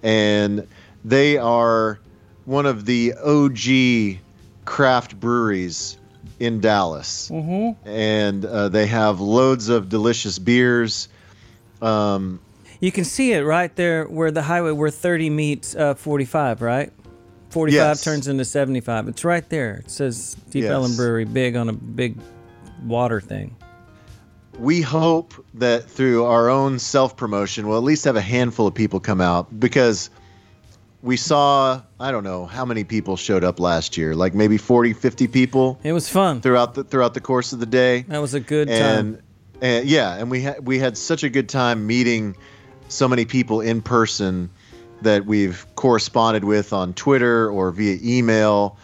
and 0.03 0.67
they 1.03 1.37
are 1.37 1.99
one 2.45 2.65
of 2.65 2.85
the 2.85 3.13
OG 3.13 4.19
craft 4.65 5.19
breweries 5.19 5.97
in 6.39 6.61
Dallas, 6.61 7.29
Mm-hmm. 7.31 7.87
and 7.87 8.45
uh, 8.45 8.69
they 8.69 8.87
have 8.87 9.19
loads 9.19 9.69
of 9.69 9.89
delicious 9.89 10.39
beers. 10.39 11.09
Um, 11.81 12.39
You 12.79 12.91
can 12.91 13.03
see 13.05 13.33
it 13.33 13.41
right 13.41 13.75
there 13.75 14.05
where 14.05 14.31
the 14.31 14.41
highway 14.43 14.71
where 14.71 14.89
30 14.91 15.29
meets 15.29 15.75
uh, 15.75 15.95
45, 15.95 16.61
right? 16.61 16.91
45 17.49 17.73
Yes. 17.73 18.03
turns 18.03 18.27
into 18.27 18.45
75. 18.45 19.07
It's 19.07 19.25
right 19.25 19.47
there. 19.49 19.75
It 19.83 19.89
says 19.91 20.35
Deep 20.51 20.63
Yes. 20.63 20.71
Ellum 20.71 20.95
Brewery 20.95 21.25
big 21.25 21.55
on 21.55 21.67
a 21.67 21.73
big 21.73 22.15
water 22.85 23.19
thing. 23.19 23.55
We 24.59 24.81
hope 24.81 25.33
that 25.55 25.89
through 25.89 26.25
our 26.25 26.49
own 26.49 26.79
self 26.79 27.15
promotion, 27.17 27.67
we'll 27.67 27.77
at 27.77 27.83
least 27.83 28.03
have 28.05 28.15
a 28.15 28.21
handful 28.21 28.67
of 28.67 28.73
people 28.73 28.99
come 28.99 29.21
out 29.21 29.59
because 29.59 30.09
we 31.01 31.15
saw 31.17 31.81
I 31.99 32.11
don't 32.11 32.23
know 32.23 32.45
how 32.45 32.65
many 32.65 32.83
people 32.83 33.15
showed 33.17 33.43
up 33.43 33.59
last 33.59 33.97
year, 33.97 34.15
like 34.15 34.33
maybe 34.33 34.57
40, 34.57 34.93
50 34.93 35.27
people 35.27 35.79
It 35.83 35.93
was 35.93 36.09
fun. 36.09 36.41
throughout 36.41 36.73
the 36.75 36.83
throughout 36.83 37.13
the 37.13 37.21
course 37.21 37.53
of 37.53 37.59
the 37.59 37.65
day. 37.65 38.01
That 38.07 38.19
was 38.19 38.33
a 38.33 38.39
good 38.39 38.67
time. 38.67 38.77
and 38.77 39.21
and 39.61 39.87
yeah, 39.87 40.15
and 40.15 40.29
we 40.29 40.41
had 40.41 40.65
we 40.65 40.79
had 40.79 40.97
such 40.97 41.23
a 41.23 41.29
good 41.29 41.49
time 41.49 41.87
meeting 41.87 42.35
so 42.89 43.07
many 43.07 43.25
people 43.25 43.61
in 43.61 43.81
person 43.81 44.49
that 45.01 45.25
we've 45.25 45.65
corresponded 45.75 46.43
with 46.43 46.73
on 46.73 46.93
Twitter 46.93 47.49
or 47.49 47.71
via 47.71 47.97
email, 48.03 48.77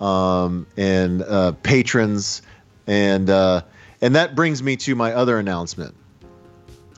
um, 0.00 0.66
and 0.76 1.22
uh, 1.22 1.52
patrons, 1.62 2.42
and 2.86 3.30
uh, 3.30 3.62
and 4.02 4.16
that 4.16 4.34
brings 4.34 4.62
me 4.62 4.76
to 4.76 4.94
my 4.94 5.14
other 5.14 5.38
announcement. 5.38 5.94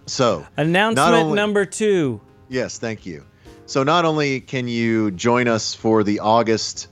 So 0.06 0.44
Announcement 0.56 1.14
only- 1.14 1.36
number 1.36 1.64
two. 1.64 2.20
Yes, 2.48 2.78
thank 2.78 3.06
you. 3.06 3.24
So 3.66 3.82
not 3.82 4.04
only 4.04 4.40
can 4.40 4.68
you 4.68 5.10
join 5.12 5.48
us 5.48 5.74
for 5.74 6.02
the 6.02 6.20
August 6.20 6.88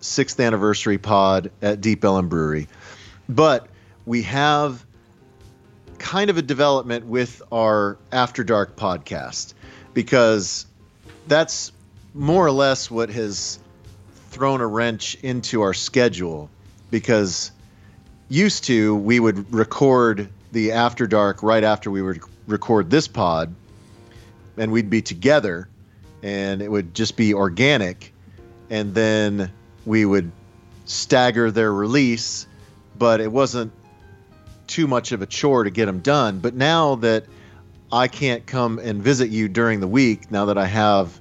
6th 0.00 0.44
anniversary 0.44 0.98
pod 0.98 1.50
at 1.62 1.80
Deep 1.80 2.04
Ellum 2.04 2.28
Brewery, 2.28 2.68
but 3.28 3.68
we 4.04 4.22
have 4.22 4.84
kind 5.98 6.30
of 6.30 6.36
a 6.36 6.42
development 6.42 7.06
with 7.06 7.42
our 7.50 7.98
After 8.10 8.44
Dark 8.44 8.76
podcast 8.76 9.54
because 9.94 10.66
that's 11.28 11.72
more 12.14 12.44
or 12.44 12.50
less 12.50 12.90
what 12.90 13.10
has 13.10 13.58
thrown 14.30 14.60
a 14.60 14.66
wrench 14.66 15.16
into 15.22 15.62
our 15.62 15.74
schedule 15.74 16.50
because 16.90 17.52
used 18.28 18.64
to 18.64 18.94
we 18.96 19.20
would 19.20 19.52
record 19.52 20.28
the 20.52 20.72
After 20.72 21.06
Dark 21.06 21.42
right 21.42 21.64
after 21.64 21.90
we 21.90 22.02
would 22.02 22.20
record 22.46 22.90
this 22.90 23.08
pod 23.08 23.54
and 24.56 24.72
we'd 24.72 24.90
be 24.90 25.02
together 25.02 25.68
and 26.22 26.62
it 26.62 26.70
would 26.70 26.94
just 26.94 27.16
be 27.16 27.34
organic 27.34 28.12
and 28.70 28.94
then 28.94 29.50
we 29.84 30.04
would 30.04 30.30
stagger 30.84 31.50
their 31.50 31.72
release 31.72 32.46
but 32.98 33.20
it 33.20 33.30
wasn't 33.30 33.72
too 34.66 34.86
much 34.86 35.12
of 35.12 35.22
a 35.22 35.26
chore 35.26 35.64
to 35.64 35.70
get 35.70 35.86
them 35.86 36.00
done 36.00 36.38
but 36.38 36.54
now 36.54 36.96
that 36.96 37.24
i 37.92 38.08
can't 38.08 38.46
come 38.46 38.78
and 38.78 39.02
visit 39.02 39.30
you 39.30 39.48
during 39.48 39.80
the 39.80 39.86
week 39.86 40.30
now 40.30 40.46
that 40.46 40.58
i 40.58 40.66
have 40.66 41.18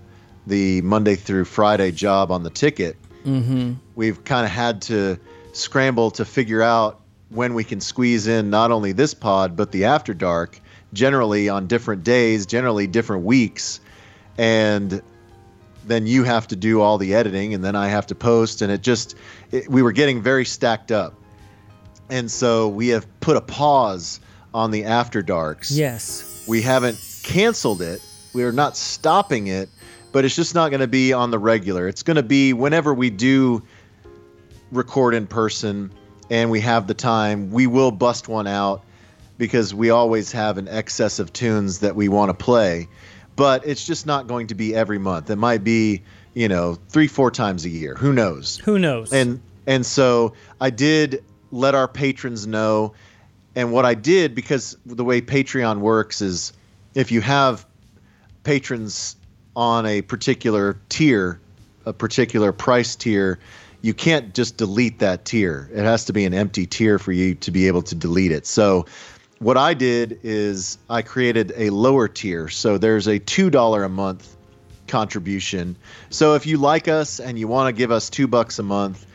the 0.47 0.81
monday 0.81 1.15
through 1.15 1.45
friday 1.45 1.91
job 1.91 2.31
on 2.31 2.43
the 2.43 2.49
ticket 2.49 2.97
Mm-hmm. 3.23 3.73
we've 3.93 4.23
kind 4.23 4.45
of 4.45 4.51
had 4.51 4.81
to 4.83 5.19
scramble 5.55 6.11
to 6.11 6.25
figure 6.25 6.61
out 6.61 6.99
when 7.29 7.53
we 7.53 7.63
can 7.63 7.79
squeeze 7.79 8.27
in 8.27 8.49
not 8.49 8.71
only 8.71 8.91
this 8.91 9.13
pod 9.13 9.55
but 9.55 9.71
the 9.71 9.85
after 9.85 10.13
dark 10.13 10.59
generally 10.93 11.47
on 11.49 11.67
different 11.67 12.03
days 12.03 12.45
generally 12.45 12.87
different 12.87 13.23
weeks 13.23 13.79
and 14.37 15.01
then 15.85 16.05
you 16.05 16.23
have 16.23 16.47
to 16.47 16.55
do 16.55 16.81
all 16.81 16.97
the 16.97 17.13
editing 17.13 17.53
and 17.53 17.63
then 17.63 17.75
i 17.75 17.87
have 17.87 18.05
to 18.07 18.15
post 18.15 18.61
and 18.61 18.71
it 18.71 18.81
just 18.81 19.15
it, 19.51 19.69
we 19.69 19.81
were 19.81 19.91
getting 19.91 20.21
very 20.21 20.45
stacked 20.45 20.91
up 20.91 21.13
and 22.09 22.29
so 22.29 22.67
we 22.67 22.89
have 22.89 23.07
put 23.21 23.37
a 23.37 23.41
pause 23.41 24.19
on 24.53 24.71
the 24.71 24.83
after 24.85 25.21
darks 25.21 25.71
Yes. 25.71 26.43
we 26.47 26.61
haven't 26.61 26.97
canceled 27.23 27.81
it. 27.81 28.01
We're 28.33 28.51
not 28.51 28.75
stopping 28.75 29.47
it, 29.47 29.69
but 30.11 30.25
it's 30.25 30.35
just 30.35 30.55
not 30.55 30.69
going 30.71 30.79
to 30.81 30.87
be 30.87 31.13
on 31.13 31.31
the 31.31 31.37
regular. 31.39 31.87
It's 31.87 32.03
going 32.03 32.15
to 32.15 32.23
be 32.23 32.51
whenever 32.53 32.93
we 32.93 33.09
do 33.09 33.61
record 34.71 35.13
in 35.13 35.27
person 35.27 35.91
and 36.29 36.49
we 36.49 36.61
have 36.61 36.87
the 36.87 36.93
time, 36.93 37.51
we 37.51 37.67
will 37.67 37.91
bust 37.91 38.27
one 38.27 38.47
out 38.47 38.83
because 39.37 39.73
we 39.73 39.89
always 39.89 40.31
have 40.31 40.57
an 40.57 40.67
excess 40.67 41.19
of 41.19 41.33
tunes 41.33 41.79
that 41.79 41.95
we 41.95 42.07
want 42.07 42.29
to 42.29 42.33
play. 42.33 42.87
But 43.35 43.65
it's 43.67 43.85
just 43.85 44.05
not 44.05 44.27
going 44.27 44.47
to 44.47 44.55
be 44.55 44.73
every 44.75 44.97
month. 44.97 45.29
It 45.29 45.35
might 45.35 45.63
be, 45.63 46.03
you 46.33 46.47
know, 46.47 46.77
three, 46.89 47.07
four 47.07 47.31
times 47.31 47.65
a 47.65 47.69
year. 47.69 47.95
Who 47.95 48.13
knows? 48.13 48.57
Who 48.59 48.79
knows? 48.79 49.11
and 49.11 49.41
and 49.67 49.85
so 49.85 50.33
I 50.59 50.69
did 50.69 51.23
let 51.51 51.75
our 51.75 51.87
patrons 51.87 52.47
know 52.47 52.93
and 53.55 53.71
what 53.71 53.85
I 53.85 53.93
did 53.93 54.35
because 54.35 54.77
the 54.85 55.03
way 55.03 55.21
Patreon 55.21 55.79
works 55.79 56.21
is 56.21 56.53
if 56.95 57.11
you 57.11 57.21
have 57.21 57.65
patrons 58.43 59.15
on 59.55 59.85
a 59.85 60.01
particular 60.01 60.77
tier, 60.89 61.39
a 61.85 61.93
particular 61.93 62.51
price 62.51 62.95
tier, 62.95 63.39
you 63.81 63.93
can't 63.93 64.33
just 64.33 64.57
delete 64.57 64.99
that 64.99 65.25
tier. 65.25 65.69
It 65.73 65.83
has 65.83 66.05
to 66.05 66.13
be 66.13 66.25
an 66.25 66.33
empty 66.33 66.65
tier 66.65 66.99
for 66.99 67.11
you 67.11 67.35
to 67.35 67.51
be 67.51 67.67
able 67.67 67.81
to 67.83 67.95
delete 67.95 68.31
it. 68.31 68.45
So 68.45 68.85
what 69.39 69.57
I 69.57 69.73
did 69.73 70.19
is 70.23 70.77
I 70.89 71.01
created 71.01 71.51
a 71.55 71.71
lower 71.71 72.07
tier. 72.07 72.47
So 72.47 72.77
there's 72.77 73.07
a 73.07 73.19
$2 73.19 73.85
a 73.85 73.89
month 73.89 74.35
contribution. 74.87 75.77
So 76.09 76.35
if 76.35 76.45
you 76.45 76.57
like 76.57 76.87
us 76.87 77.19
and 77.19 77.39
you 77.39 77.47
want 77.47 77.73
to 77.73 77.77
give 77.77 77.91
us 77.91 78.09
2 78.09 78.27
bucks 78.27 78.59
a 78.59 78.63
month, 78.63 79.05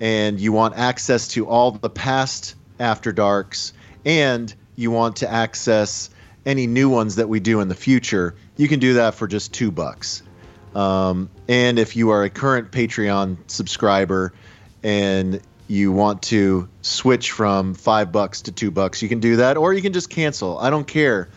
and 0.00 0.38
you 0.38 0.52
want 0.52 0.76
access 0.76 1.28
to 1.28 1.46
all 1.46 1.72
the 1.72 1.90
past 1.90 2.54
After 2.78 3.12
Darks, 3.12 3.72
and 4.04 4.54
you 4.76 4.90
want 4.90 5.16
to 5.16 5.30
access 5.30 6.10
any 6.46 6.66
new 6.66 6.88
ones 6.88 7.16
that 7.16 7.28
we 7.28 7.40
do 7.40 7.60
in 7.60 7.68
the 7.68 7.74
future, 7.74 8.34
you 8.56 8.68
can 8.68 8.78
do 8.78 8.94
that 8.94 9.14
for 9.14 9.26
just 9.26 9.52
two 9.52 9.70
bucks. 9.70 10.22
Um, 10.74 11.28
and 11.48 11.78
if 11.78 11.96
you 11.96 12.10
are 12.10 12.22
a 12.24 12.30
current 12.30 12.70
Patreon 12.70 13.38
subscriber 13.46 14.32
and 14.82 15.40
you 15.66 15.92
want 15.92 16.22
to 16.22 16.68
switch 16.82 17.30
from 17.30 17.74
five 17.74 18.12
bucks 18.12 18.42
to 18.42 18.52
two 18.52 18.70
bucks, 18.70 19.02
you 19.02 19.08
can 19.08 19.20
do 19.20 19.36
that, 19.36 19.56
or 19.56 19.72
you 19.72 19.82
can 19.82 19.92
just 19.92 20.10
cancel. 20.10 20.58
I 20.58 20.70
don't 20.70 20.86
care. 20.86 21.28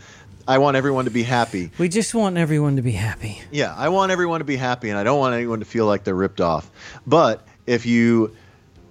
I 0.48 0.58
want 0.58 0.76
everyone 0.76 1.06
to 1.06 1.12
be 1.12 1.24
happy. 1.24 1.72
we 1.78 1.88
just 1.88 2.14
want 2.14 2.38
everyone 2.38 2.78
to 2.78 2.82
be 2.82 2.92
happy. 2.92 3.42
Yeah, 3.52 3.74
I 3.76 3.90
want 3.90 4.12
everyone 4.12 4.40
to 4.40 4.46
be 4.46 4.56
happy, 4.56 4.90
and 4.90 4.98
I 4.98 5.04
don't 5.04 5.20
want 5.20 5.36
anyone 5.36 5.60
to 5.60 5.66
feel 5.66 5.86
like 5.86 6.04
they're 6.04 6.16
ripped 6.16 6.42
off. 6.42 6.70
But 7.06 7.46
if 7.66 7.86
you 7.86 8.36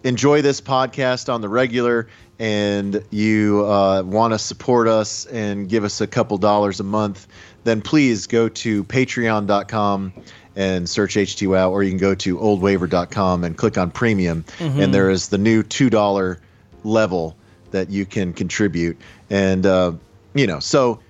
enjoy 0.05 0.43
this 0.43 0.61
podcast 0.61 1.33
on 1.33 1.41
the 1.41 1.49
regular 1.49 2.09
and 2.39 3.05
you 3.11 3.67
uh, 3.67 4.03
want 4.03 4.33
to 4.33 4.39
support 4.39 4.89
us 4.89 5.27
and 5.27 5.69
give 5.69 5.85
us 5.85 6.01
a 6.01 6.07
couple 6.07 6.39
dollars 6.39 6.81
a 6.81 6.85
month, 6.85 7.27
then 7.65 7.83
please 7.83 8.27
go 8.27 8.49
to 8.49 8.85
patreon.com 8.85 10.13
and 10.57 10.89
search 10.89 11.15
HTWOW, 11.15 11.71
or 11.71 11.83
you 11.83 11.91
can 11.91 11.99
go 11.99 12.15
to 12.15 12.37
oldwaver.com 12.39 13.45
and 13.45 13.57
click 13.57 13.79
on 13.79 13.91
premium. 13.91 14.45
And 14.81 14.95
there 14.95 15.11
is 15.11 15.29
the 15.29 15.39
new 15.39 15.63
$2 15.63 16.39
level 16.85 17.37
that 17.71 17.91
you 17.91 18.05
can 18.05 18.33
contribute. 18.33 18.99
And, 19.31 19.65
uh, 19.65 19.93
you 20.35 20.47
know, 20.47 20.61
so 20.61 21.01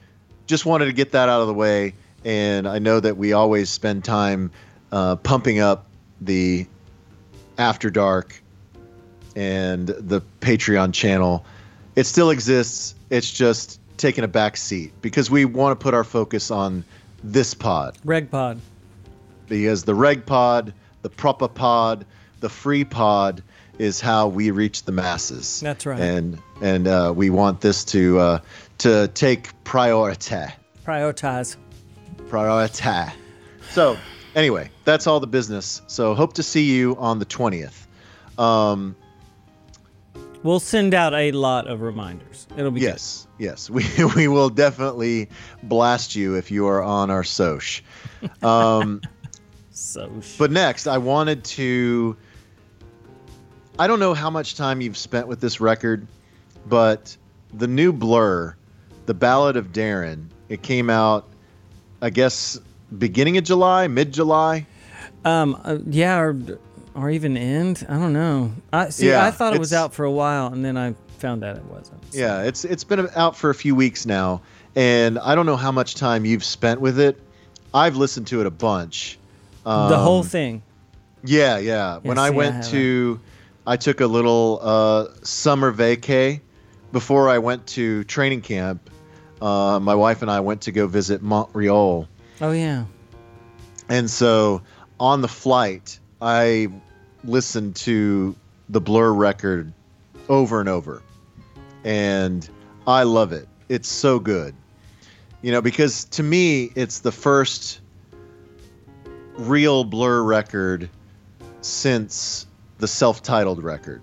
just 0.46 0.66
wanted 0.66 0.86
to 0.86 0.92
get 0.92 1.12
that 1.12 1.28
out 1.28 1.40
of 1.40 1.46
the 1.46 1.54
way. 1.54 1.94
And 2.24 2.68
I 2.68 2.78
know 2.78 3.00
that 3.00 3.16
we 3.16 3.32
always 3.32 3.70
spend 3.70 4.04
time 4.04 4.50
uh, 4.92 5.16
pumping 5.16 5.58
up 5.58 5.86
the 6.20 6.66
After 7.56 7.88
Dark 7.88 8.42
and 9.34 9.86
the 9.86 10.20
Patreon 10.40 10.92
channel. 10.92 11.44
It 11.96 12.04
still 12.04 12.30
exists. 12.30 12.94
It's 13.08 13.30
just 13.30 13.80
taking 13.96 14.24
a 14.24 14.28
back 14.28 14.56
seat 14.56 14.92
because 15.02 15.30
we 15.30 15.44
want 15.44 15.78
to 15.78 15.82
put 15.82 15.94
our 15.94 16.04
focus 16.04 16.50
on 16.50 16.84
this 17.22 17.52
pod 17.52 17.98
Reg 18.04 18.30
Pod. 18.30 18.60
Because 19.50 19.84
the 19.84 19.94
reg 19.94 20.24
pod, 20.24 20.72
the 21.02 21.10
proper 21.10 21.48
pod, 21.48 22.06
the 22.38 22.48
free 22.48 22.84
pod 22.84 23.42
is 23.78 24.00
how 24.00 24.28
we 24.28 24.50
reach 24.50 24.84
the 24.84 24.92
masses. 24.92 25.60
That's 25.60 25.84
right. 25.84 26.00
And 26.00 26.38
and 26.62 26.88
uh, 26.88 27.12
we 27.14 27.28
want 27.28 27.60
this 27.60 27.84
to 27.86 28.18
uh, 28.18 28.38
to 28.78 29.08
take 29.08 29.52
priority. 29.64 30.46
Prioritize. 30.86 31.56
Priority. 32.28 33.12
So 33.72 33.98
anyway, 34.34 34.70
that's 34.84 35.06
all 35.06 35.20
the 35.20 35.26
business. 35.26 35.82
So 35.86 36.14
hope 36.14 36.32
to 36.34 36.42
see 36.42 36.64
you 36.64 36.96
on 36.96 37.18
the 37.18 37.26
twentieth. 37.26 37.86
Um, 38.38 38.96
We'll 40.42 40.60
send 40.60 40.94
out 40.94 41.12
a 41.12 41.32
lot 41.32 41.66
of 41.66 41.82
reminders. 41.82 42.46
It'll 42.56 42.70
be 42.70 42.80
yes, 42.80 43.26
yes, 43.38 43.68
we 43.68 43.84
we 44.16 44.26
will 44.26 44.48
definitely 44.48 45.28
blast 45.62 46.16
you 46.16 46.36
if 46.36 46.50
you 46.50 46.66
are 46.66 46.82
on 46.82 47.10
our 47.10 47.24
soch. 47.24 47.82
Um, 48.42 49.00
good. 49.00 49.10
So. 49.80 50.10
sh- 50.20 50.36
But 50.38 50.50
next, 50.50 50.86
I 50.86 50.98
wanted 50.98 51.44
to. 51.44 52.16
I 53.78 53.86
don't 53.86 54.00
know 54.00 54.14
how 54.14 54.30
much 54.30 54.56
time 54.56 54.80
you've 54.80 54.96
spent 54.98 55.26
with 55.26 55.40
this 55.40 55.60
record, 55.60 56.06
but 56.66 57.16
the 57.54 57.66
new 57.66 57.92
Blur, 57.92 58.54
The 59.06 59.14
Ballad 59.14 59.56
of 59.56 59.72
Darren, 59.72 60.26
it 60.48 60.62
came 60.62 60.90
out, 60.90 61.26
I 62.02 62.10
guess, 62.10 62.58
beginning 62.98 63.38
of 63.38 63.44
July, 63.44 63.86
mid 63.88 64.12
July. 64.12 64.66
Um. 65.24 65.60
uh, 65.64 65.78
yeah. 65.86 66.18
Or, 66.18 66.36
or 66.94 67.08
even 67.10 67.36
end. 67.36 67.86
I 67.88 67.94
don't 67.94 68.12
know. 68.12 68.52
I 68.72 68.90
see. 68.90 69.08
Yeah, 69.08 69.24
I 69.24 69.30
thought 69.30 69.54
it 69.54 69.60
was 69.60 69.72
out 69.72 69.94
for 69.94 70.04
a 70.04 70.10
while, 70.10 70.48
and 70.52 70.64
then 70.64 70.76
I 70.76 70.94
found 71.18 71.44
out 71.44 71.56
it 71.56 71.64
wasn't. 71.64 72.12
So- 72.12 72.18
Yeah, 72.18 72.42
it's 72.42 72.64
it's 72.64 72.84
been 72.84 73.08
out 73.14 73.36
for 73.36 73.48
a 73.50 73.54
few 73.54 73.74
weeks 73.74 74.04
now, 74.06 74.42
and 74.74 75.18
I 75.18 75.34
don't 75.34 75.46
know 75.46 75.56
how 75.56 75.70
much 75.72 75.94
time 75.94 76.24
you've 76.24 76.44
spent 76.44 76.80
with 76.80 76.98
it. 76.98 77.18
I've 77.72 77.96
listened 77.96 78.26
to 78.28 78.40
it 78.40 78.46
a 78.46 78.50
bunch. 78.50 79.18
The 79.64 79.98
whole 79.98 80.20
Um, 80.20 80.26
thing. 80.26 80.62
Yeah, 81.24 81.58
yeah. 81.58 81.98
when 81.98 82.16
Yeah, 82.16 82.22
I 82.22 82.28
see, 82.28 82.34
I 82.34 82.36
went 82.36 82.54
haven't. 82.56 82.70
to, 82.72 83.20
I 83.66 83.76
took 83.76 84.00
a 84.00 84.06
little 84.06 84.58
uh, 84.62 85.06
summer 85.22 85.72
vacay 85.72 86.40
before 86.92 87.28
I 87.28 87.38
went 87.38 87.66
to 87.68 88.04
training 88.04 88.40
camp. 88.42 88.88
Uh, 89.40 89.78
my 89.80 89.94
wife 89.94 90.22
and 90.22 90.30
I 90.30 90.40
went 90.40 90.62
to 90.62 90.72
go 90.72 90.86
visit 90.86 91.22
Montreal, 91.22 92.06
Oh 92.42 92.52
yeah. 92.52 92.84
and 93.88 94.08
so 94.10 94.60
on 94.98 95.22
the 95.22 95.28
flight, 95.28 95.98
I 96.20 96.68
listened 97.24 97.76
to 97.76 98.34
the 98.68 98.80
Blur 98.82 99.12
record 99.12 99.72
over 100.28 100.60
and 100.60 100.68
over, 100.68 101.02
and 101.84 102.48
I 102.86 103.04
love 103.04 103.32
it. 103.32 103.48
It's 103.70 103.88
so 103.88 104.18
good. 104.18 104.54
You 105.42 105.52
know, 105.52 105.62
because 105.62 106.04
to 106.06 106.22
me, 106.22 106.70
it's 106.74 107.00
the 107.00 107.12
first 107.12 107.79
real 109.40 109.84
Blur 109.84 110.22
record 110.22 110.88
since 111.60 112.46
the 112.78 112.88
self-titled 112.88 113.62
record. 113.62 114.02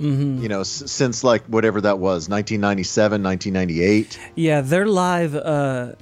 Mm-hmm. 0.00 0.42
You 0.42 0.48
know, 0.48 0.60
s- 0.60 0.82
since 0.90 1.22
like 1.22 1.44
whatever 1.46 1.80
that 1.82 1.98
was, 1.98 2.28
1997, 2.28 3.22
1998. 3.22 4.18
Yeah, 4.34 4.60
their 4.60 4.86
live 4.86 5.34
uh, 5.36 5.92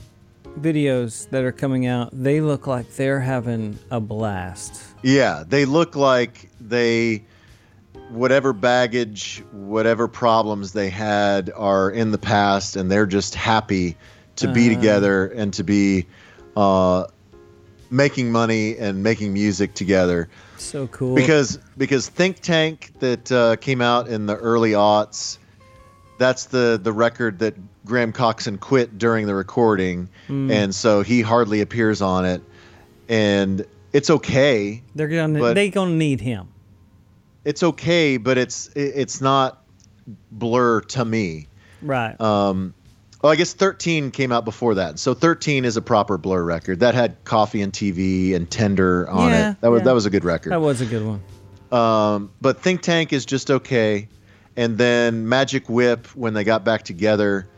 videos 0.59 1.29
that 1.31 1.45
are 1.45 1.53
coming 1.53 1.87
out, 1.87 2.11
they 2.13 2.41
look 2.41 2.67
like 2.67 2.95
they're 2.97 3.21
having 3.21 3.79
a 3.91 4.01
blast. 4.01 4.83
Yeah, 5.03 5.45
they 5.47 5.65
look 5.65 5.97
like 5.97 6.49
they 6.61 7.25
whatever 8.11 8.53
baggage, 8.53 9.43
whatever 9.53 10.09
problems 10.09 10.73
they 10.73 10.89
had 10.91 11.51
are 11.55 11.91
in 11.91 12.11
the 12.11 12.19
past 12.19 12.77
and 12.77 12.91
they're 12.91 13.07
just 13.07 13.35
happy 13.35 13.97
to 14.37 14.53
be 14.53 14.67
Uh-huh. 14.67 14.77
together 14.77 15.27
and 15.27 15.53
to 15.55 15.63
be 15.65 16.07
uh 16.57 17.05
making 17.91 18.30
money 18.32 18.76
and 18.78 19.03
making 19.03 19.32
music 19.32 19.74
together. 19.74 20.28
So 20.59 20.86
cool. 20.88 21.14
because 21.14 21.59
because 21.76 22.09
Think 22.09 22.41
Tank 22.41 22.93
that 23.01 23.30
uh, 23.32 23.57
came 23.57 23.80
out 23.80 24.09
in 24.09 24.26
the 24.26 24.36
early 24.36 24.72
aughts, 24.72 25.38
that's 26.18 26.45
the 26.47 26.78
the 26.82 26.93
record 26.93 27.38
that 27.41 27.55
Graham 27.86 28.12
Coxon 28.12 28.59
quit 28.59 28.99
during 28.99 29.26
the 29.26 29.34
recording, 29.34 30.09
Hmm. 30.26 30.51
and 30.51 30.74
so 30.74 31.03
he 31.03 31.22
hardly 31.22 31.61
appears 31.62 32.01
on 32.03 32.24
it, 32.24 32.43
and 33.09 33.64
it's 33.93 34.11
okay. 34.11 34.82
they're 34.95 35.09
gonna 35.09 35.55
they 35.55 35.70
gonna 35.70 35.93
need 35.93 36.20
him. 36.20 36.49
It's 37.45 37.62
okay, 37.62 38.18
but 38.18 38.36
it's 38.38 38.68
it- 38.76 38.93
it's 38.97 39.20
not 39.20 39.57
Blur 40.32 40.80
to 40.82 41.05
me. 41.05 41.47
Right. 41.82 42.20
Um, 42.20 42.74
well, 43.23 43.33
I 43.33 43.37
guess 43.37 43.53
13 43.53 44.11
came 44.11 44.33
out 44.33 44.45
before 44.45 44.77
that. 44.77 44.99
So 44.99 45.14
13 45.14 45.64
is 45.64 45.77
a 45.77 45.83
proper 45.83 46.18
Blur 46.18 46.43
record. 46.43 46.81
That 46.81 46.95
had 46.95 47.23
Coffee 47.25 47.62
and 47.62 47.73
TV 47.73 48.35
and 48.35 48.51
Tender 48.51 49.09
on 49.09 49.31
Yeah, 49.31 49.51
it. 49.53 49.61
That 49.61 49.71
was 49.71 49.81
yeah. 49.81 49.85
that 49.85 49.95
was 49.95 50.07
a 50.07 50.11
good 50.11 50.25
record. 50.25 50.53
that 50.53 50.61
was 50.61 50.81
a 50.81 50.87
good 50.87 51.07
one. 51.07 51.23
Um, 51.73 52.31
but 52.41 52.61
Think 52.61 52.83
Tank 52.83 53.12
is 53.12 53.25
just 53.27 53.51
okay. 53.51 54.09
And 54.57 54.77
then 54.77 55.29
Magic 55.29 55.68
Whip, 55.68 56.07
when 56.16 56.35
they 56.35 56.43
got 56.45 56.64
back 56.64 56.83
together, 56.83 57.49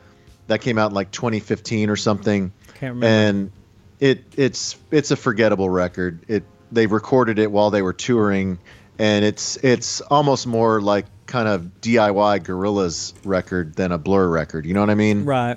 that 0.49 0.61
came 0.61 0.77
out 0.79 0.91
in 0.91 0.95
like 0.95 1.11
2015 1.11 1.89
or 1.89 1.97
something. 1.97 2.53
Can't 2.75 2.95
remember. 2.95 3.07
And 3.07 3.53
it 4.01 4.25
it's 4.37 4.77
it's 4.91 5.11
a 5.11 5.17
forgettable 5.17 5.71
record. 5.71 6.25
It 6.29 6.45
they 6.71 6.87
recorded 6.87 7.39
it 7.39 7.51
while 7.51 7.71
they 7.71 7.83
were 7.83 7.93
touring, 7.93 8.59
and 8.99 9.25
it's 9.25 9.57
it's 9.57 10.01
almost 10.03 10.47
more 10.47 10.81
like 10.81 11.07
kind 11.33 11.49
of 11.49 11.63
DIY 11.81 12.45
Gorillaz 12.45 13.15
record 13.25 13.75
than 13.75 13.91
a 13.91 13.97
Blur 13.97 14.29
record. 14.29 14.67
You 14.67 14.75
know 14.75 14.81
what 14.81 14.91
I 14.91 14.95
mean? 14.95 15.25
right. 15.25 15.57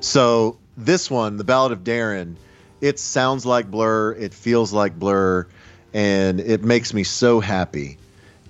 So 0.00 0.58
this 0.76 1.08
one, 1.08 1.36
the 1.36 1.44
Ballad 1.44 1.70
of 1.70 1.84
Darren, 1.84 2.34
it 2.80 2.98
sounds 2.98 3.46
like 3.46 3.70
Blur, 3.70 4.12
it 4.12 4.34
feels 4.34 4.72
like 4.72 4.98
Blur, 4.98 5.46
and 5.94 6.40
it 6.40 6.64
makes 6.64 6.92
me 6.92 7.04
so 7.04 7.38
happy. 7.38 7.96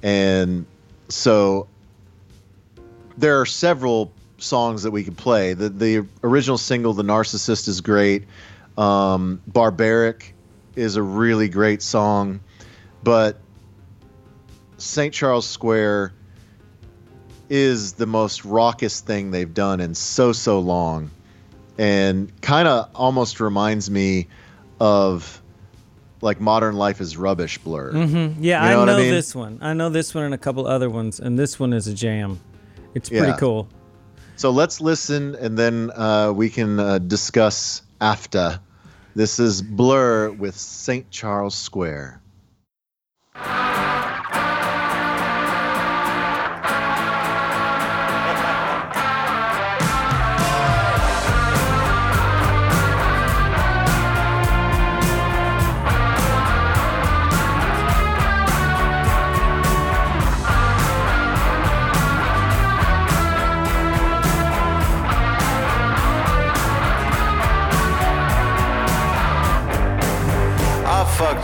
And 0.02 0.64
so 1.10 1.68
there 3.18 3.42
are 3.42 3.46
several 3.46 4.10
songs 4.38 4.84
that 4.84 4.92
we 4.92 5.04
could 5.04 5.18
play. 5.18 5.52
The 5.52 5.68
the 5.68 6.06
original 6.24 6.56
single, 6.56 6.94
The 6.94 7.04
Narcissist, 7.04 7.68
is 7.68 7.82
great. 7.82 8.24
Um, 8.78 9.42
Barbaric 9.46 10.34
is 10.76 10.96
a 10.96 11.02
really 11.02 11.50
great 11.50 11.82
song, 11.82 12.40
but 13.02 13.38
St. 14.86 15.12
Charles 15.12 15.46
Square 15.46 16.12
is 17.48 17.92
the 17.94 18.06
most 18.06 18.44
raucous 18.44 19.00
thing 19.00 19.30
they've 19.30 19.52
done 19.54 19.80
in 19.80 19.94
so 19.94 20.32
so 20.32 20.58
long 20.58 21.10
and 21.78 22.32
kind 22.40 22.66
of 22.66 22.88
almost 22.94 23.38
reminds 23.40 23.90
me 23.90 24.26
of 24.80 25.40
like 26.22 26.40
modern 26.40 26.74
life 26.74 27.00
is 27.00 27.16
rubbish 27.16 27.58
blur 27.58 27.92
hmm 27.92 28.42
Yeah, 28.42 28.64
You 28.64 28.70
know 28.70 28.76
I 28.76 28.76
what 28.80 28.88
I 28.88 28.92
know 28.92 28.98
mean? 28.98 29.10
this 29.10 29.34
one. 29.34 29.58
I 29.60 29.74
know 29.74 29.90
this 29.90 30.14
one 30.14 30.24
and 30.24 30.34
a 30.34 30.38
couple 30.38 30.66
other 30.66 30.88
ones, 30.90 31.20
and 31.20 31.38
this 31.38 31.60
one 31.60 31.72
is 31.72 31.86
a 31.86 31.94
jam. 31.94 32.40
It's 32.94 33.10
Yeah. 33.10 33.20
pretty 33.24 33.38
cool. 33.38 33.68
so 34.36 34.50
let's 34.50 34.80
listen 34.80 35.34
and 35.36 35.56
then 35.58 35.90
uh, 35.94 36.32
we 36.34 36.48
can 36.50 36.80
uh, 36.80 36.98
discuss 36.98 37.82
after 38.00 38.58
this 39.14 39.38
is 39.38 39.62
blur 39.62 40.30
with 40.30 40.56
st 40.56 41.10
charles 41.10 41.54
square 41.54 42.20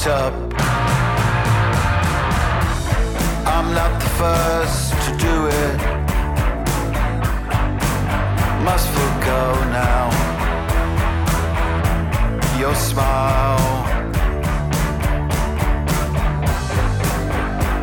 fucked 0.02 0.06
up. 0.06 0.34
I'm 3.46 3.74
not 3.74 4.00
the 4.00 4.08
first 4.20 4.92
to 5.04 5.16
do 5.16 5.46
it. 5.46 5.76
Must 8.64 8.88
forgo 8.88 9.54
now. 9.70 10.10
Your 12.58 12.74
smile. 12.74 13.58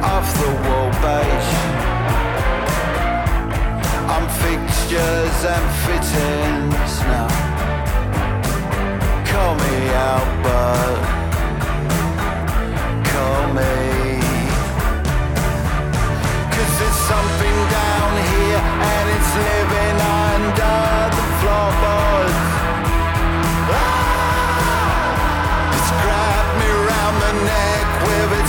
Off 0.03 0.33
the 0.41 0.51
wall 0.65 0.89
beige. 1.03 1.51
I'm 4.13 4.27
fixtures 4.43 5.45
and 5.53 5.65
fittings 5.85 6.93
now. 7.13 7.29
Call 9.25 9.55
me 9.55 9.89
out, 9.93 10.43
but 10.43 11.18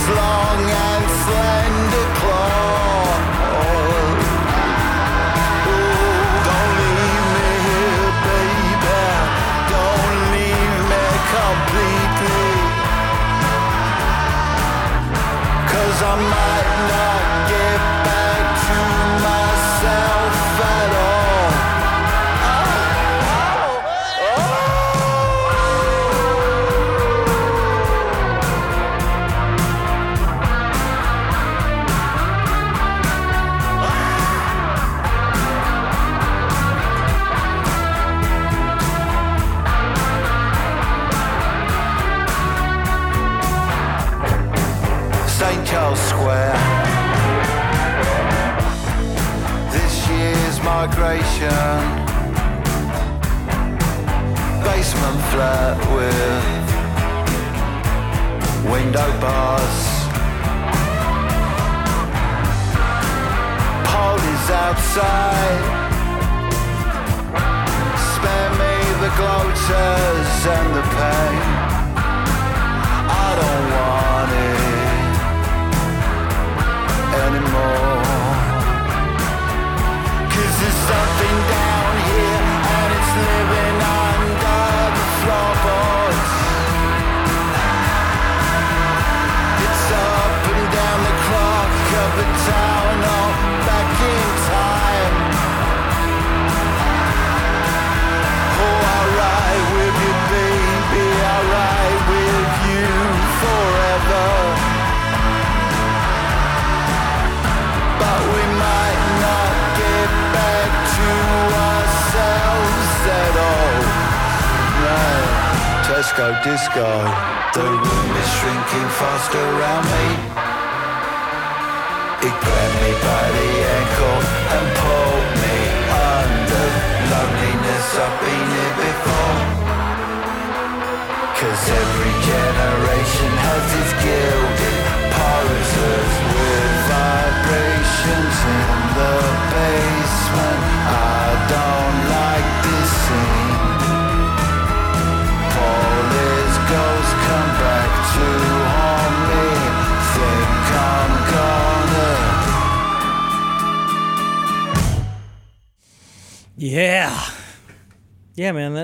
long 0.09 0.69
and 0.69 1.09
slender 1.23 1.60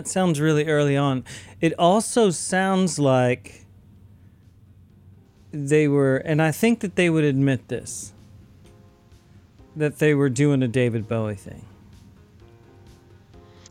that 0.08 0.12
sounds 0.14 0.40
really 0.40 0.66
early 0.68 0.96
on. 0.96 1.26
It 1.60 1.74
also 1.78 2.30
sounds 2.30 2.98
like 2.98 3.66
they 5.52 5.90
were, 5.90 6.18
and 6.18 6.42
I 6.42 6.52
think 6.52 6.80
that 6.80 6.96
they 6.96 7.10
would 7.10 7.26
admit 7.26 7.68
this, 7.68 8.14
that 9.76 10.00
they 10.00 10.14
were 10.14 10.30
doing 10.30 10.64
a 10.64 10.68
David 10.68 11.10
Bowie 11.10 11.36
thing. 11.36 11.66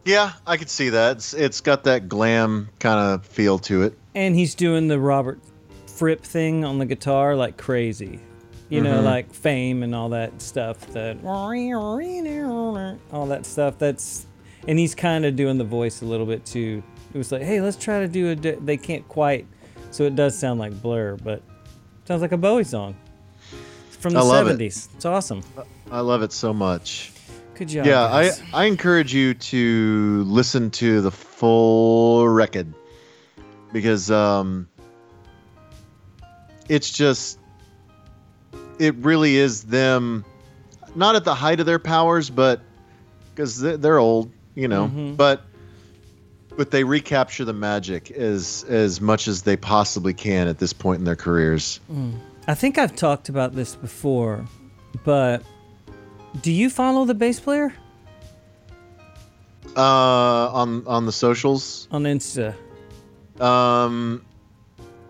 Yeah, 0.04 0.32
I 0.46 0.58
could 0.58 0.68
see 0.68 0.90
that. 0.90 1.16
It's, 1.16 1.32
it's 1.32 1.62
got 1.62 1.84
that 1.84 2.08
glam 2.08 2.68
kind 2.80 3.00
of 3.00 3.26
feel 3.26 3.58
to 3.60 3.82
it. 3.82 3.98
And 4.14 4.36
he's 4.36 4.54
doing 4.54 4.88
the 4.88 5.00
Robert 5.00 5.40
Fripp 5.86 6.22
thing 6.22 6.64
on 6.66 6.78
the 6.78 6.86
guitar 6.86 7.34
like 7.34 7.56
crazy. 7.56 8.20
You 8.68 8.82
know, 8.82 8.96
mm-hmm. 8.96 9.04
like 9.04 9.32
fame 9.32 9.82
and 9.84 9.94
all 9.94 10.10
that 10.10 10.42
stuff. 10.42 10.80
That 10.88 11.18
all 13.12 13.26
that 13.26 13.46
stuff. 13.46 13.78
That's 13.78 14.26
and 14.66 14.78
he's 14.78 14.94
kind 14.94 15.24
of 15.24 15.36
doing 15.36 15.58
the 15.58 15.64
voice 15.64 16.02
a 16.02 16.04
little 16.04 16.26
bit 16.26 16.44
too. 16.44 16.82
It 17.14 17.18
was 17.18 17.32
like, 17.32 17.42
hey, 17.42 17.60
let's 17.60 17.76
try 17.76 18.00
to 18.00 18.08
do 18.08 18.30
a. 18.30 18.36
di-" 18.36 18.56
They 18.56 18.76
can't 18.76 19.06
quite, 19.08 19.46
so 19.90 20.04
it 20.04 20.16
does 20.16 20.38
sound 20.38 20.60
like 20.60 20.80
Blur, 20.82 21.16
but 21.16 21.42
sounds 22.04 22.22
like 22.22 22.32
a 22.32 22.36
Bowie 22.36 22.64
song 22.64 22.96
from 23.90 24.12
the 24.12 24.20
I 24.20 24.22
love 24.22 24.48
it. 24.48 24.58
'70s. 24.58 24.88
It's 24.94 25.04
awesome. 25.04 25.42
I 25.90 26.00
love 26.00 26.22
it 26.22 26.32
so 26.32 26.52
much. 26.52 27.12
Good 27.54 27.68
job. 27.68 27.86
Yeah, 27.86 28.04
I, 28.04 28.24
guys. 28.26 28.42
I 28.52 28.64
encourage 28.64 29.14
you 29.14 29.32
to 29.34 30.24
listen 30.26 30.70
to 30.72 31.00
the 31.00 31.10
full 31.10 32.28
record 32.28 32.72
because 33.72 34.10
um, 34.10 34.68
it's 36.68 36.90
just, 36.90 37.38
it 38.78 38.94
really 38.96 39.36
is 39.36 39.64
them, 39.64 40.24
not 40.94 41.16
at 41.16 41.24
the 41.24 41.34
height 41.34 41.60
of 41.60 41.66
their 41.66 41.78
powers, 41.78 42.28
but 42.28 42.60
because 43.34 43.58
they're 43.58 43.98
old, 43.98 44.30
you 44.56 44.66
know, 44.66 44.88
Mhm. 44.92 45.16
but 45.16 45.42
but 46.56 46.70
they 46.72 46.82
recapture 46.82 47.44
the 47.44 47.52
magic 47.52 48.10
as 48.10 48.64
as 48.68 49.00
much 49.00 49.28
as 49.28 49.42
they 49.42 49.56
possibly 49.56 50.14
can 50.14 50.48
at 50.48 50.58
this 50.58 50.72
point 50.72 50.98
in 50.98 51.04
their 51.04 51.14
careers. 51.16 51.78
I 52.48 52.54
think 52.54 52.78
I've 52.78 52.96
talked 52.96 53.28
about 53.28 53.54
this 53.54 53.74
before, 53.76 54.44
but 55.04 55.42
do 56.42 56.50
you 56.50 56.70
follow 56.70 57.04
the 57.04 57.14
bass 57.14 57.38
player 57.38 57.72
Uh, 59.76 60.50
on 60.52 60.84
on 60.86 61.04
the 61.06 61.12
socials, 61.12 61.86
on 61.90 62.04
Insta? 62.04 62.54
um, 63.40 64.22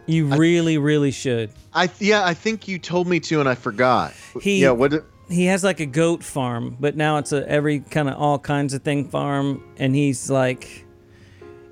You 0.07 0.27
really, 0.27 0.79
really 0.79 1.11
should. 1.13 1.51
I 1.73 1.89
yeah, 2.01 2.25
I 2.25 2.35
think 2.35 2.67
you 2.67 2.79
told 2.79 3.07
me 3.07 3.21
to, 3.21 3.39
and 3.41 3.49
I 3.49 3.55
forgot. 3.55 4.13
He- 4.41 4.63
yeah, 4.63 4.71
what? 4.71 5.05
He 5.29 5.47
has 5.47 5.64
like 5.64 5.81
a 5.81 5.87
goat 5.87 6.22
farm, 6.22 6.77
but 6.79 6.97
now 6.97 7.18
it's 7.18 7.33
a 7.33 7.49
every 7.49 7.81
kind 7.81 8.09
of 8.09 8.16
all 8.16 8.39
kinds 8.39 8.74
of 8.74 8.83
thing 8.83 9.09
farm, 9.09 9.62
and 9.77 9.95
he's 9.95 10.31
like, 10.31 10.85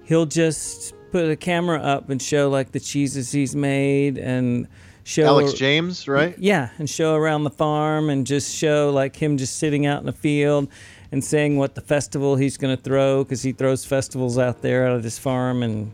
he'll 0.05 0.27
just 0.27 0.95
put 1.13 1.31
a 1.31 1.37
camera 1.37 1.81
up 1.81 2.11
and 2.11 2.21
show 2.21 2.51
like 2.51 2.73
the 2.73 2.81
cheeses 2.81 3.31
he's 3.31 3.55
made 3.55 4.19
and 4.19 4.67
show 5.05 5.27
Alex 5.27 5.53
James, 5.53 6.09
right? 6.09 6.37
yeah, 6.39 6.71
and 6.79 6.91
show 6.91 7.15
around 7.15 7.45
the 7.45 7.51
farm 7.51 8.11
and 8.11 8.27
just 8.27 8.55
show 8.55 8.91
like 8.91 9.15
him 9.15 9.37
just 9.37 9.57
sitting 9.57 9.87
out 9.87 10.01
in 10.01 10.07
the 10.07 10.13
field 10.13 10.69
and 11.13 11.23
saying 11.25 11.57
what 11.57 11.77
the 11.77 11.81
festival 11.81 12.35
he's 12.35 12.57
gonna 12.57 12.77
throw 12.77 13.23
because 13.23 13.43
he 13.43 13.53
throws 13.53 13.85
festivals 13.85 14.39
out 14.39 14.63
there 14.63 14.89
out 14.89 14.97
of 14.97 15.05
this 15.05 15.19
farm 15.19 15.63
and 15.63 15.93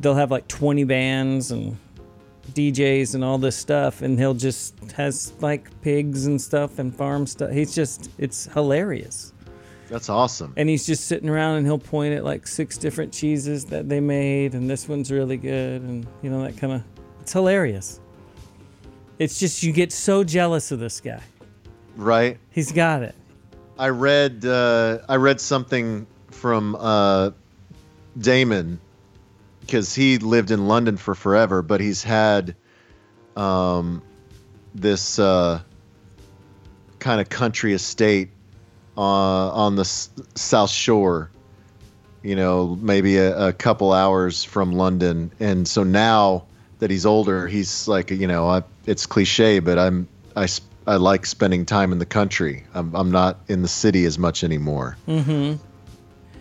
they'll 0.00 0.14
have 0.14 0.30
like 0.30 0.48
20 0.48 0.84
bands 0.84 1.50
and 1.50 1.76
DJs 2.48 3.14
and 3.14 3.24
all 3.24 3.38
this 3.38 3.56
stuff 3.56 4.02
and 4.02 4.18
he'll 4.18 4.34
just 4.34 4.74
has 4.92 5.32
like 5.40 5.68
pigs 5.82 6.26
and 6.26 6.40
stuff 6.40 6.78
and 6.78 6.94
farm 6.94 7.26
stuff. 7.26 7.50
He's 7.50 7.74
just 7.74 8.10
it's 8.18 8.46
hilarious. 8.46 9.32
That's 9.88 10.08
awesome. 10.08 10.52
And 10.56 10.68
he's 10.68 10.86
just 10.86 11.04
sitting 11.06 11.28
around 11.28 11.58
and 11.58 11.66
he'll 11.66 11.78
point 11.78 12.14
at 12.14 12.24
like 12.24 12.46
six 12.46 12.76
different 12.76 13.12
cheeses 13.12 13.64
that 13.66 13.88
they 13.88 14.00
made 14.00 14.54
and 14.54 14.68
this 14.68 14.88
one's 14.88 15.12
really 15.12 15.36
good 15.36 15.82
and 15.82 16.06
you 16.22 16.30
know 16.30 16.42
that 16.42 16.56
kind 16.56 16.72
of 16.72 16.82
it's 17.20 17.32
hilarious. 17.32 18.00
It's 19.18 19.38
just 19.38 19.62
you 19.62 19.72
get 19.72 19.92
so 19.92 20.24
jealous 20.24 20.72
of 20.72 20.78
this 20.78 21.00
guy. 21.00 21.22
Right? 21.96 22.38
He's 22.50 22.72
got 22.72 23.02
it. 23.02 23.14
I 23.78 23.88
read 23.88 24.44
uh, 24.44 24.98
I 25.08 25.16
read 25.16 25.40
something 25.40 26.06
from 26.30 26.76
uh, 26.76 27.30
Damon 28.18 28.80
because 29.66 29.94
he 29.94 30.18
lived 30.18 30.50
in 30.50 30.68
London 30.68 30.96
for 30.96 31.14
forever, 31.14 31.60
but 31.60 31.80
he's 31.80 32.02
had 32.02 32.54
um, 33.34 34.00
this 34.74 35.18
uh, 35.18 35.60
kind 37.00 37.20
of 37.20 37.28
country 37.28 37.74
estate 37.74 38.30
uh, 38.96 39.00
on 39.00 39.74
the 39.74 39.82
s- 39.82 40.10
South 40.34 40.70
Shore. 40.70 41.30
You 42.22 42.34
know, 42.34 42.76
maybe 42.80 43.18
a, 43.18 43.48
a 43.48 43.52
couple 43.52 43.92
hours 43.92 44.42
from 44.42 44.72
London, 44.72 45.30
and 45.38 45.66
so 45.68 45.84
now 45.84 46.46
that 46.80 46.90
he's 46.90 47.06
older, 47.06 47.46
he's 47.46 47.86
like, 47.86 48.10
you 48.10 48.26
know, 48.26 48.48
I, 48.48 48.62
it's 48.84 49.06
cliche, 49.06 49.60
but 49.60 49.78
I'm 49.78 50.08
I, 50.34 50.48
I 50.86 50.96
like 50.96 51.24
spending 51.24 51.66
time 51.66 51.92
in 51.92 51.98
the 51.98 52.06
country. 52.06 52.64
I'm 52.74 52.94
I'm 52.96 53.10
not 53.12 53.38
in 53.46 53.62
the 53.62 53.68
city 53.68 54.06
as 54.06 54.18
much 54.18 54.42
anymore. 54.42 54.96
Mm-hmm. 55.06 55.62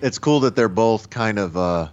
It's 0.02 0.18
cool 0.18 0.40
that 0.42 0.56
they're 0.56 0.70
both 0.70 1.10
kind 1.10 1.40
of, 1.40 1.56
uh, 1.56 1.90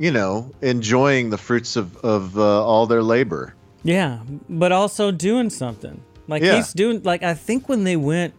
you 0.00 0.10
know, 0.10 0.50
enjoying 0.62 1.30
the 1.30 1.38
fruits 1.38 1.76
of 1.76 1.96
of 1.98 2.36
uh, 2.36 2.64
all 2.64 2.86
their 2.86 3.02
labor. 3.02 3.54
Yeah, 3.84 4.20
but 4.48 4.72
also 4.72 5.10
doing 5.12 5.50
something. 5.50 6.02
Like 6.26 6.42
Yeah. 6.42 6.56
he's 6.56 6.72
doing 6.72 7.02
like 7.04 7.22
I 7.22 7.34
think 7.34 7.68
when 7.68 7.84
they 7.84 7.96
went 7.96 8.34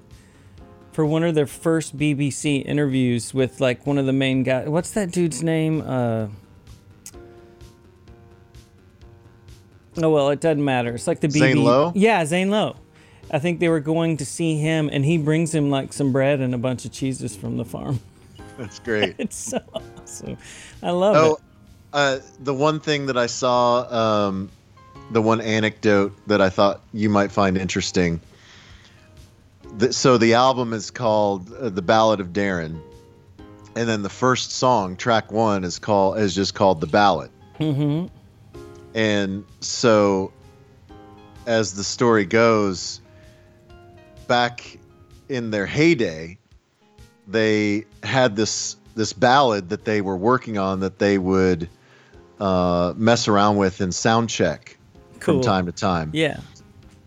for 0.92 1.06
one 1.06 1.24
of 1.24 1.36
their 1.36 1.48
first 1.48 1.96
BBC 1.98 2.66
interviews 2.66 3.34
with 3.34 3.62
like 3.62 3.86
one 3.88 3.98
of 3.98 4.06
the 4.06 4.14
main 4.14 4.44
guys. 4.44 4.68
What's 4.68 4.92
that 4.92 5.12
dude's 5.12 5.42
name? 5.44 5.82
Uh 5.82 6.28
Oh 9.98 10.10
well, 10.10 10.30
it 10.30 10.40
doesn't 10.40 10.64
matter. 10.64 10.96
It's 10.96 11.06
like 11.08 11.20
the 11.20 11.28
BBC. 11.28 11.40
Zane 11.40 11.64
Lowe? 11.64 11.92
Yeah, 11.96 12.26
Zane 12.26 12.50
Lowe. 12.50 12.78
I 13.30 13.40
think 13.40 13.60
they 13.60 13.68
were 13.70 13.80
going 13.82 14.18
to 14.18 14.26
see 14.26 14.58
him, 14.58 14.90
and 14.92 15.04
he 15.06 15.18
brings 15.18 15.54
him 15.54 15.70
like 15.70 15.92
some 15.94 16.12
bread 16.12 16.40
and 16.40 16.56
a 16.56 16.58
bunch 16.58 16.86
of 16.86 16.92
cheeses 16.92 17.36
from 17.36 17.58
the 17.58 17.66
farm. 17.66 18.00
That's 18.58 18.80
great. 18.80 19.16
It's 19.20 19.36
so 19.38 19.60
awesome. 19.74 20.38
I 20.82 20.92
love 20.92 21.16
Oh, 21.18 21.34
it. 21.36 21.42
Uh, 21.94 22.20
the 22.40 22.54
one 22.54 22.80
thing 22.80 23.08
that 23.08 23.18
I 23.18 23.28
saw, 23.28 24.28
um, 24.28 24.50
the 25.12 25.22
one 25.22 25.42
anecdote 25.42 26.14
that 26.28 26.42
I 26.42 26.50
thought 26.50 26.82
you 26.94 27.10
might 27.10 27.32
find 27.32 27.58
interesting. 27.58 28.22
Th- 29.80 29.94
so 29.94 30.18
the 30.18 30.36
album 30.36 30.74
is 30.74 30.92
called 30.92 31.54
uh, 31.54 31.70
"The 31.70 31.82
Ballad 31.82 32.20
of 32.20 32.28
Darren," 32.28 32.82
and 33.76 33.90
then 33.90 34.04
the 34.04 34.10
first 34.10 34.52
song, 34.52 34.96
track 34.96 35.32
one, 35.32 35.64
is 35.64 35.80
called 35.80 36.18
is 36.18 36.34
just 36.34 36.56
called 36.56 36.82
"The 36.82 36.88
Ballad." 36.88 37.32
Mm-hmm. 37.60 38.08
And 38.94 39.46
so, 39.60 40.34
as 41.46 41.74
the 41.74 41.84
story 41.84 42.26
goes, 42.26 43.02
back 44.28 44.78
in 45.30 45.52
their 45.52 45.66
heyday, 45.66 46.38
they 47.28 47.86
had 48.04 48.36
this 48.36 48.78
this 48.96 49.14
ballad 49.14 49.70
that 49.70 49.86
they 49.86 50.02
were 50.02 50.18
working 50.18 50.58
on 50.58 50.82
that 50.82 51.00
they 51.00 51.18
would 51.18 51.70
uh, 52.42 52.94
mess 52.98 53.28
around 53.28 53.56
with 53.58 53.80
in 53.82 53.92
sound 53.92 54.30
check 54.30 54.78
Cool. 55.20 55.36
from 55.36 55.44
time 55.44 55.66
to 55.68 55.72
time. 55.72 56.10
Yeah. 56.14 56.40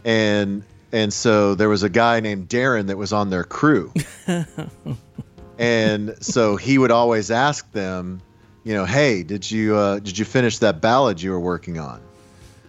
And 0.05 0.63
and 0.93 1.13
so 1.13 1.55
there 1.57 1.69
was 1.69 1.83
a 1.83 1.89
guy 1.89 2.21
named 2.21 2.49
Darren 2.49 2.87
that 2.87 2.97
was 2.97 3.13
on 3.13 3.29
their 3.31 3.43
crew. 3.45 3.93
and 5.59 6.15
so 6.21 6.57
he 6.57 6.79
would 6.79 6.91
always 6.91 7.31
ask 7.31 7.71
them, 7.73 8.21
you 8.65 8.75
know, 8.75 8.85
hey, 8.85 9.23
did 9.23 9.51
you 9.51 9.77
uh, 9.77 9.99
did 9.99 10.17
you 10.19 10.25
finish 10.25 10.59
that 10.59 10.81
ballad 10.81 11.21
you 11.21 11.31
were 11.33 11.41
working 11.41 11.79
on? 11.79 12.01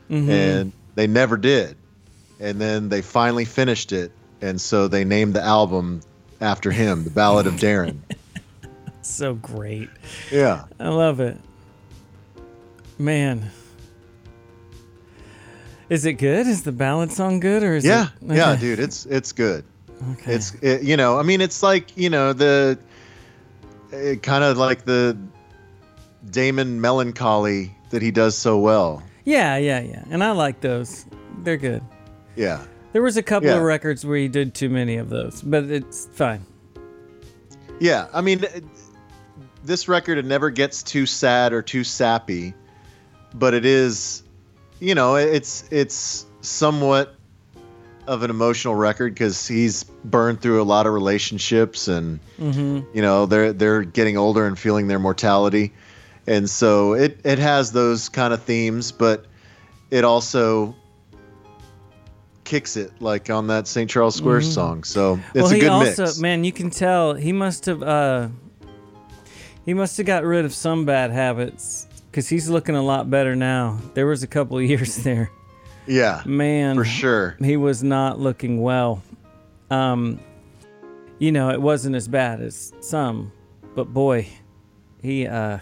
Mm-hmm. 0.09 0.29
And 0.29 0.71
they 0.95 1.07
never 1.07 1.37
did. 1.37 1.77
And 2.39 2.59
then 2.59 2.89
they 2.89 3.01
finally 3.01 3.45
finished 3.45 3.91
it, 3.93 4.11
and 4.41 4.59
so 4.59 4.87
they 4.87 5.05
named 5.05 5.33
the 5.35 5.41
album 5.41 6.01
after 6.41 6.69
him, 6.69 7.03
The 7.05 7.09
Ballad 7.11 7.47
of 7.47 7.53
Darren. 7.55 7.97
So 9.01 9.35
great. 9.35 9.87
yeah. 10.31 10.65
I 10.79 10.89
love 10.89 11.19
it. 11.19 11.37
Man. 12.97 13.49
Is 15.89 16.05
it 16.05 16.13
good? 16.13 16.47
Is 16.47 16.63
the 16.63 16.71
ballad 16.71 17.11
song 17.11 17.39
good 17.39 17.61
or 17.63 17.75
is 17.75 17.85
Yeah. 17.85 18.07
it 18.27 18.35
Yeah, 18.35 18.55
dude, 18.55 18.79
it's 18.79 19.05
it's 19.05 19.31
good. 19.31 19.63
Okay. 20.13 20.33
It's 20.33 20.53
it, 20.61 20.81
you 20.83 20.97
know, 20.97 21.19
I 21.19 21.23
mean, 21.23 21.41
it's 21.41 21.61
like 21.61 21.95
you 21.97 22.09
know 22.09 22.33
the 22.33 22.77
it 23.91 24.23
kind 24.23 24.43
of 24.43 24.57
like 24.57 24.85
the 24.85 25.15
Damon 26.31 26.81
melancholy 26.81 27.75
that 27.91 28.01
he 28.01 28.11
does 28.11 28.35
so 28.35 28.57
well. 28.57 29.03
Yeah, 29.25 29.57
yeah, 29.57 29.79
yeah. 29.81 30.03
And 30.09 30.23
I 30.23 30.31
like 30.31 30.61
those. 30.61 31.05
They're 31.43 31.57
good. 31.57 31.83
Yeah, 32.35 32.61
There 32.93 33.01
was 33.01 33.15
a 33.17 33.23
couple 33.23 33.49
Yeah. 33.49 33.55
of 33.57 33.61
records 33.61 34.05
where 34.05 34.17
he 34.17 34.27
did 34.27 34.53
too 34.53 34.69
many 34.69 34.97
of 34.97 35.09
those, 35.09 35.41
but 35.41 35.65
it's 35.65 36.07
fine. 36.13 36.45
yeah. 37.79 38.07
I 38.13 38.21
mean, 38.21 38.43
this 39.63 39.87
record 39.87 40.17
it 40.17 40.25
never 40.25 40.49
gets 40.49 40.81
too 40.83 41.05
sad 41.05 41.53
or 41.53 41.61
too 41.61 41.83
sappy, 41.85 42.53
but 43.37 43.53
it 43.53 43.65
is, 43.65 44.23
you 44.79 44.95
know, 44.95 45.15
it's 45.15 45.65
it's 45.71 46.25
somewhat 46.41 47.15
of 48.07 48.23
an 48.23 48.29
emotional 48.29 48.75
record 48.75 49.13
because 49.13 49.47
he's 49.47 49.83
burned 49.83 50.41
through 50.41 50.61
a 50.61 50.63
lot 50.63 50.85
of 50.85 50.93
relationships 50.93 51.87
and 51.87 52.19
you 52.37 53.01
know 53.01 53.25
they're 53.25 53.51
they're 53.51 53.83
getting 53.83 54.17
older 54.17 54.45
and 54.45 54.57
feeling 54.57 54.87
their 54.87 54.99
mortality. 54.99 55.73
And 56.27 56.49
so 56.49 56.93
it 56.93 57.19
it 57.23 57.39
has 57.39 57.71
those 57.71 58.09
kind 58.09 58.33
of 58.33 58.41
themes 58.43 58.91
but 58.91 59.25
it 59.91 60.03
also 60.03 60.75
kicks 62.43 62.77
it 62.77 62.91
like 62.99 63.29
on 63.29 63.47
that 63.47 63.67
St. 63.67 63.89
Charles 63.89 64.15
Square 64.15 64.41
song. 64.41 64.83
So 64.83 65.19
it's 65.33 65.35
well, 65.35 65.51
a 65.51 65.53
he 65.53 65.59
good 65.59 65.69
also, 65.69 66.03
mix. 66.03 66.19
man, 66.19 66.43
you 66.43 66.51
can 66.51 66.69
tell 66.69 67.15
he 67.15 67.33
must 67.33 67.65
have 67.65 67.83
uh 67.83 68.29
he 69.65 69.73
must 69.73 69.97
have 69.97 70.05
got 70.05 70.23
rid 70.23 70.45
of 70.45 70.53
some 70.53 70.85
bad 70.85 71.11
habits 71.11 71.87
cuz 72.15 72.29
he's 72.29 72.49
looking 72.49 72.75
a 72.75 72.81
lot 72.81 73.09
better 73.09 73.35
now. 73.35 73.77
There 73.93 74.07
was 74.07 74.23
a 74.23 74.27
couple 74.27 74.57
of 74.57 74.63
years 74.73 74.95
there. 75.03 75.29
yeah 75.87 76.21
Man, 76.25 76.75
for 76.77 76.85
sure 76.85 77.35
he 77.43 77.57
was 77.57 77.83
not 77.83 78.19
looking 78.19 78.61
well. 78.61 79.03
Um, 79.69 80.19
you 81.19 81.31
know, 81.31 81.49
it 81.49 81.61
wasn't 81.61 81.95
as 81.95 82.07
bad 82.07 82.41
as 82.41 82.71
some, 82.81 83.31
but 83.75 83.93
boy, 83.93 84.27
he 85.01 85.27
uh, 85.27 85.59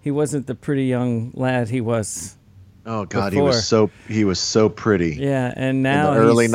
he 0.00 0.10
wasn't 0.10 0.46
the 0.46 0.54
pretty 0.54 0.84
young 0.84 1.30
lad 1.34 1.68
he 1.68 1.80
was. 1.80 2.36
oh 2.86 3.04
god 3.04 3.32
he 3.32 3.40
was 3.40 3.66
so 3.66 3.90
he 4.08 4.24
was 4.24 4.38
so 4.40 4.68
pretty 4.68 5.16
Yeah, 5.20 5.52
and 5.54 5.82
now 5.82 6.12
in 6.12 6.18
the 6.18 6.24
early 6.24 6.46
he's- 6.46 6.54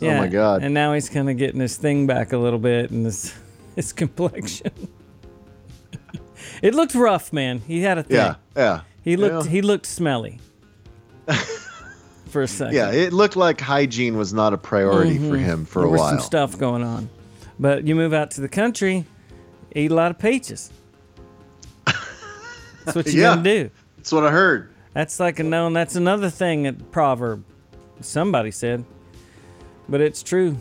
90s 0.00 0.06
oh 0.06 0.18
my 0.18 0.28
god 0.28 0.62
And 0.62 0.74
now 0.74 0.92
he's 0.92 1.08
kind 1.08 1.30
of 1.30 1.36
getting 1.38 1.60
his 1.60 1.76
thing 1.78 2.06
back 2.06 2.32
a 2.34 2.38
little 2.38 2.58
bit 2.58 2.90
and 2.90 3.06
his 3.06 3.32
his 3.76 3.92
complexion. 3.92 4.72
It 6.64 6.74
looked 6.74 6.94
rough, 6.94 7.32
man. 7.32 7.60
He 7.60 7.82
had 7.82 7.98
a 7.98 8.02
thing. 8.02 8.16
yeah 8.16 8.34
yeah 8.56 8.80
He 9.02 9.16
looked 9.16 9.44
Yeah. 9.46 9.50
he 9.52 9.62
looked 9.62 9.86
smelly. 9.86 10.40
For 12.26 12.42
a 12.42 12.48
second. 12.48 12.74
yeah 12.74 12.90
it 12.90 13.12
looked 13.12 13.36
like 13.36 13.60
hygiene 13.60 14.16
was 14.16 14.32
not 14.34 14.52
a 14.52 14.58
priority 14.58 15.18
for 15.18 15.36
him 15.36 15.64
for 15.64 15.80
Mm-hmm. 15.82 15.86
there 15.86 15.86
a 15.88 15.90
was 15.92 16.00
while 16.00 16.10
some 16.10 16.20
stuff 16.20 16.58
going 16.58 16.82
on. 16.82 17.08
But 17.60 17.86
you 17.86 17.94
move 17.94 18.12
out 18.12 18.32
to 18.32 18.40
the 18.40 18.48
country, 18.48 19.04
eat 19.76 19.92
a 19.92 19.94
lot 19.94 20.10
of 20.10 20.18
peaches. 20.18 20.70
That's 22.84 22.96
what 22.96 23.06
you're 23.06 23.14
Yeah. 23.22 23.36
gonna 23.36 23.42
do. 23.44 23.70
that's 23.96 24.10
what 24.12 24.24
i 24.24 24.30
heard 24.30 24.70
That's 24.92 25.18
like 25.20 25.38
a 25.38 25.42
known. 25.44 25.72
That's 25.72 25.96
another 25.96 26.30
thing. 26.30 26.66
A 26.66 26.72
proverb. 26.72 27.44
Somebody 28.00 28.50
said, 28.50 28.84
but 29.88 30.00
it's 30.00 30.22
true. 30.22 30.56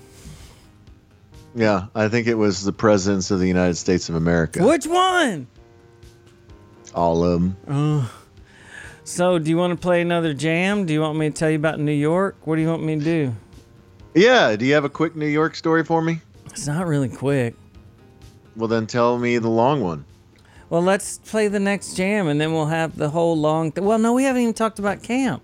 yeah 1.55 1.87
i 1.95 2.07
think 2.07 2.27
it 2.27 2.35
was 2.35 2.63
the 2.63 2.71
presidents 2.71 3.31
of 3.31 3.39
the 3.39 3.47
united 3.47 3.75
states 3.75 4.09
of 4.09 4.15
america 4.15 4.63
Which 4.65 4.85
one? 4.87 5.47
All 6.93 7.23
of 7.23 7.41
them 7.41 8.09
So, 9.03 9.37
do 9.37 9.49
you 9.49 9.57
want 9.57 9.71
to 9.71 9.77
play 9.77 10.01
another 10.01 10.33
jam? 10.33 10.85
Do 10.85 10.93
you 10.93 11.01
want 11.01 11.17
me 11.17 11.29
to 11.29 11.35
tell 11.35 11.49
you 11.49 11.57
about 11.57 11.79
New 11.79 11.91
York? 11.91 12.37
What 12.45 12.55
do 12.55 12.61
you 12.61 12.69
want 12.69 12.83
me 12.83 12.97
to 12.97 13.03
do? 13.03 13.35
Yeah. 14.13 14.55
Do 14.55 14.65
you 14.65 14.73
have 14.75 14.85
a 14.85 14.89
quick 14.89 15.15
New 15.15 15.27
York 15.27 15.55
story 15.55 15.83
for 15.83 16.01
me? 16.01 16.21
It's 16.45 16.67
not 16.67 16.87
really 16.87 17.09
quick. 17.09 17.55
Well, 18.55 18.67
then 18.67 18.87
tell 18.87 19.17
me 19.17 19.39
the 19.39 19.49
long 19.49 19.81
one. 19.81 20.05
Well, 20.69 20.81
let's 20.81 21.17
play 21.17 21.49
the 21.49 21.59
next 21.59 21.95
jam, 21.95 22.27
and 22.27 22.39
then 22.39 22.53
we'll 22.53 22.67
have 22.67 22.95
the 22.95 23.09
whole 23.09 23.37
long. 23.37 23.71
Th- 23.71 23.83
well, 23.83 23.99
no, 23.99 24.13
we 24.13 24.23
haven't 24.23 24.41
even 24.41 24.53
talked 24.53 24.79
about 24.79 25.03
camp. 25.03 25.43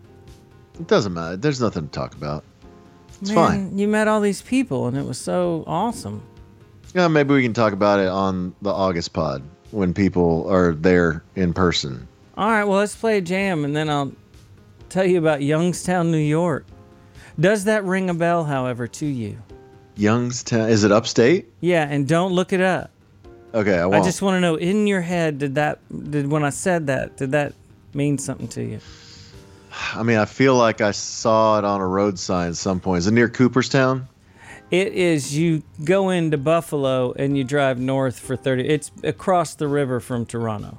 It 0.80 0.88
doesn't 0.88 1.14
matter. 1.14 1.36
There's 1.36 1.60
nothing 1.60 1.88
to 1.88 1.92
talk 1.92 2.16
about. 2.16 2.44
It's 3.22 3.32
Man, 3.32 3.36
fine. 3.36 3.78
You 3.78 3.88
met 3.88 4.08
all 4.08 4.22
these 4.22 4.42
people, 4.42 4.88
and 4.88 4.98
it 4.98 5.06
was 5.06 5.18
so 5.18 5.66
awesome. 5.68 6.24
Yeah, 6.96 7.08
maybe 7.10 7.34
we 7.34 7.44
can 7.44 7.54
talk 7.54 7.74
about 7.74 8.00
it 8.00 8.08
on 8.08 8.56
the 8.62 8.72
August 8.72 9.14
pod 9.14 9.44
when 9.72 9.94
people 9.94 10.48
are 10.50 10.74
there 10.74 11.24
in 11.36 11.54
person. 11.54 12.08
All 12.38 12.50
right, 12.50 12.64
well, 12.64 12.80
let's 12.80 12.96
play 12.96 13.18
a 13.18 13.22
jam, 13.22 13.66
and 13.66 13.76
then 13.76 13.90
I'll 13.90 14.12
tell 14.90 15.06
you 15.06 15.18
about 15.18 15.42
Youngstown, 15.42 16.12
New 16.12 16.18
York. 16.18 16.66
Does 17.40 17.66
that 17.66 17.84
ring 17.84 18.10
a 18.10 18.14
bell, 18.14 18.44
however, 18.44 18.88
to 18.88 19.06
you? 19.06 19.38
Youngstown. 19.96 20.70
Is 20.70 20.84
it 20.84 20.92
upstate? 20.92 21.52
Yeah, 21.62 21.88
and 21.90 22.08
don't 22.08 22.32
look 22.32 22.54
it 22.54 22.62
up. 22.62 22.92
Okay, 23.54 23.78
I 23.80 23.86
won't. 23.86 24.02
I 24.02 24.06
just 24.06 24.22
want 24.22 24.36
to 24.36 24.40
know 24.42 24.56
in 24.56 24.88
your 24.88 25.02
head, 25.02 25.40
did 25.40 25.56
that, 25.56 25.80
did 26.12 26.28
when 26.28 26.44
I 26.44 26.50
said 26.50 26.88
that, 26.88 27.18
did 27.18 27.32
that 27.32 27.54
mean 27.94 28.18
something 28.18 28.48
to 28.50 28.64
you? 28.64 28.80
I 29.94 30.04
mean, 30.04 30.18
I 30.18 30.26
feel 30.26 30.56
like 30.56 30.82
I 30.82 30.92
saw 30.92 31.58
it 31.58 31.66
on 31.66 31.82
a 31.82 31.88
road 31.88 32.20
sign 32.20 32.50
at 32.50 32.58
some 32.58 32.80
point. 32.80 33.00
Is 33.00 33.08
it 33.08 33.12
near 33.12 33.30
Cooperstown? 33.30 34.08
It 34.72 34.94
is 34.94 35.36
you 35.36 35.64
go 35.84 36.10
into 36.10 36.38
Buffalo 36.38 37.12
and 37.14 37.36
you 37.38 37.44
drive 37.44 37.80
north 37.80 38.20
for 38.20 38.36
30. 38.36 38.68
It's 38.68 38.92
across 39.04 39.56
the 39.56 39.68
river 39.68 40.00
from 40.00 40.26
Toronto. 40.26 40.78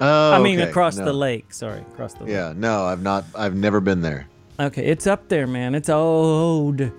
Oh, 0.00 0.32
I 0.32 0.38
mean, 0.40 0.60
okay. 0.60 0.68
across 0.68 0.96
No. 0.96 1.04
the 1.04 1.12
lake. 1.12 1.52
Sorry, 1.52 1.80
across 1.80 2.14
the 2.14 2.24
lake. 2.24 2.32
Yeah, 2.32 2.52
no, 2.56 2.84
I've 2.84 3.02
not. 3.02 3.24
I've 3.34 3.54
never 3.54 3.80
been 3.80 4.00
there. 4.00 4.26
Okay, 4.60 4.84
it's 4.84 5.06
up 5.06 5.28
there, 5.28 5.46
man. 5.46 5.74
It's 5.74 5.88
old. 5.88 6.90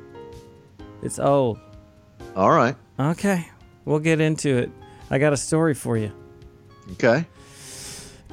It's 1.02 1.20
old. 1.20 1.60
All 2.36 2.52
right. 2.52 2.76
Okay, 3.00 3.50
we'll 3.86 4.00
get 4.00 4.20
into 4.22 4.58
it. 4.58 4.72
I 5.10 5.18
got 5.18 5.34
a 5.34 5.38
story 5.38 5.74
for 5.74 5.98
you. 5.98 6.12
Okay. 6.94 7.26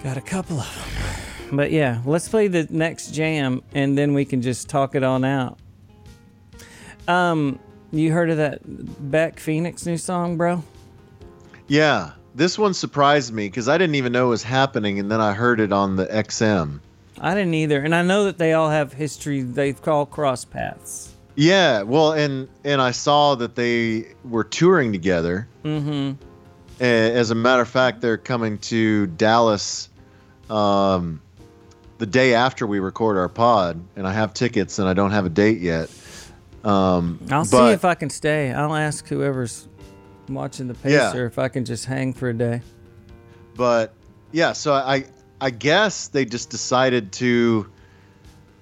Got 0.03 0.17
a 0.17 0.21
couple 0.21 0.61
of 0.61 1.17
them. 1.49 1.57
But 1.57 1.71
yeah, 1.71 2.01
let's 2.05 2.29
play 2.29 2.49
the 2.49 2.67
next 2.71 3.13
jam 3.13 3.63
and 3.73 3.97
then 3.97 4.15
we 4.15 4.25
can 4.25 4.43
just 4.43 4.69
talk 4.69 4.95
it 4.95 5.03
on 5.03 5.25
out. 5.25 5.59
Um, 7.09 7.59
you 7.93 8.13
heard 8.13 8.31
of 8.31 8.37
that 8.39 8.61
Beck 8.65 9.39
Phoenix 9.41 9.87
new 9.87 9.97
song, 9.97 10.37
bro? 10.37 10.63
Yeah, 11.69 12.13
this 12.35 12.59
one 12.59 12.75
surprised 12.75 13.33
me 13.33 13.47
because 13.47 13.69
I 13.69 13.79
didn't 13.79 13.97
even 13.97 14.13
know 14.13 14.27
it 14.27 14.31
was 14.31 14.43
happening, 14.43 14.99
and 14.99 15.11
then 15.11 15.21
I 15.21 15.33
heard 15.33 15.61
it 15.61 15.73
on 15.73 15.97
the 15.97 16.07
XM. 16.07 16.81
I 17.19 17.35
didn't 17.35 17.55
either. 17.55 17.81
And 17.81 17.95
I 17.95 18.03
know 18.03 18.25
that 18.25 18.39
they 18.39 18.53
all 18.53 18.71
have 18.71 18.93
history 18.93 19.43
they 19.43 19.73
call 19.73 20.07
cross 20.07 20.45
paths. 20.45 21.15
Yeah, 21.35 21.83
well, 21.83 22.13
and 22.13 22.49
and 22.65 22.81
I 22.81 22.91
saw 22.93 23.35
that 23.37 23.55
they 23.55 24.15
were 24.25 24.45
touring 24.45 24.93
together. 24.93 25.49
Mm-hmm. 25.65 26.23
As 26.83 27.31
a 27.31 27.35
matter 27.35 27.63
of 27.63 27.69
fact, 27.69 28.01
they're 28.01 28.19
coming 28.19 28.59
to 28.59 29.07
Dallas 29.07 29.89
um, 30.51 31.23
the 31.99 32.07
day 32.07 32.35
after 32.35 32.67
we 32.67 32.81
record 32.81 33.17
our 33.17 33.29
pod, 33.29 33.83
and 33.97 34.07
I 34.07 34.13
have 34.13 34.35
tickets, 34.35 34.79
and 34.79 34.89
I 34.89 34.93
don't 34.93 35.11
have 35.11 35.25
a 35.25 35.31
date 35.31 35.61
yet. 35.61 35.91
Um, 36.67 37.21
I'll 37.31 37.45
see 37.45 37.57
if 37.73 37.85
I 37.85 37.95
can 37.95 38.11
stay. 38.11 38.53
I'll 38.53 38.75
ask 38.75 39.07
whoever's 39.07 39.69
watching 40.29 40.67
the 40.69 40.77
Yeah. 40.89 41.07
pacer 41.11 41.25
if 41.27 41.39
I 41.39 41.49
can 41.49 41.65
just 41.65 41.85
hang 41.85 42.13
for 42.13 42.29
a 42.29 42.35
day. 42.35 42.61
but 43.55 43.95
yeah 44.33 44.53
so 44.53 44.73
i 44.75 45.05
i 45.41 45.49
guess 45.51 46.09
they 46.09 46.25
just 46.25 46.51
decided 46.51 47.13
to 47.13 47.65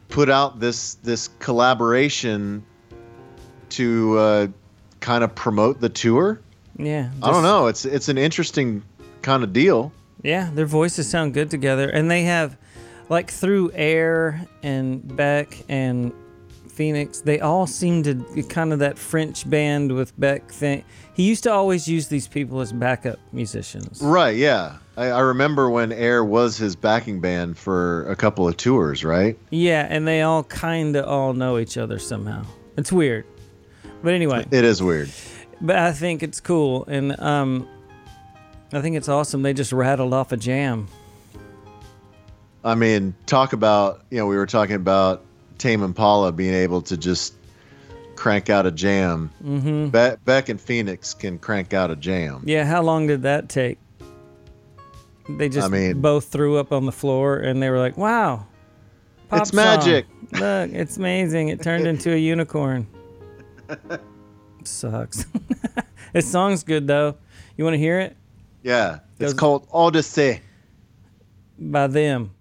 put 0.09 0.29
out 0.29 0.61
this 0.61 0.95
this 1.03 1.31
collaboration 1.41 2.63
to 3.71 4.19
uh, 4.19 4.47
kind 5.01 5.25
of 5.25 5.35
promote 5.35 5.81
the 5.81 5.89
tour 5.89 6.39
Yeah. 6.79 7.09
i 7.23 7.31
don't 7.31 7.43
know 7.43 7.67
it's 7.67 7.85
it's 7.87 8.09
an 8.11 8.19
interesting 8.19 8.83
kind 9.23 9.43
of 9.43 9.53
deal 9.55 9.91
Yeah, 10.23 10.51
their 10.55 10.67
voices 10.67 11.09
sound 11.09 11.33
good 11.35 11.51
together, 11.51 11.89
and 11.89 12.11
they 12.11 12.25
have 12.25 12.57
like 13.09 13.31
through 13.31 13.71
Air 13.75 14.47
and 14.63 15.17
Beck 15.17 15.57
and 15.69 16.13
Phoenix, 16.75 17.21
they 17.21 17.41
all 17.41 17.67
seem 17.67 18.03
to 18.03 18.15
kind 18.49 18.73
of 18.73 18.79
that 18.81 18.99
French 18.99 19.49
band 19.49 19.93
with 19.93 20.19
Beck 20.19 20.51
thing. 20.51 20.85
He 21.15 21.23
used 21.23 21.43
to 21.45 21.53
always 21.53 21.87
use 21.89 22.09
these 22.09 22.27
people 22.29 22.61
as 22.61 22.73
backup 22.73 23.19
musicians. 23.33 24.01
Right, 24.03 24.37
yeah. 24.37 24.77
I, 24.97 25.07
I 25.07 25.21
remember 25.21 25.71
when 25.71 25.93
Air 25.93 26.25
was 26.25 26.57
his 26.57 26.75
backing 26.77 27.21
band 27.21 27.57
for 27.57 28.09
a 28.11 28.17
couple 28.17 28.47
of 28.49 28.57
tours, 28.57 29.05
right? 29.05 29.39
Yeah, 29.51 29.87
and 29.89 30.07
they 30.07 30.23
all 30.23 30.43
kind 30.45 30.97
of 30.97 31.07
all 31.07 31.33
know 31.33 31.59
each 31.59 31.77
other 31.79 31.99
somehow. 31.99 32.45
It's 32.77 32.91
weird. 32.93 33.25
But 34.03 34.15
anyway, 34.15 34.45
It 34.51 34.65
is 34.65 34.83
weird. 34.83 35.11
but 35.61 35.77
I 35.77 35.93
think 35.93 36.23
it's 36.23 36.41
cool 36.41 36.85
and 36.87 37.19
um 37.21 37.69
I 38.73 38.81
think 38.83 38.97
it's 38.97 39.09
awesome. 39.09 39.43
They 39.43 39.55
just 39.55 39.73
rattled 39.73 40.13
off 40.13 40.33
a 40.33 40.37
jam. 40.37 40.89
I 42.65 42.75
mean, 42.75 43.15
talk 43.27 43.53
about, 43.53 44.03
you 44.11 44.19
know, 44.19 44.27
we 44.27 44.37
were 44.37 44.47
talking 44.47 44.77
about 44.77 45.23
Tame 45.59 45.83
Impala 45.83 46.33
being 46.33 46.55
able 46.55 46.83
to 46.83 46.97
just 46.97 47.35
crank 48.17 48.49
out 48.51 48.67
a 48.67 48.71
jam. 48.71 49.31
Mm-hmm. 49.45 49.89
Be- 49.89 50.17
Beck 50.25 50.49
and 50.49 50.61
Phoenix 50.61 51.15
can 51.15 51.39
crank 51.39 51.73
out 51.75 51.91
a 51.91 51.97
jam. 51.97 52.43
Yeah, 52.45 52.65
how 52.65 52.83
long 52.83 53.07
did 53.07 53.23
that 53.23 53.49
take? 53.49 53.79
They 55.29 55.49
just 55.49 55.67
I 55.67 55.71
mean- 55.71 56.01
both 56.01 56.27
threw 56.27 56.57
up 56.59 56.73
on 56.73 56.85
the 56.87 56.93
floor 56.93 57.39
and 57.39 57.63
they 57.63 57.71
were 57.71 57.79
like, 57.79 57.97
"Wow, 57.97 58.47
pop 59.31 59.41
It's 59.43 59.51
song. 59.51 59.57
magic." 59.57 60.07
Look, 60.33 60.71
it's 60.73 60.97
amazing. 60.97 61.49
It 61.49 61.63
turned 61.63 61.87
into 61.87 62.13
a 62.13 62.17
unicorn." 62.17 62.87
Sucks. 64.65 65.27
this 66.13 66.31
song's 66.31 66.63
good 66.65 66.87
though. 66.87 67.17
You 67.57 67.65
want 67.65 67.75
to 67.75 67.79
hear 67.79 68.01
it 68.01 68.17
Yeah. 68.63 68.99
It's 69.21 69.33
called 69.33 69.67
Odyssey. 69.73 70.41
by 71.59 71.87
them? 71.87 72.34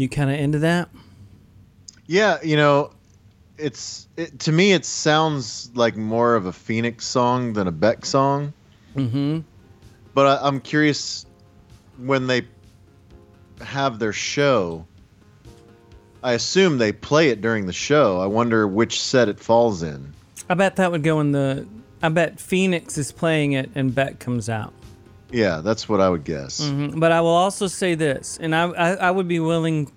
You 0.00 0.08
kind 0.08 0.30
of 0.30 0.40
into 0.40 0.60
that? 0.60 0.88
Yeah, 2.06 2.38
you 2.42 2.56
know, 2.56 2.94
it's 3.58 4.08
it, 4.16 4.38
to 4.40 4.50
me 4.50 4.72
it 4.72 4.86
sounds 4.86 5.70
like 5.74 5.94
more 5.94 6.36
of 6.36 6.46
a 6.46 6.54
Phoenix 6.54 7.04
song 7.04 7.52
than 7.52 7.66
a 7.66 7.70
Beck 7.70 8.06
song. 8.06 8.54
Mm-hmm. 8.96 9.40
But 10.14 10.26
I, 10.26 10.48
I'm 10.48 10.58
curious 10.58 11.26
when 11.98 12.26
they 12.28 12.46
have 13.60 13.98
their 13.98 14.14
show, 14.14 14.86
I 16.22 16.32
assume 16.32 16.78
they 16.78 16.92
play 16.92 17.28
it 17.28 17.42
during 17.42 17.66
the 17.66 17.74
show. 17.74 18.20
I 18.20 18.26
wonder 18.26 18.66
which 18.66 19.02
set 19.02 19.28
it 19.28 19.38
falls 19.38 19.82
in. 19.82 20.14
I 20.48 20.54
bet 20.54 20.76
that 20.76 20.90
would 20.90 21.02
go 21.02 21.20
in 21.20 21.32
the. 21.32 21.66
I 22.02 22.08
bet 22.08 22.40
Phoenix 22.40 22.96
is 22.96 23.12
playing 23.12 23.52
it 23.52 23.68
and 23.74 23.94
Beck 23.94 24.18
comes 24.18 24.48
out. 24.48 24.72
Yeah, 25.32 25.60
that's 25.60 25.88
what 25.88 26.00
I 26.00 26.08
would 26.08 26.24
guess. 26.24 26.60
Mhm. 26.60 26.98
But 26.98 27.12
I 27.12 27.20
will 27.20 27.28
also 27.28 27.66
say 27.66 27.94
this, 27.94 28.38
and 28.40 28.54
I, 28.54 28.64
I, 28.70 28.90
I 28.94 29.10
would 29.10 29.28
be 29.28 29.40
willing 29.40 29.90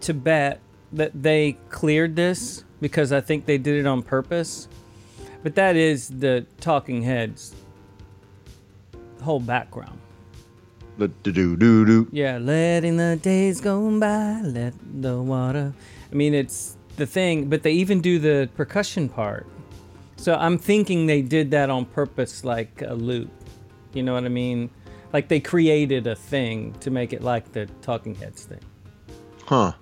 to 0.00 0.14
bet 0.14 0.60
that 0.92 1.10
they 1.14 1.56
cleared 1.70 2.16
this 2.16 2.64
because 2.80 3.12
I 3.12 3.20
think 3.20 3.46
they 3.46 3.58
did 3.58 3.76
it 3.76 3.86
on 3.86 4.02
purpose. 4.02 4.68
But 5.42 5.54
that 5.56 5.76
is 5.76 6.08
the 6.08 6.46
Talking 6.60 7.02
Heads 7.02 7.54
whole 9.22 9.40
background. 9.40 9.98
The 10.98 11.08
do 11.08 11.56
do 11.56 11.84
do. 11.84 12.08
Yeah, 12.12 12.38
letting 12.38 12.96
the 12.98 13.18
days 13.20 13.60
go 13.60 13.98
by, 13.98 14.40
let 14.42 14.74
the 15.00 15.20
water. 15.20 15.72
I 16.12 16.14
mean, 16.14 16.34
it's 16.34 16.76
the 16.96 17.06
thing, 17.06 17.48
but 17.48 17.62
they 17.64 17.72
even 17.72 18.00
do 18.00 18.18
the 18.20 18.48
percussion 18.54 19.08
part. 19.08 19.46
So 20.16 20.34
I'm 20.34 20.56
thinking 20.58 21.06
they 21.06 21.22
did 21.22 21.50
that 21.50 21.68
on 21.68 21.86
purpose, 21.86 22.44
like 22.44 22.82
a 22.86 22.94
loop. 22.94 23.30
You 23.94 24.02
know 24.02 24.14
what 24.14 24.24
I 24.24 24.28
mean? 24.28 24.70
Like 25.12 25.28
they 25.28 25.40
created 25.40 26.06
a 26.06 26.14
thing 26.16 26.72
to 26.80 26.90
make 26.90 27.12
it 27.12 27.22
like 27.22 27.52
the 27.52 27.66
Talking 27.82 28.14
Heads 28.14 28.44
thing. 28.44 28.60
Huh. 29.46 29.72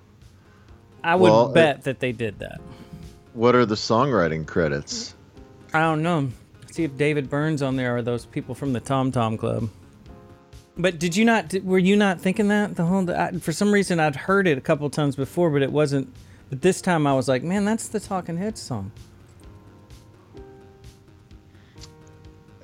I 1.03 1.15
would 1.15 1.29
Well, 1.31 1.49
it- 1.49 1.53
bet 1.53 1.83
that 1.83 1.99
they 1.99 2.11
did 2.11 2.39
that. 2.39 2.61
What 3.33 3.55
are 3.55 3.65
the 3.65 3.75
songwriting 3.75 4.45
credits? 4.45 5.15
I 5.73 5.81
don't 5.81 6.03
know. 6.03 6.29
See 6.71 6.83
if 6.83 6.95
David 6.97 7.29
Byrne's 7.29 7.61
on 7.63 7.75
there 7.75 7.95
or 7.97 8.01
those 8.03 8.25
people 8.25 8.53
from 8.55 8.73
the 8.73 8.79
Tom 8.79 9.11
Tom 9.11 9.37
Club. 9.37 9.69
But 10.77 10.99
did 10.99 11.15
you 11.15 11.23
not? 11.25 11.53
Were 11.63 11.77
you 11.79 11.95
not 11.95 12.19
thinking 12.21 12.47
that 12.47 12.75
the 12.75 12.83
whole? 12.85 13.09
I, 13.11 13.31
for 13.33 13.51
some 13.51 13.71
reason, 13.71 13.99
I'd 13.99 14.15
heard 14.15 14.47
it 14.47 14.57
a 14.57 14.61
couple 14.61 14.89
times 14.89 15.15
before, 15.15 15.49
but 15.51 15.61
it 15.61 15.71
wasn't. 15.71 16.11
But 16.49 16.61
this 16.61 16.81
time, 16.81 17.05
I 17.07 17.13
was 17.13 17.27
like, 17.27 17.43
man, 17.43 17.63
that's 17.65 17.87
the 17.89 17.99
Talking 17.99 18.37
Heads 18.37 18.59
song. 18.61 18.91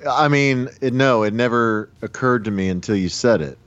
I 0.08 0.28
mean, 0.28 0.68
it, 0.80 0.92
no, 0.94 1.22
it 1.22 1.34
never 1.34 1.90
occurred 2.02 2.44
to 2.44 2.50
me 2.50 2.68
until 2.68 2.96
you 2.96 3.08
said 3.08 3.40
it. 3.42 3.58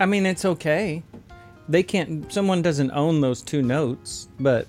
I 0.00 0.06
mean, 0.06 0.26
it's 0.26 0.44
okay. 0.44 1.02
They 1.68 1.82
can't. 1.82 2.30
Someone 2.32 2.62
doesn't 2.62 2.90
own 2.90 3.20
those 3.20 3.40
two 3.40 3.62
notes, 3.62 4.28
but 4.38 4.66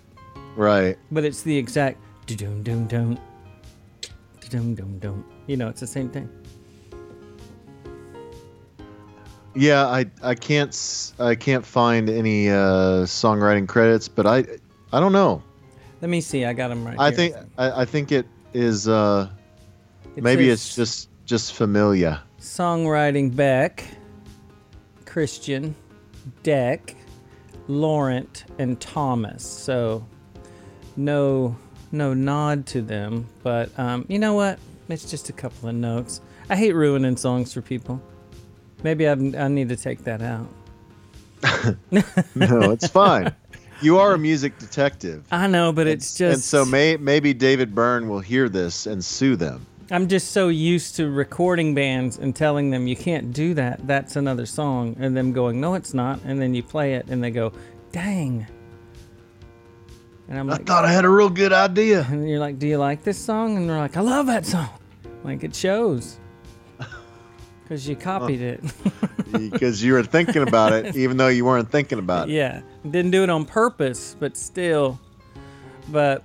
Right. 0.56 0.98
but 1.12 1.26
it's 1.26 1.42
the 1.42 1.58
exact 1.58 2.00
dum 2.28 2.64
dum 2.64 2.88
dum 2.88 3.20
dum 4.50 4.76
dum 4.76 5.00
dum. 5.00 5.26
You 5.48 5.58
know, 5.58 5.68
it's 5.68 5.82
the 5.82 5.88
same 5.88 6.10
thing. 6.10 6.30
Yeah, 9.56 9.86
I 9.88 10.06
I 10.22 10.36
can't 10.36 11.14
I 11.20 11.36
can't 11.36 11.66
find 11.66 12.10
any 12.10 12.50
uh, 12.50 13.06
songwriting 13.06 13.68
credits, 13.68 14.08
but 14.08 14.26
I 14.28 14.46
I 14.94 15.00
don't 15.00 15.14
know. 15.14 15.42
Let 16.02 16.10
me 16.10 16.22
see. 16.22 16.46
I 16.46 16.54
got 16.54 16.68
them 16.70 16.86
right. 16.86 16.96
I 17.00 17.08
here. 17.10 17.16
think 17.16 17.36
I, 17.58 17.82
I 17.82 17.86
think 17.86 18.12
it 18.12 18.26
is 18.56 18.88
uh, 18.88 19.30
It 20.16 20.24
maybe 20.24 20.50
it's 20.50 20.76
just 20.76 21.10
just 21.26 21.54
familiar. 21.54 22.20
songwriting 22.40 23.36
Beck, 23.36 23.84
Christian, 25.06 25.76
Deck, 26.44 26.96
Laurent, 27.68 28.46
and 28.58 28.80
Thomas. 28.80 29.44
So 29.44 30.06
no 30.96 31.56
no 31.92 32.14
nod 32.14 32.66
to 32.68 32.82
them, 32.82 33.28
but 33.44 33.70
um, 33.78 34.06
you 34.08 34.20
know 34.20 34.34
what? 34.34 34.58
It's 34.90 35.10
just 35.10 35.30
a 35.30 35.34
couple 35.34 35.70
of 35.70 35.76
notes. 35.76 36.22
I 36.50 36.56
hate 36.56 36.74
ruining 36.74 37.18
songs 37.18 37.54
for 37.54 37.62
people. 37.62 38.02
Maybe 38.84 39.08
I, 39.08 39.14
I 39.14 39.48
need 39.48 39.70
to 39.70 39.76
take 39.76 40.04
that 40.04 40.22
out. 40.22 40.48
No, 42.36 42.72
it's 42.72 42.88
fine. 42.88 43.34
you 43.82 43.98
are 44.00 44.14
a 44.14 44.18
music 44.18 44.58
detective. 44.58 45.26
I 45.32 45.48
know, 45.48 45.72
but 45.72 45.88
it's 45.88 46.16
just 46.18 46.34
and 46.34 46.44
so 46.44 46.66
may, 46.66 46.98
maybe 46.98 47.34
David 47.34 47.76
Byrne 47.76 48.10
will 48.10 48.20
hear 48.20 48.50
this 48.50 48.86
and 48.86 49.04
sue 49.04 49.36
them. 49.36 49.66
I'm 49.92 50.08
just 50.08 50.32
so 50.32 50.48
used 50.48 50.96
to 50.96 51.10
recording 51.10 51.76
bands 51.76 52.18
and 52.18 52.36
telling 52.36 52.72
them 52.72 52.88
you 52.88 52.96
can't 52.96 53.32
do 53.34 53.54
that. 53.54 53.86
That's 53.86 54.16
another 54.16 54.46
song, 54.48 54.96
and 55.00 55.16
them 55.16 55.32
going, 55.32 55.62
no, 55.62 55.76
it's 55.76 55.94
not. 55.94 56.20
And 56.26 56.42
then 56.42 56.56
you 56.56 56.64
play 56.64 56.96
it, 56.96 57.08
and 57.08 57.24
they 57.24 57.30
go, 57.30 57.54
dang. 57.92 58.48
And 60.28 60.40
I'm 60.40 60.48
like, 60.48 60.62
I 60.62 60.64
thought 60.64 60.86
I 60.86 60.92
had 60.92 61.06
a 61.06 61.10
real 61.10 61.30
good 61.30 61.54
idea. 61.54 62.06
and 62.10 62.28
you're 62.28 62.40
like, 62.40 62.58
do 62.58 62.68
you 62.68 62.78
like 62.78 63.04
this 63.04 63.18
song? 63.18 63.58
And 63.58 63.70
they're 63.70 63.78
like, 63.78 63.96
I 63.96 64.02
love 64.02 64.26
that 64.26 64.46
song. 64.46 64.70
Like 65.24 65.44
it 65.44 65.56
shows, 65.56 66.20
because 67.66 67.88
you 67.88 67.96
copied 67.96 68.42
it. 68.42 68.62
because 69.52 69.84
you 69.84 69.94
were 69.94 70.04
thinking 70.04 70.44
about 70.48 70.72
it, 70.72 70.96
even 71.04 71.18
though 71.18 71.28
you 71.28 71.44
weren't 71.44 71.70
thinking 71.70 72.00
about 72.00 72.30
it. 72.30 72.34
yeah, 72.34 72.62
didn't 72.90 73.12
do 73.12 73.24
it 73.24 73.30
on 73.30 73.44
purpose, 73.46 74.16
but 74.20 74.38
still. 74.38 75.00
But 75.92 76.24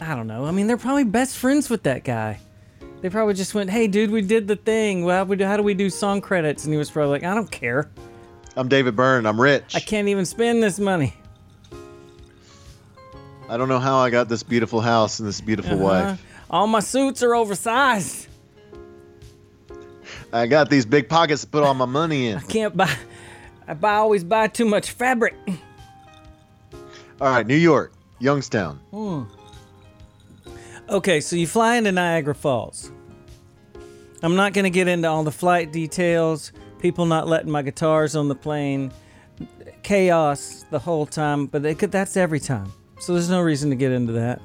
I 0.00 0.14
don't 0.14 0.26
know. 0.26 0.44
I 0.44 0.50
mean, 0.50 0.66
they're 0.66 0.76
probably 0.76 1.04
best 1.04 1.36
friends 1.38 1.70
with 1.70 1.84
that 1.84 2.04
guy. 2.04 2.40
They 3.00 3.08
probably 3.10 3.34
just 3.34 3.54
went, 3.54 3.70
"Hey, 3.70 3.86
dude, 3.88 4.10
we 4.10 4.22
did 4.22 4.46
the 4.48 4.56
thing. 4.56 5.04
Well, 5.04 5.24
we 5.24 5.36
do, 5.36 5.44
how 5.44 5.56
do 5.56 5.62
we 5.62 5.74
do 5.74 5.88
song 5.90 6.20
credits?" 6.20 6.64
And 6.64 6.72
he 6.74 6.78
was 6.78 6.90
probably 6.90 7.10
like, 7.12 7.24
"I 7.24 7.34
don't 7.34 7.50
care. 7.50 7.90
I'm 8.56 8.68
David 8.68 8.94
Byrne. 8.94 9.26
I'm 9.26 9.40
rich. 9.40 9.74
I 9.74 9.80
can't 9.80 10.08
even 10.08 10.24
spend 10.24 10.62
this 10.62 10.78
money." 10.78 11.14
I 13.48 13.56
don't 13.56 13.68
know 13.68 13.80
how 13.80 13.98
I 13.98 14.08
got 14.10 14.28
this 14.28 14.42
beautiful 14.42 14.80
house 14.80 15.18
and 15.18 15.28
this 15.28 15.40
beautiful 15.40 15.74
Uh-huh. 15.86 16.06
wife. 16.10 16.22
All 16.50 16.66
my 16.66 16.80
suits 16.80 17.22
are 17.22 17.34
oversized. 17.34 18.28
I 20.32 20.46
got 20.46 20.70
these 20.70 20.86
big 20.86 21.08
pockets 21.08 21.42
to 21.42 21.46
put 21.46 21.62
all 21.62 21.74
my 21.74 21.84
money 21.84 22.28
in. 22.28 22.38
I 22.38 22.42
can't 22.42 22.76
buy. 22.76 22.94
I 23.68 23.74
buy 23.74 23.94
always 23.94 24.24
buy 24.24 24.48
too 24.48 24.64
much 24.64 24.90
fabric. 24.90 25.34
All 27.20 27.28
right, 27.28 27.46
New 27.46 27.56
York, 27.56 27.92
Youngstown. 28.18 28.80
Hmm. 28.90 29.22
Okay, 30.88 31.20
so 31.20 31.36
you 31.36 31.46
fly 31.46 31.76
into 31.76 31.92
Niagara 31.92 32.34
Falls. 32.34 32.90
I'm 34.22 34.36
not 34.36 34.52
going 34.52 34.64
to 34.64 34.70
get 34.70 34.88
into 34.88 35.08
all 35.08 35.24
the 35.24 35.32
flight 35.32 35.72
details, 35.72 36.52
people 36.78 37.06
not 37.06 37.28
letting 37.28 37.50
my 37.50 37.62
guitars 37.62 38.16
on 38.16 38.28
the 38.28 38.34
plane, 38.34 38.92
chaos 39.82 40.64
the 40.70 40.78
whole 40.78 41.06
time, 41.06 41.46
but 41.46 41.62
they 41.62 41.74
could, 41.74 41.92
that's 41.92 42.16
every 42.16 42.40
time. 42.40 42.72
So 43.00 43.14
there's 43.14 43.30
no 43.30 43.40
reason 43.40 43.70
to 43.70 43.76
get 43.76 43.92
into 43.92 44.12
that. 44.12 44.40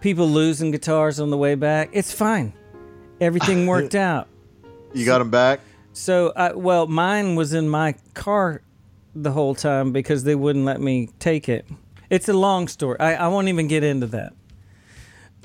People 0.00 0.28
losing 0.28 0.70
guitars 0.70 1.20
on 1.20 1.30
the 1.30 1.36
way 1.36 1.54
back, 1.54 1.90
it's 1.92 2.12
fine. 2.12 2.52
Everything 3.20 3.66
worked 3.68 3.94
out. 3.94 4.28
You 4.92 5.04
got 5.04 5.18
them 5.18 5.30
back? 5.30 5.60
So, 5.92 6.32
I, 6.34 6.52
well, 6.52 6.86
mine 6.86 7.34
was 7.36 7.52
in 7.52 7.68
my 7.68 7.94
car 8.14 8.62
the 9.14 9.32
whole 9.32 9.54
time 9.54 9.92
because 9.92 10.24
they 10.24 10.34
wouldn't 10.34 10.64
let 10.64 10.80
me 10.80 11.08
take 11.18 11.48
it. 11.48 11.66
It's 12.08 12.28
a 12.28 12.32
long 12.32 12.68
story. 12.68 12.98
I, 12.98 13.14
I 13.14 13.28
won't 13.28 13.48
even 13.48 13.68
get 13.68 13.84
into 13.84 14.06
that. 14.08 14.32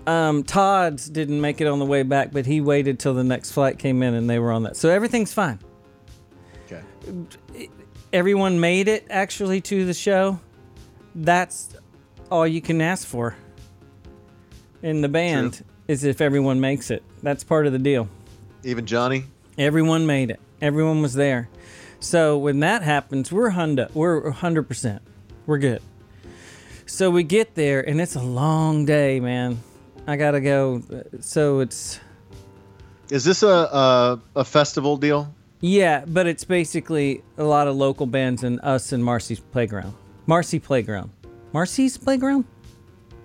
Um, 0.08 0.44
Todd's 0.44 1.10
didn't 1.10 1.42
make 1.42 1.62
it 1.62 1.68
on 1.68 1.80
the 1.80 1.86
way 1.86 2.04
back, 2.04 2.32
but 2.32 2.46
he 2.46 2.62
waited 2.62 3.00
till 3.00 3.14
the 3.14 3.24
next 3.24 3.52
flight 3.52 3.80
came 3.80 4.04
in 4.04 4.14
and 4.14 4.30
they 4.30 4.40
were 4.40 4.52
on 4.52 4.64
that. 4.64 4.76
So 4.76 4.90
everything's 4.90 5.34
fine. 5.34 5.60
Okay. 6.66 6.82
Everyone 8.14 8.60
made 8.60 8.88
it 8.88 9.08
actually 9.10 9.62
to 9.62 9.86
the 9.86 9.94
show. 9.94 10.40
That's 11.16 11.76
all 12.32 12.48
you 12.48 12.62
can 12.62 12.82
ask 12.82 13.08
for 13.08 13.36
in 14.82 15.02
the 15.02 15.10
band 15.10 15.54
True. 15.54 15.66
is 15.88 16.04
if 16.04 16.22
everyone 16.22 16.60
makes 16.60 16.92
it. 16.92 17.04
That's 17.26 17.44
part 17.44 17.66
of 17.66 17.74
the 17.74 17.80
deal. 17.80 18.08
Even 18.64 18.86
Johnny? 18.86 19.24
Everyone 19.58 20.06
made 20.06 20.30
it. 20.30 20.40
Everyone 20.62 21.02
was 21.02 21.16
there. 21.16 21.50
So 22.00 22.38
when 22.38 22.60
that 22.60 22.84
happens, 22.84 23.32
we're 23.32 23.50
hundred. 23.50 23.96
We're 23.96 24.30
hundred 24.30 24.68
percent. 24.68 25.02
We're 25.48 25.58
good. 25.58 25.82
So 26.86 27.10
we 27.10 27.24
get 27.24 27.56
there, 27.56 27.82
and 27.82 28.00
it's 28.00 28.16
a 28.16 28.22
long 28.22 28.86
day, 28.86 29.20
man. 29.20 29.60
I 30.06 30.18
gotta 30.18 30.40
go. 30.40 30.84
So 31.20 31.62
it's 31.62 32.00
Is 33.10 33.24
this 33.24 33.42
a, 33.42 33.48
a, 33.48 34.22
a 34.36 34.46
festival 34.46 34.96
deal? 34.96 35.34
yeah, 35.62 36.06
but 36.06 36.28
it's 36.28 36.44
basically 36.44 37.24
a 37.40 37.44
lot 37.44 37.68
of 37.68 37.76
local 37.76 38.06
bands 38.06 38.44
and 38.44 38.60
us 38.62 38.92
and 38.92 39.04
Marcy's 39.04 39.40
Playground. 39.40 39.96
Marcy 40.28 40.60
Playground. 40.60 41.10
Marcy's 41.54 41.98
Playground. 41.98 42.46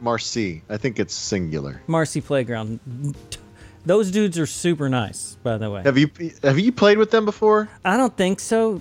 Marcy. 0.01 0.63
I 0.71 0.79
think 0.79 0.99
it's 0.99 1.13
singular. 1.13 1.83
Marcy 1.87 2.23
Playground. 2.23 2.81
Those 3.87 4.11
dudes 4.11 4.39
are 4.39 4.47
super 4.47 4.89
nice, 4.89 5.37
by 5.43 5.57
the 5.59 5.71
way. 5.71 5.83
Have 5.85 5.97
you 5.97 6.11
have 6.43 6.59
you 6.59 6.71
played 6.73 6.99
with 6.99 7.11
them 7.11 7.25
before? 7.25 7.69
I 7.85 7.97
don't 7.97 8.15
think 8.17 8.41
so. 8.41 8.81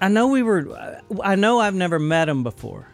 I 0.00 0.08
know 0.08 0.26
we 0.28 0.42
were. 0.42 1.00
I 1.22 1.36
know 1.36 1.60
I've 1.60 1.74
never 1.74 1.98
met 1.98 2.24
them 2.26 2.42
before, 2.42 2.88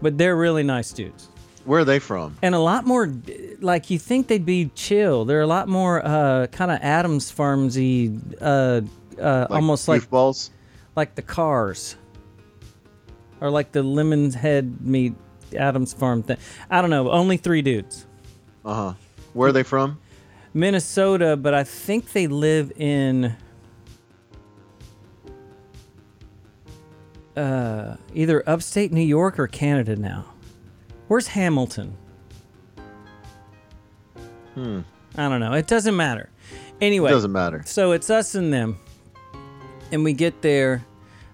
but 0.00 0.16
they're 0.18 0.36
really 0.36 0.62
nice 0.62 0.90
dudes, 0.92 1.28
Where 1.66 1.80
are 1.80 1.84
they 1.84 1.98
from? 1.98 2.36
and 2.42 2.54
a 2.54 2.58
lot 2.58 2.86
more. 2.86 3.12
Like 3.60 3.90
you 3.90 3.98
think 3.98 4.26
they'd 4.28 4.44
be 4.46 4.70
chill. 4.74 5.24
They're 5.26 5.42
a 5.42 5.46
lot 5.46 5.68
more 5.68 6.04
uh, 6.04 6.46
kind 6.48 6.70
of 6.70 6.78
Adams 6.80 7.30
Farmsy, 7.30 8.18
uh, 8.40 8.80
uh, 9.20 9.46
almost 9.50 9.86
like 9.86 10.02
goofballs. 10.02 10.50
like 10.96 11.14
the 11.14 11.22
Cars, 11.22 11.96
or 13.40 13.50
like 13.50 13.70
the 13.72 13.84
Lemonheads 13.84 14.80
meet 14.80 15.14
Adams 15.56 15.92
Farm 15.92 16.22
thing. 16.22 16.38
I 16.70 16.80
don't 16.80 16.90
know. 16.90 17.10
Only 17.10 17.36
three 17.36 17.62
dudes. 17.62 18.06
Uh 18.64 18.74
huh. 18.74 18.94
Where 19.34 19.50
are 19.50 19.52
they 19.52 19.62
from? 19.62 20.00
Minnesota, 20.54 21.36
but 21.36 21.52
I 21.54 21.64
think 21.64 22.12
they 22.12 22.26
live 22.28 22.72
in 22.76 23.36
uh, 27.36 27.96
either 28.14 28.48
upstate 28.48 28.92
New 28.92 29.00
York 29.02 29.38
or 29.38 29.46
Canada 29.46 29.96
now. 29.96 30.26
Where's 31.08 31.26
Hamilton? 31.28 31.96
Hmm. 34.54 34.80
I 35.16 35.28
don't 35.28 35.40
know. 35.40 35.52
It 35.52 35.66
doesn't 35.66 35.96
matter. 35.96 36.30
Anyway, 36.80 37.10
it 37.10 37.14
Doesn't 37.14 37.32
matter. 37.32 37.62
so 37.66 37.92
it's 37.92 38.10
us 38.10 38.34
and 38.34 38.52
them. 38.52 38.78
And 39.92 40.02
we 40.04 40.12
get 40.12 40.42
there 40.42 40.84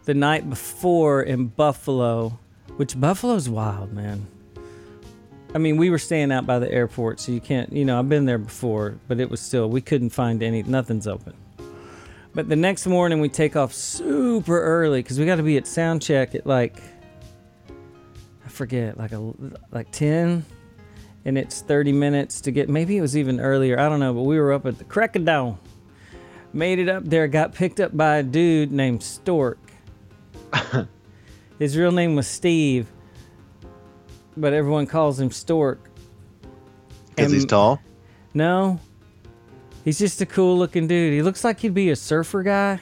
the 0.04 0.14
night 0.14 0.48
before 0.48 1.22
in 1.22 1.46
Buffalo, 1.48 2.38
which 2.76 2.98
Buffalo's 2.98 3.48
wild, 3.48 3.92
man. 3.92 4.26
I 5.52 5.58
mean, 5.58 5.76
we 5.76 5.90
were 5.90 5.98
staying 5.98 6.30
out 6.30 6.46
by 6.46 6.60
the 6.60 6.70
airport, 6.70 7.18
so 7.18 7.32
you 7.32 7.40
can't, 7.40 7.72
you 7.72 7.84
know, 7.84 7.98
I've 7.98 8.08
been 8.08 8.24
there 8.24 8.38
before, 8.38 8.98
but 9.08 9.18
it 9.18 9.28
was 9.28 9.40
still, 9.40 9.68
we 9.68 9.80
couldn't 9.80 10.10
find 10.10 10.42
any, 10.42 10.62
nothing's 10.62 11.08
open. 11.08 11.34
But 12.34 12.48
the 12.48 12.56
next 12.56 12.86
morning 12.86 13.20
we 13.20 13.28
take 13.28 13.56
off 13.56 13.72
super 13.72 14.62
early 14.62 15.02
because 15.02 15.18
we 15.18 15.26
got 15.26 15.36
to 15.36 15.42
be 15.42 15.56
at 15.56 15.66
sound 15.66 16.02
check 16.02 16.36
at 16.36 16.46
like, 16.46 16.80
I 18.46 18.48
forget, 18.48 18.96
like 18.96 19.10
a, 19.10 19.32
like 19.72 19.90
10 19.90 20.44
and 21.24 21.36
it's 21.36 21.60
30 21.62 21.92
minutes 21.92 22.40
to 22.42 22.50
get 22.50 22.68
maybe 22.68 22.96
it 22.96 23.00
was 23.00 23.16
even 23.16 23.40
earlier 23.40 23.78
i 23.78 23.88
don't 23.88 24.00
know 24.00 24.14
but 24.14 24.22
we 24.22 24.38
were 24.38 24.52
up 24.52 24.64
at 24.66 24.78
the 24.78 24.84
crack 24.84 25.16
of 25.16 25.24
dawn 25.24 25.58
made 26.52 26.78
it 26.78 26.88
up 26.88 27.04
there 27.04 27.28
got 27.28 27.54
picked 27.54 27.78
up 27.78 27.96
by 27.96 28.16
a 28.16 28.22
dude 28.22 28.72
named 28.72 29.02
stork. 29.02 29.58
His 31.58 31.76
real 31.76 31.92
name 31.92 32.16
was 32.16 32.26
steve 32.26 32.86
but 34.36 34.52
everyone 34.52 34.86
calls 34.86 35.18
him 35.20 35.30
stork 35.30 35.90
Because 37.14 37.32
he's 37.32 37.44
tall. 37.46 37.80
no 38.34 38.78
he's 39.84 39.98
just 39.98 40.20
a 40.20 40.26
cool 40.26 40.58
looking 40.58 40.86
dude 40.86 41.12
he 41.12 41.22
looks 41.22 41.42
like 41.44 41.60
he'd 41.60 41.74
be 41.74 41.90
a 41.90 41.96
surfer 41.96 42.42
guy 42.42 42.80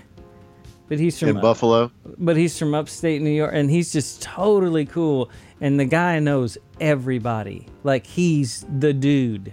but 0.88 0.98
he's 0.98 1.18
from 1.18 1.28
In 1.28 1.40
Buffalo. 1.40 1.92
but 2.16 2.36
he's 2.38 2.58
from 2.58 2.74
upstate 2.74 3.20
New 3.20 3.28
York 3.30 3.50
and 3.52 3.70
he's 3.70 3.92
just 3.92 4.22
totally 4.22 4.86
cool. 4.86 5.28
And 5.60 5.78
the 5.78 5.84
guy 5.84 6.18
knows 6.18 6.56
everybody. 6.80 7.66
Like 7.84 8.06
he's 8.06 8.64
the 8.78 8.94
dude. 8.94 9.52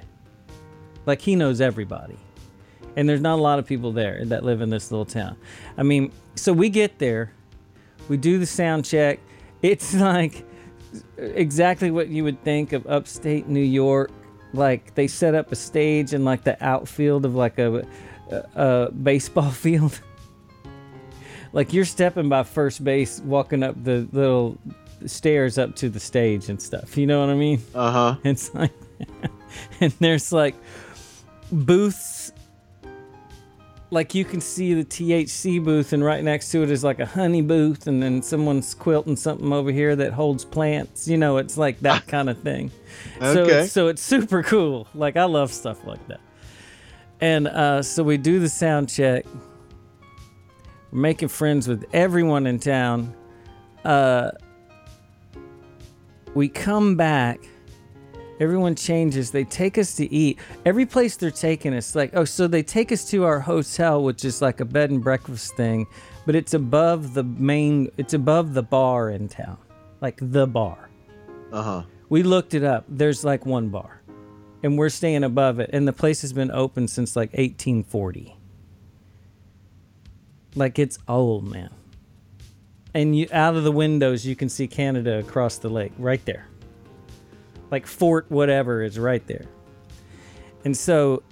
Like 1.05 1.19
he 1.19 1.35
knows 1.35 1.59
everybody. 1.59 2.15
And 2.95 3.09
there's 3.09 3.19
not 3.19 3.37
a 3.37 3.41
lot 3.41 3.59
of 3.59 3.65
people 3.65 3.91
there 3.91 4.23
that 4.23 4.45
live 4.45 4.61
in 4.61 4.69
this 4.69 4.91
little 4.91 5.03
town. 5.03 5.35
I 5.77 5.83
mean, 5.83 6.13
so 6.35 6.53
we 6.53 6.69
get 6.69 6.99
there, 6.99 7.33
we 8.07 8.15
do 8.15 8.39
the 8.39 8.45
sound 8.45 8.85
check. 8.85 9.19
It's 9.61 9.93
like 9.93 10.44
exactly 11.17 11.91
what 11.91 12.09
you 12.09 12.23
would 12.23 12.43
think 12.43 12.73
of 12.73 12.85
upstate 12.87 13.47
New 13.47 13.59
York. 13.59 14.11
Like 14.53 14.95
they 14.95 15.07
set 15.07 15.35
up 15.35 15.51
a 15.51 15.55
stage 15.55 16.13
in 16.13 16.23
like 16.23 16.43
the 16.43 16.63
outfield 16.65 17.25
of 17.25 17.35
like 17.35 17.59
a, 17.59 17.85
a, 18.31 18.43
a 18.55 18.91
baseball 18.91 19.51
field 19.65 19.99
like 21.55 21.71
you're 21.71 21.85
stepping 21.85 22.27
by 22.27 22.43
first 22.43 22.83
base, 22.83 23.21
walking 23.21 23.63
up 23.63 23.81
the 23.81 24.07
little 24.11 24.57
stairs 25.05 25.57
up 25.57 25.73
to 25.77 25.89
the 25.89 26.01
stage 26.01 26.49
and 26.49 26.61
stuff. 26.61 26.97
You 26.97 27.07
know 27.07 27.21
what 27.21 27.29
I 27.29 27.35
mean? 27.35 27.61
Uh 27.73 27.91
huh. 27.91 28.15
It's 28.25 28.53
like, 28.53 28.73
and 29.79 29.93
there's 29.99 30.33
like 30.33 30.53
booths. 31.51 32.14
Like 33.91 34.15
you 34.15 34.25
can 34.25 34.41
see 34.41 34.73
the 34.73 34.83
THC 34.83 35.63
booth, 35.63 35.93
and 35.93 36.03
right 36.03 36.23
next 36.23 36.49
to 36.51 36.63
it 36.63 36.71
is 36.71 36.83
like 36.83 36.99
a 36.99 37.05
honey 37.05 37.41
booth, 37.41 37.87
and 37.87 38.01
then 38.01 38.21
someone's 38.21 38.73
quilting 38.73 39.15
something 39.15 39.53
over 39.53 39.71
here 39.71 39.95
that 39.95 40.11
holds 40.11 40.43
plants. 40.43 41.07
You 41.07 41.17
know, 41.17 41.37
it's 41.37 41.57
like 41.57 41.79
that 41.81 42.07
kind 42.07 42.29
of 42.29 42.39
thing. 42.39 42.71
So 43.21 43.43
Okay. 43.43 43.59
it's, 43.63 43.71
so 43.71 43.87
it's 43.87 44.01
super 44.01 44.41
cool. 44.43 44.87
Like 44.95 45.17
I 45.17 45.25
love 45.25 45.51
stuff 45.53 45.85
like 45.85 46.05
that. 46.07 46.19
And 47.21 47.47
uh, 47.47 47.81
so 47.83 48.03
we 48.03 48.17
do 48.17 48.39
the 48.39 48.49
sound 48.49 48.89
check. 48.89 49.25
We're 50.91 50.99
making 50.99 51.29
friends 51.29 51.67
with 51.67 51.85
everyone 51.93 52.47
in 52.47 52.59
town. 52.59 53.13
Uh, 53.85 54.31
we 56.33 56.49
come 56.49 56.95
back. 56.95 57.39
Everyone 58.39 58.75
changes. 58.75 59.31
They 59.31 59.45
take 59.45 59.77
us 59.77 59.95
to 59.95 60.13
eat. 60.13 60.39
Every 60.65 60.85
place 60.85 61.15
they're 61.15 61.31
taking 61.31 61.73
us, 61.73 61.95
like, 61.95 62.11
oh, 62.13 62.25
so 62.25 62.47
they 62.47 62.63
take 62.63 62.91
us 62.91 63.09
to 63.11 63.23
our 63.23 63.39
hotel, 63.39 64.03
which 64.03 64.25
is 64.25 64.41
like 64.41 64.59
a 64.59 64.65
bed 64.65 64.89
and 64.89 65.01
breakfast 65.01 65.55
thing, 65.55 65.87
but 66.25 66.35
it's 66.35 66.53
above 66.53 67.13
the 67.13 67.23
main, 67.23 67.89
it's 67.97 68.13
above 68.13 68.53
the 68.53 68.63
bar 68.63 69.09
in 69.09 69.29
town, 69.29 69.57
like 70.01 70.17
the 70.21 70.45
bar. 70.45 70.89
Uh 71.51 71.61
huh. 71.61 71.83
We 72.09 72.23
looked 72.23 72.53
it 72.53 72.63
up. 72.63 72.83
There's 72.89 73.23
like 73.23 73.45
one 73.45 73.69
bar, 73.69 74.01
and 74.63 74.77
we're 74.77 74.89
staying 74.89 75.23
above 75.23 75.59
it, 75.59 75.69
and 75.71 75.87
the 75.87 75.93
place 75.93 76.21
has 76.21 76.33
been 76.33 76.51
open 76.51 76.87
since 76.89 77.15
like 77.15 77.29
1840. 77.29 78.35
Like 80.55 80.77
it's 80.77 80.97
old, 81.07 81.49
man. 81.49 81.69
And 82.93 83.17
you 83.17 83.27
out 83.31 83.55
of 83.55 83.63
the 83.63 83.71
windows, 83.71 84.25
you 84.25 84.35
can 84.35 84.49
see 84.49 84.67
Canada 84.67 85.19
across 85.19 85.57
the 85.57 85.69
lake, 85.69 85.93
right 85.97 86.23
there. 86.25 86.47
Like 87.71 87.87
Fort 87.87 88.25
whatever 88.29 88.83
is 88.83 88.97
right 88.99 89.25
there. 89.27 89.45
And 90.63 90.75
so 90.75 91.23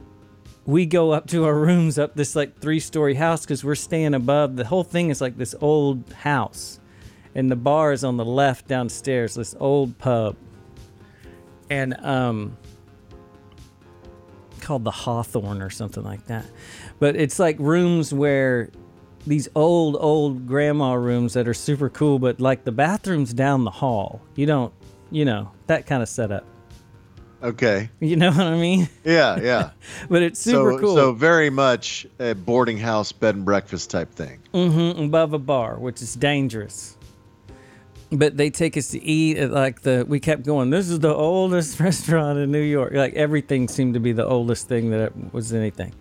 we 0.65 0.85
go 0.85 1.11
up 1.11 1.27
to 1.27 1.45
our 1.45 1.55
rooms 1.55 1.99
up 1.99 2.15
this 2.15 2.35
like 2.35 2.59
three-story 2.59 3.15
house 3.15 3.41
because 3.41 3.63
we're 3.63 3.75
staying 3.75 4.13
above. 4.13 4.55
The 4.55 4.65
whole 4.65 4.83
thing 4.83 5.09
is 5.09 5.21
like 5.21 5.37
this 5.37 5.55
old 5.59 6.11
house, 6.13 6.79
and 7.35 7.51
the 7.51 7.55
bar 7.55 7.91
is 7.91 8.03
on 8.03 8.17
the 8.17 8.25
left 8.25 8.67
downstairs. 8.67 9.35
This 9.35 9.55
old 9.59 9.97
pub, 9.97 10.35
and 11.69 11.93
um, 12.05 12.57
called 14.61 14.83
the 14.83 14.91
Hawthorne 14.91 15.61
or 15.61 15.69
something 15.69 16.03
like 16.03 16.25
that. 16.27 16.45
But 16.99 17.15
it's 17.15 17.39
like 17.39 17.57
rooms 17.59 18.13
where 18.13 18.69
these 19.27 19.47
old, 19.55 19.97
old 19.99 20.47
grandma 20.47 20.93
rooms 20.93 21.33
that 21.33 21.47
are 21.47 21.53
super 21.53 21.89
cool, 21.89 22.19
but 22.19 22.39
like 22.39 22.63
the 22.63 22.71
bathrooms 22.71 23.33
down 23.33 23.63
the 23.63 23.71
hall. 23.71 24.21
You 24.35 24.45
don't, 24.45 24.73
you 25.13 25.25
know, 25.25 25.51
that 25.67 25.85
kind 25.85 26.01
of 26.03 26.09
setup. 26.09 26.45
Okay. 27.41 27.89
You 27.99 28.15
know 28.15 28.31
what 28.31 28.47
I 28.47 28.55
mean? 28.57 28.89
Yeah, 29.05 29.39
yeah. 29.39 29.69
But 30.09 30.21
it's 30.23 30.39
super 30.39 30.73
so, 30.73 30.79
cool. 30.79 30.95
so 30.95 31.13
very 31.13 31.49
much 31.49 32.07
a 32.19 32.33
boarding 32.33 32.77
house 32.77 33.11
bed 33.11 33.35
and 33.35 33.45
breakfast 33.45 33.89
type 33.89 34.11
thing. 34.13 34.39
hmm 34.51 34.91
above 34.97 35.33
a 35.33 35.39
bar, 35.39 35.77
which 35.77 36.01
is 36.01 36.15
dangerous. 36.15 36.97
But 38.11 38.37
they 38.37 38.49
take 38.49 38.77
us 38.77 38.89
to 38.89 39.03
eat 39.03 39.37
at 39.37 39.51
like 39.51 39.81
the. 39.81 40.05
We 40.07 40.19
kept 40.19 40.43
going. 40.43 40.69
This 40.69 40.89
is 40.89 40.99
the 40.99 41.13
oldest 41.13 41.79
restaurant 41.87 42.37
in 42.39 42.51
New 42.51 42.61
York. 42.61 42.93
Like 42.93 43.13
everything 43.15 43.67
seemed 43.67 43.95
to 43.95 43.99
be 43.99 44.11
the 44.11 44.25
oldest 44.25 44.67
thing 44.67 44.91
that 44.91 45.33
was 45.33 45.51
anything. 45.53 45.93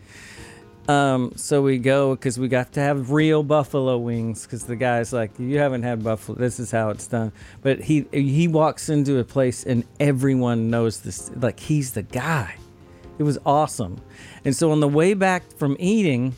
Um, 0.89 1.33
so 1.37 1.63
we 1.63 1.79
go 1.79 2.15
because 2.17 2.39
we 2.39 2.49
got 2.49 2.73
to 2.73 2.81
have 2.81 3.13
real 3.13 3.43
buffalo 3.43 3.99
wings. 3.99 4.43
Because 4.43 4.65
the 4.65 4.77
guy's 4.77 5.13
like, 5.13 5.31
"You 5.39 5.59
haven't 5.59 5.85
had 5.85 6.03
buffalo. 6.03 6.37
This 6.39 6.59
is 6.59 6.71
how 6.71 6.91
it's 6.91 7.07
done." 7.07 7.33
But 7.63 7.81
he 7.81 8.07
he 8.13 8.49
walks 8.49 8.89
into 8.89 9.19
a 9.19 9.25
place 9.25 9.65
and 9.65 9.85
everyone 10.01 10.71
knows 10.71 11.01
this. 11.01 11.31
Like 11.37 11.61
he's 11.61 11.93
the 11.93 12.03
guy. 12.03 12.57
It 13.19 13.25
was 13.25 13.39
awesome. 13.47 14.01
And 14.45 14.57
so 14.57 14.73
on 14.73 14.81
the 14.81 14.89
way 14.89 15.15
back 15.15 15.45
from 15.57 15.77
eating, 15.79 16.35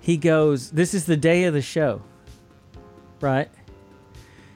he 0.00 0.16
goes, 0.16 0.70
This 0.70 0.94
is 0.94 1.06
the 1.06 1.16
day 1.16 1.44
of 1.44 1.54
the 1.54 1.62
show. 1.62 2.02
Right? 3.20 3.48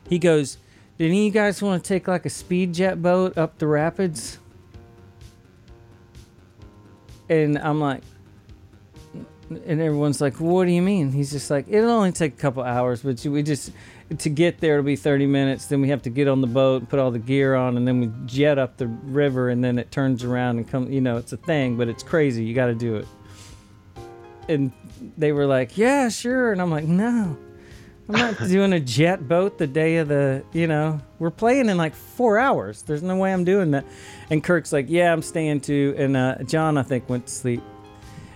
He 0.09 0.19
goes, 0.19 0.59
Did 0.99 1.07
any 1.07 1.21
of 1.21 1.25
you 1.25 1.31
guys 1.31 1.63
want 1.63 1.83
to 1.83 1.89
take 1.89 2.07
like 2.07 2.27
a 2.27 2.31
speed 2.31 2.75
jet 2.75 3.01
boat 3.01 3.39
up 3.39 3.59
the 3.59 3.67
rapids? 3.67 4.39
And 7.29 7.59
I'm 7.59 7.81
like, 7.81 8.03
and 9.51 9.81
everyone's 9.81 10.21
like, 10.21 10.41
"What 10.41 10.67
do 10.67 10.71
you 10.71 10.83
mean?" 10.83 11.11
He's 11.13 11.31
just 11.31 11.51
like, 11.51 11.67
"It'll 11.69 11.91
only 11.91 12.13
take 12.13 12.35
a 12.35 12.37
couple 12.37 12.63
hours, 12.63 13.03
but 13.03 13.25
we 13.25 13.43
just 13.43 13.73
to 14.19 14.29
get 14.29 14.61
there 14.61 14.75
it'll 14.75 14.85
be 14.85 14.97
30 14.97 15.27
minutes. 15.27 15.67
Then 15.67 15.81
we 15.81 15.89
have 15.89 16.03
to 16.03 16.11
get 16.11 16.29
on 16.29 16.41
the 16.41 16.47
boat, 16.47 16.89
put 16.89 16.99
all 16.99 17.11
the 17.11 17.19
gear 17.19 17.55
on, 17.55 17.77
and 17.77 17.87
then 17.87 18.01
we 18.01 18.11
jet 18.27 18.59
up 18.59 18.77
the 18.77 18.87
river, 18.87 19.49
and 19.49 19.63
then 19.63 19.79
it 19.79 19.91
turns 19.91 20.25
around 20.25 20.59
and 20.59 20.69
come. 20.69 20.91
You 20.91 21.01
know, 21.01 21.17
it's 21.17 21.33
a 21.33 21.37
thing, 21.37 21.77
but 21.77 21.89
it's 21.89 22.03
crazy. 22.03 22.45
You 22.45 22.55
got 22.55 22.67
to 22.67 22.75
do 22.75 22.97
it." 22.97 23.09
And 24.49 24.73
they 25.19 25.33
were 25.33 25.47
like, 25.47 25.77
"Yeah, 25.77 26.09
sure," 26.09 26.53
and 26.53 26.63
I'm 26.63 26.71
like, 26.71 26.85
"No." 26.85 27.37
I'm 28.09 28.19
not 28.19 28.39
doing 28.49 28.73
a 28.73 28.81
jet 28.81 29.29
boat 29.29 29.59
the 29.59 29.69
day 29.69 29.99
of 29.99 30.09
the, 30.09 30.45
you 30.53 30.67
know, 30.67 31.01
we're 31.21 31.31
playing 31.31 31.69
in 31.69 31.77
like 31.77 31.95
four 31.95 32.39
hours. 32.41 32.83
There's 32.83 33.05
no 33.05 33.17
way 33.17 33.33
I'm 33.33 33.45
doing 33.45 33.71
that. 33.71 33.85
And 34.31 34.43
Kirk's 34.43 34.73
like, 34.73 34.87
yeah, 34.89 35.13
I'm 35.13 35.23
staying 35.23 35.61
too. 35.61 35.95
And 35.97 36.17
uh, 36.17 36.43
John, 36.43 36.77
I 36.77 36.83
think, 36.83 37.09
went 37.09 37.27
to 37.27 37.33
sleep. 37.33 37.63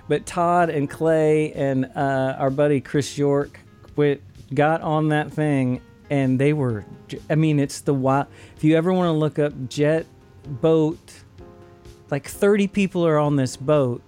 But 0.09 0.27
Todd 0.27 0.71
and 0.71 0.89
Clay 0.89 1.53
and 1.53 1.87
uh, 1.97 2.37
our 2.39 2.51
buddy 2.51 2.81
Chris 2.81 3.17
York 3.17 3.61
went, 3.97 4.21
got 4.53 4.83
on 4.83 5.09
that 5.09 5.33
thing, 5.33 5.81
and 6.11 6.39
they 6.39 6.53
were. 6.53 6.85
I 7.31 7.35
mean, 7.35 7.59
it's 7.59 7.81
the 7.81 7.95
wild. 7.95 8.27
If 8.57 8.65
you 8.65 8.77
ever 8.77 8.93
want 8.93 9.09
to 9.09 9.13
look 9.13 9.39
up 9.39 9.53
jet 9.69 10.07
boat, 10.47 10.99
like 12.11 12.27
30 12.27 12.69
people 12.69 13.07
are 13.07 13.19
on 13.19 13.37
this 13.37 13.57
boat 13.57 14.03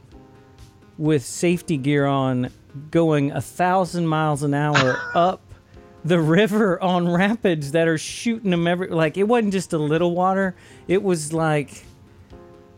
with 0.99 1.25
safety 1.25 1.77
gear 1.77 2.07
on, 2.07 2.51
going 2.91 3.33
a 3.33 3.41
thousand 3.41 4.07
miles 4.07 4.43
an 4.43 4.55
hour 4.55 5.01
up 5.15 5.41
the 6.05 6.21
river 6.21 6.81
on 6.83 7.09
rapids 7.09 7.73
that 7.73 7.89
are 7.89 7.99
shooting 7.99 8.51
them 8.51 8.67
every. 8.67 8.89
Like 8.89 9.17
it 9.17 9.25
wasn't 9.25 9.53
just 9.53 9.73
a 9.73 9.79
little 9.79 10.15
water; 10.15 10.55
it 10.89 11.03
was 11.03 11.33
like 11.33 11.85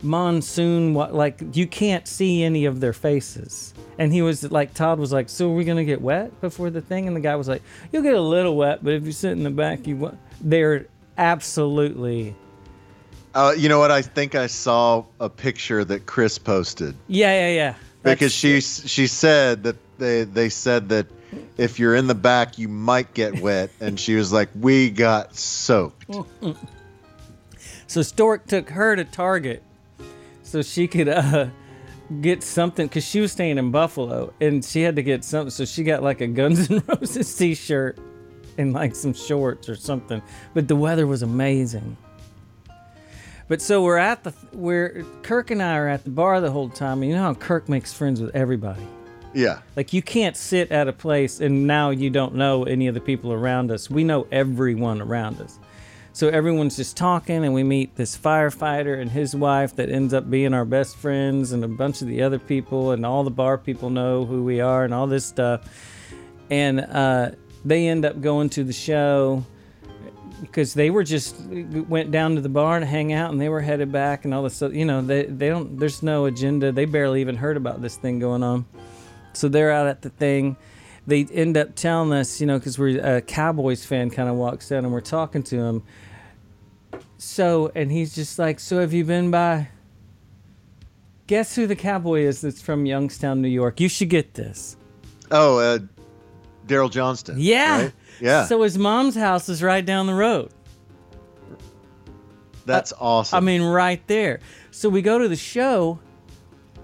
monsoon. 0.01 0.93
What 0.93 1.13
like 1.13 1.41
you 1.55 1.67
can't 1.67 2.07
see 2.07 2.43
any 2.43 2.65
of 2.65 2.79
their 2.79 2.93
faces. 2.93 3.73
And 3.97 4.13
he 4.13 4.21
was 4.21 4.49
like, 4.49 4.73
Todd 4.73 4.97
was 4.99 5.11
like, 5.11 5.27
"So 5.29 5.51
are 5.51 5.55
we 5.55 5.65
gonna 5.65 5.83
get 5.83 6.01
wet 6.01 6.39
before 6.41 6.69
the 6.69 6.81
thing?" 6.81 7.07
And 7.07 7.15
the 7.15 7.19
guy 7.21 7.35
was 7.35 7.47
like, 7.49 7.61
"You'll 7.91 8.03
get 8.03 8.15
a 8.15 8.21
little 8.21 8.55
wet, 8.55 8.83
but 8.83 8.93
if 8.93 9.05
you 9.05 9.11
sit 9.11 9.31
in 9.33 9.43
the 9.43 9.49
back, 9.49 9.85
you 9.87 9.97
won't." 9.97 10.17
They're 10.41 10.85
absolutely, 11.17 12.33
Uh, 13.35 13.53
you 13.57 13.67
know 13.69 13.77
what? 13.79 13.91
I 13.91 14.01
think 14.01 14.35
I 14.35 14.47
saw 14.47 15.03
a 15.19 15.29
picture 15.29 15.83
that 15.85 16.05
Chris 16.05 16.37
posted 16.37 16.95
yeah, 17.07 17.47
yeah, 17.47 17.53
yeah. 17.53 17.73
because 18.03 18.41
That's- 18.41 18.83
she 18.83 18.87
she 18.87 19.07
said 19.07 19.63
that 19.63 19.75
they 19.97 20.23
they 20.23 20.47
said 20.49 20.87
that 20.89 21.07
if 21.57 21.77
you're 21.77 21.95
in 21.95 22.07
the 22.07 22.15
back, 22.15 22.57
you 22.57 22.67
might 22.69 23.13
get 23.13 23.41
wet, 23.41 23.69
and 23.81 23.99
she 23.99 24.15
was 24.15 24.31
like, 24.31 24.49
"We 24.55 24.89
got 24.89 25.35
soaked." 25.35 26.05
So 27.87 28.03
Stork 28.03 28.45
took 28.45 28.69
her 28.69 28.95
to 28.95 29.03
Target 29.03 29.63
so 30.49 30.61
she 30.61 30.87
could 30.87 31.07
uh, 31.07 31.47
get 32.21 32.43
something 32.43 32.87
because 32.87 33.05
she 33.05 33.19
was 33.19 33.31
staying 33.31 33.57
in 33.57 33.71
Buffalo 33.71 34.33
and 34.41 34.63
she 34.65 34.81
had 34.81 34.95
to 34.95 35.03
get 35.03 35.23
something. 35.23 35.51
So 35.51 35.65
she 35.65 35.83
got 35.83 36.01
like 36.03 36.21
a 36.21 36.27
Guns 36.27 36.69
N' 36.71 36.83
Roses 36.87 37.35
t 37.35 37.53
shirt 37.55 37.99
and 38.57 38.73
like 38.73 38.95
some 38.95 39.13
shorts 39.13 39.69
or 39.69 39.75
something. 39.75 40.21
But 40.53 40.67
the 40.67 40.75
weather 40.75 41.07
was 41.07 41.21
amazing. 41.21 41.97
But 43.47 43.61
so 43.61 43.83
we're 43.83 43.97
at 43.97 44.23
the, 44.23 44.33
we're, 44.53 45.05
Kirk 45.23 45.49
and 45.49 45.61
I 45.61 45.75
are 45.75 45.87
at 45.87 46.03
the 46.03 46.11
bar 46.11 46.39
the 46.39 46.51
whole 46.51 46.69
time. 46.69 47.01
And 47.01 47.09
you 47.09 47.15
know 47.15 47.23
how 47.23 47.33
Kirk 47.33 47.67
makes 47.67 47.93
friends 47.93 48.21
with 48.21 48.35
everybody? 48.35 48.85
Yeah, 49.33 49.59
Like 49.75 49.93
you 49.93 50.01
can't 50.01 50.35
sit 50.35 50.71
at 50.71 50.87
a 50.87 50.93
place 50.93 51.39
and 51.39 51.67
now 51.67 51.91
you 51.91 52.09
don't 52.09 52.33
know 52.33 52.63
any 52.63 52.87
of 52.87 52.95
the 52.95 52.99
people 52.99 53.31
around 53.31 53.69
us. 53.69 53.87
We 53.87 54.03
know 54.03 54.25
everyone 54.31 55.01
around 55.01 55.39
us. 55.39 55.59
So 56.19 56.27
everyone's 56.27 56.75
just 56.75 56.97
talking 56.97 57.45
and 57.45 57.53
we 57.53 57.63
meet 57.63 57.95
this 57.95 58.17
firefighter 58.17 58.99
and 58.99 59.09
his 59.09 59.33
wife 59.33 59.77
that 59.77 59.87
ends 59.87 60.13
up 60.13 60.29
being 60.29 60.53
our 60.53 60.65
best 60.65 60.97
friends 60.97 61.53
and 61.53 61.63
a 61.63 61.67
bunch 61.69 62.01
of 62.01 62.09
the 62.09 62.23
other 62.23 62.37
people 62.37 62.91
and 62.91 63.05
all 63.05 63.23
the 63.23 63.31
bar 63.31 63.57
people 63.57 63.89
know 63.89 64.25
who 64.25 64.43
we 64.43 64.59
are 64.59 64.83
and 64.83 64.93
all 64.93 65.07
this 65.07 65.25
stuff. 65.25 65.61
And 66.49 66.81
uh, 66.81 67.31
they 67.63 67.87
end 67.87 68.03
up 68.03 68.19
going 68.19 68.49
to 68.49 68.65
the 68.65 68.73
show 68.73 69.45
because 70.41 70.73
they 70.73 70.89
were 70.89 71.05
just 71.05 71.37
went 71.39 72.11
down 72.11 72.35
to 72.35 72.41
the 72.41 72.49
bar 72.49 72.81
to 72.81 72.85
hang 72.85 73.13
out 73.13 73.31
and 73.31 73.39
they 73.39 73.47
were 73.47 73.61
headed 73.61 73.89
back 73.89 74.25
and 74.25 74.33
all 74.33 74.43
this 74.43 74.55
stuff. 74.57 74.73
You 74.73 74.83
know, 74.83 75.01
they 75.01 75.23
they 75.23 75.47
don't. 75.47 75.79
There's 75.79 76.03
no 76.03 76.25
agenda. 76.25 76.73
They 76.73 76.83
barely 76.83 77.21
even 77.21 77.37
heard 77.37 77.55
about 77.55 77.81
this 77.81 77.95
thing 77.95 78.19
going 78.19 78.43
on. 78.43 78.65
So 79.31 79.47
they're 79.47 79.71
out 79.71 79.87
at 79.87 80.01
the 80.01 80.09
thing. 80.09 80.57
They 81.07 81.23
end 81.23 81.55
up 81.55 81.75
telling 81.75 82.11
us, 82.11 82.41
you 82.41 82.45
know, 82.45 82.59
because 82.59 82.77
we're 82.77 82.99
a 82.99 83.21
Cowboys 83.21 83.85
fan, 83.85 84.09
kind 84.09 84.27
of 84.27 84.35
walks 84.35 84.67
down 84.67 84.83
and 84.83 84.91
we're 84.91 84.99
talking 84.99 85.43
to 85.43 85.55
him. 85.55 85.83
So, 87.19 87.69
and 87.75 87.91
he's 87.91 88.15
just 88.15 88.39
like, 88.39 88.59
So 88.59 88.79
have 88.79 88.93
you 88.93 89.03
been 89.03 89.29
by? 89.29 89.67
Guess 91.27 91.53
who 91.53 91.67
the 91.67 91.75
cowboy 91.75 92.21
is 92.21 92.41
that's 92.41 92.61
from 92.61 92.85
Youngstown, 92.85 93.41
New 93.41 93.49
York? 93.49 93.79
You 93.79 93.89
should 93.89 94.09
get 94.09 94.33
this. 94.33 94.77
Oh, 95.29 95.59
uh, 95.59 95.79
Daryl 96.65 96.89
Johnston. 96.89 97.35
Yeah. 97.37 97.83
right? 97.83 97.93
Yeah. 98.19 98.45
So 98.45 98.61
his 98.63 98.77
mom's 98.77 99.15
house 99.15 99.47
is 99.49 99.61
right 99.61 99.85
down 99.85 100.07
the 100.07 100.13
road. 100.13 100.51
That's 102.65 102.93
awesome. 102.99 103.37
I 103.37 103.39
mean, 103.41 103.61
right 103.63 104.05
there. 104.07 104.39
So 104.71 104.89
we 104.89 105.01
go 105.01 105.19
to 105.19 105.27
the 105.27 105.35
show. 105.35 105.99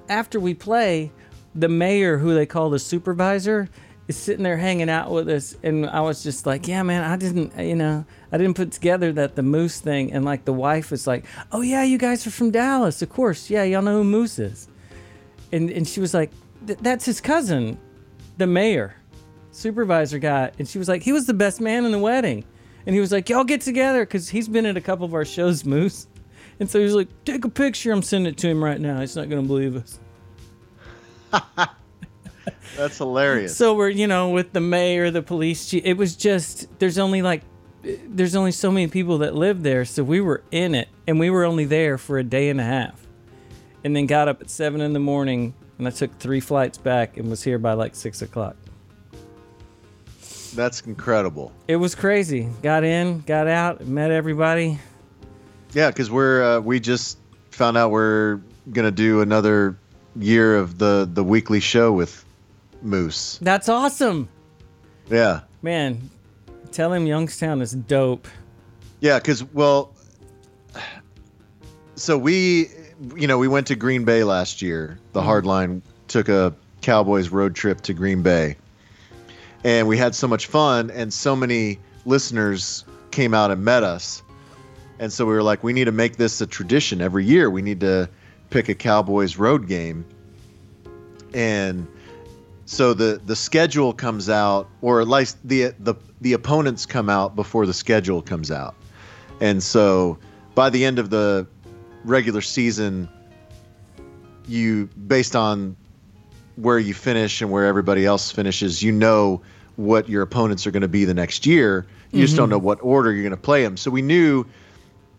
After 0.07 0.39
we 0.39 0.53
play, 0.53 1.11
the 1.55 1.69
mayor, 1.69 2.17
who 2.19 2.35
they 2.35 2.45
call 2.45 2.69
the 2.69 2.77
supervisor, 2.77 3.69
is 4.07 4.15
sitting 4.15 4.43
there 4.43 4.57
hanging 4.57 4.89
out 4.89 5.09
with 5.09 5.27
us, 5.29 5.55
and 5.63 5.87
I 5.87 6.01
was 6.01 6.21
just 6.21 6.45
like, 6.45 6.67
"Yeah, 6.67 6.83
man, 6.83 7.03
I 7.03 7.15
didn't, 7.15 7.57
you 7.59 7.75
know, 7.75 8.05
I 8.35 8.37
didn't 8.37 8.57
put 8.57 8.73
together 8.73 9.13
that 9.13 9.37
the 9.37 9.43
Moose 9.43 9.79
thing." 9.79 10.11
And 10.11 10.25
like 10.25 10.43
the 10.43 10.51
wife 10.51 10.91
was 10.91 11.07
like, 11.07 11.23
"Oh 11.53 11.61
yeah, 11.61 11.83
you 11.83 11.97
guys 11.97 12.27
are 12.27 12.31
from 12.31 12.51
Dallas, 12.51 13.01
of 13.01 13.07
course. 13.07 13.49
Yeah, 13.49 13.63
y'all 13.63 13.81
know 13.81 13.99
who 13.99 14.03
Moose 14.03 14.37
is." 14.39 14.67
And 15.53 15.69
and 15.69 15.87
she 15.87 16.01
was 16.01 16.13
like, 16.13 16.31
"That's 16.65 17.05
his 17.05 17.21
cousin, 17.21 17.77
the 18.37 18.45
mayor, 18.45 18.97
supervisor 19.51 20.19
guy." 20.19 20.51
And 20.59 20.67
she 20.67 20.77
was 20.77 20.89
like, 20.89 21.01
"He 21.01 21.13
was 21.13 21.27
the 21.27 21.33
best 21.33 21.61
man 21.61 21.85
in 21.85 21.93
the 21.93 21.99
wedding." 21.99 22.43
And 22.85 22.93
he 22.93 22.99
was 22.99 23.13
like, 23.13 23.29
"Y'all 23.29 23.45
get 23.45 23.61
together," 23.61 24.01
because 24.05 24.27
he's 24.27 24.49
been 24.49 24.65
at 24.65 24.75
a 24.75 24.81
couple 24.81 25.05
of 25.05 25.13
our 25.13 25.23
shows, 25.23 25.63
Moose. 25.63 26.07
And 26.59 26.69
so 26.69 26.77
he 26.77 26.83
was 26.83 26.93
like, 26.93 27.07
"Take 27.23 27.45
a 27.45 27.49
picture. 27.49 27.93
I'm 27.93 28.01
sending 28.01 28.33
it 28.33 28.37
to 28.39 28.49
him 28.49 28.61
right 28.61 28.81
now. 28.81 28.99
He's 28.99 29.15
not 29.15 29.29
gonna 29.29 29.43
believe 29.43 29.77
us." 29.77 29.99
That's 32.77 32.97
hilarious. 32.97 33.55
So 33.55 33.73
we're, 33.75 33.89
you 33.89 34.07
know, 34.07 34.31
with 34.31 34.51
the 34.51 34.59
mayor, 34.59 35.09
the 35.09 35.21
police 35.21 35.69
chief. 35.69 35.83
It 35.85 35.97
was 35.97 36.15
just 36.15 36.67
there's 36.79 36.97
only 36.97 37.21
like 37.21 37.43
there's 38.07 38.35
only 38.35 38.51
so 38.51 38.71
many 38.71 38.87
people 38.87 39.19
that 39.19 39.35
live 39.35 39.63
there, 39.63 39.85
so 39.85 40.03
we 40.03 40.21
were 40.21 40.43
in 40.51 40.75
it, 40.75 40.87
and 41.07 41.19
we 41.19 41.29
were 41.29 41.45
only 41.45 41.65
there 41.65 41.97
for 41.97 42.17
a 42.17 42.23
day 42.23 42.49
and 42.49 42.59
a 42.59 42.63
half, 42.63 43.05
and 43.83 43.95
then 43.95 44.05
got 44.05 44.27
up 44.27 44.41
at 44.41 44.49
seven 44.49 44.81
in 44.81 44.93
the 44.93 44.99
morning, 44.99 45.53
and 45.77 45.87
I 45.87 45.91
took 45.91 46.17
three 46.19 46.39
flights 46.39 46.77
back 46.77 47.17
and 47.17 47.29
was 47.29 47.43
here 47.43 47.59
by 47.59 47.73
like 47.73 47.95
six 47.95 48.21
o'clock. 48.21 48.55
That's 50.55 50.81
incredible. 50.81 51.51
It 51.67 51.75
was 51.75 51.95
crazy. 51.95 52.49
Got 52.63 52.83
in, 52.85 53.19
got 53.21 53.47
out, 53.47 53.85
met 53.85 54.09
everybody. 54.11 54.79
Yeah, 55.73 55.89
because 55.89 56.09
we're 56.09 56.43
uh, 56.57 56.59
we 56.61 56.79
just 56.79 57.17
found 57.51 57.75
out 57.77 57.91
we're 57.91 58.39
gonna 58.71 58.91
do 58.91 59.21
another 59.21 59.77
year 60.15 60.55
of 60.55 60.77
the 60.77 61.09
the 61.11 61.23
weekly 61.23 61.59
show 61.59 61.91
with 61.91 62.23
Moose. 62.81 63.37
That's 63.41 63.67
awesome, 63.67 64.29
Yeah, 65.09 65.41
man. 65.61 66.09
Tell 66.75 66.91
him 66.91 67.07
Youngstown 67.07 67.61
is 67.61 67.71
dope. 67.71 68.27
yeah, 68.99 69.17
because 69.17 69.45
well, 69.53 69.95
so 71.95 72.17
we, 72.17 72.67
you 73.15 73.27
know, 73.27 73.37
we 73.37 73.47
went 73.47 73.67
to 73.67 73.77
Green 73.77 74.03
Bay 74.03 74.25
last 74.25 74.61
year. 74.61 74.99
The 75.13 75.21
mm-hmm. 75.21 75.29
Hardline 75.29 75.81
took 76.09 76.27
a 76.27 76.53
Cowboys 76.81 77.29
road 77.29 77.55
trip 77.55 77.79
to 77.79 77.93
Green 77.93 78.21
Bay, 78.23 78.57
and 79.63 79.87
we 79.87 79.97
had 79.97 80.15
so 80.15 80.27
much 80.27 80.47
fun, 80.47 80.91
and 80.91 81.13
so 81.13 81.33
many 81.33 81.79
listeners 82.03 82.83
came 83.09 83.33
out 83.33 83.51
and 83.51 83.63
met 83.63 83.83
us. 83.83 84.21
And 84.99 85.13
so 85.13 85.25
we 85.25 85.31
were 85.31 85.43
like, 85.43 85.63
we 85.63 85.71
need 85.71 85.85
to 85.85 85.93
make 85.93 86.17
this 86.17 86.41
a 86.41 86.45
tradition 86.45 86.99
every 86.99 87.23
year. 87.23 87.49
We 87.49 87.61
need 87.61 87.79
to 87.79 88.09
pick 88.49 88.67
a 88.67 88.75
Cowboys 88.75 89.37
road 89.37 89.69
game. 89.69 90.03
And 91.33 91.87
so 92.65 92.93
the 92.93 93.21
the 93.25 93.35
schedule 93.35 93.93
comes 93.93 94.29
out, 94.29 94.67
or 94.81 94.99
at 95.01 95.07
least 95.07 95.37
the 95.47 95.73
the 95.79 95.95
the 96.21 96.33
opponents 96.33 96.85
come 96.85 97.09
out 97.09 97.35
before 97.35 97.65
the 97.65 97.73
schedule 97.73 98.21
comes 98.21 98.51
out. 98.51 98.75
And 99.39 99.61
so 99.61 100.17
by 100.55 100.69
the 100.69 100.83
end 100.83 100.97
of 100.97 101.09
the 101.09 101.47
regular 102.03 102.41
season, 102.41 103.07
you 104.47 104.87
based 105.07 105.35
on 105.35 105.75
where 106.55 106.79
you 106.79 106.93
finish 106.93 107.41
and 107.41 107.51
where 107.51 107.65
everybody 107.65 108.05
else 108.05 108.31
finishes, 108.31 108.81
you 108.81 108.91
know 108.91 109.41
what 109.75 110.07
your 110.07 110.21
opponents 110.21 110.65
are 110.65 110.71
going 110.71 110.81
to 110.81 110.87
be 110.87 111.05
the 111.05 111.13
next 111.13 111.45
year. 111.45 111.85
You 112.11 112.21
just 112.21 112.37
don't 112.37 112.49
know 112.49 112.57
what 112.57 112.79
order 112.81 113.11
you're 113.11 113.23
going 113.23 113.31
to 113.31 113.37
play 113.37 113.61
them. 113.61 113.75
So 113.75 113.91
we 113.91 114.01
knew 114.01 114.45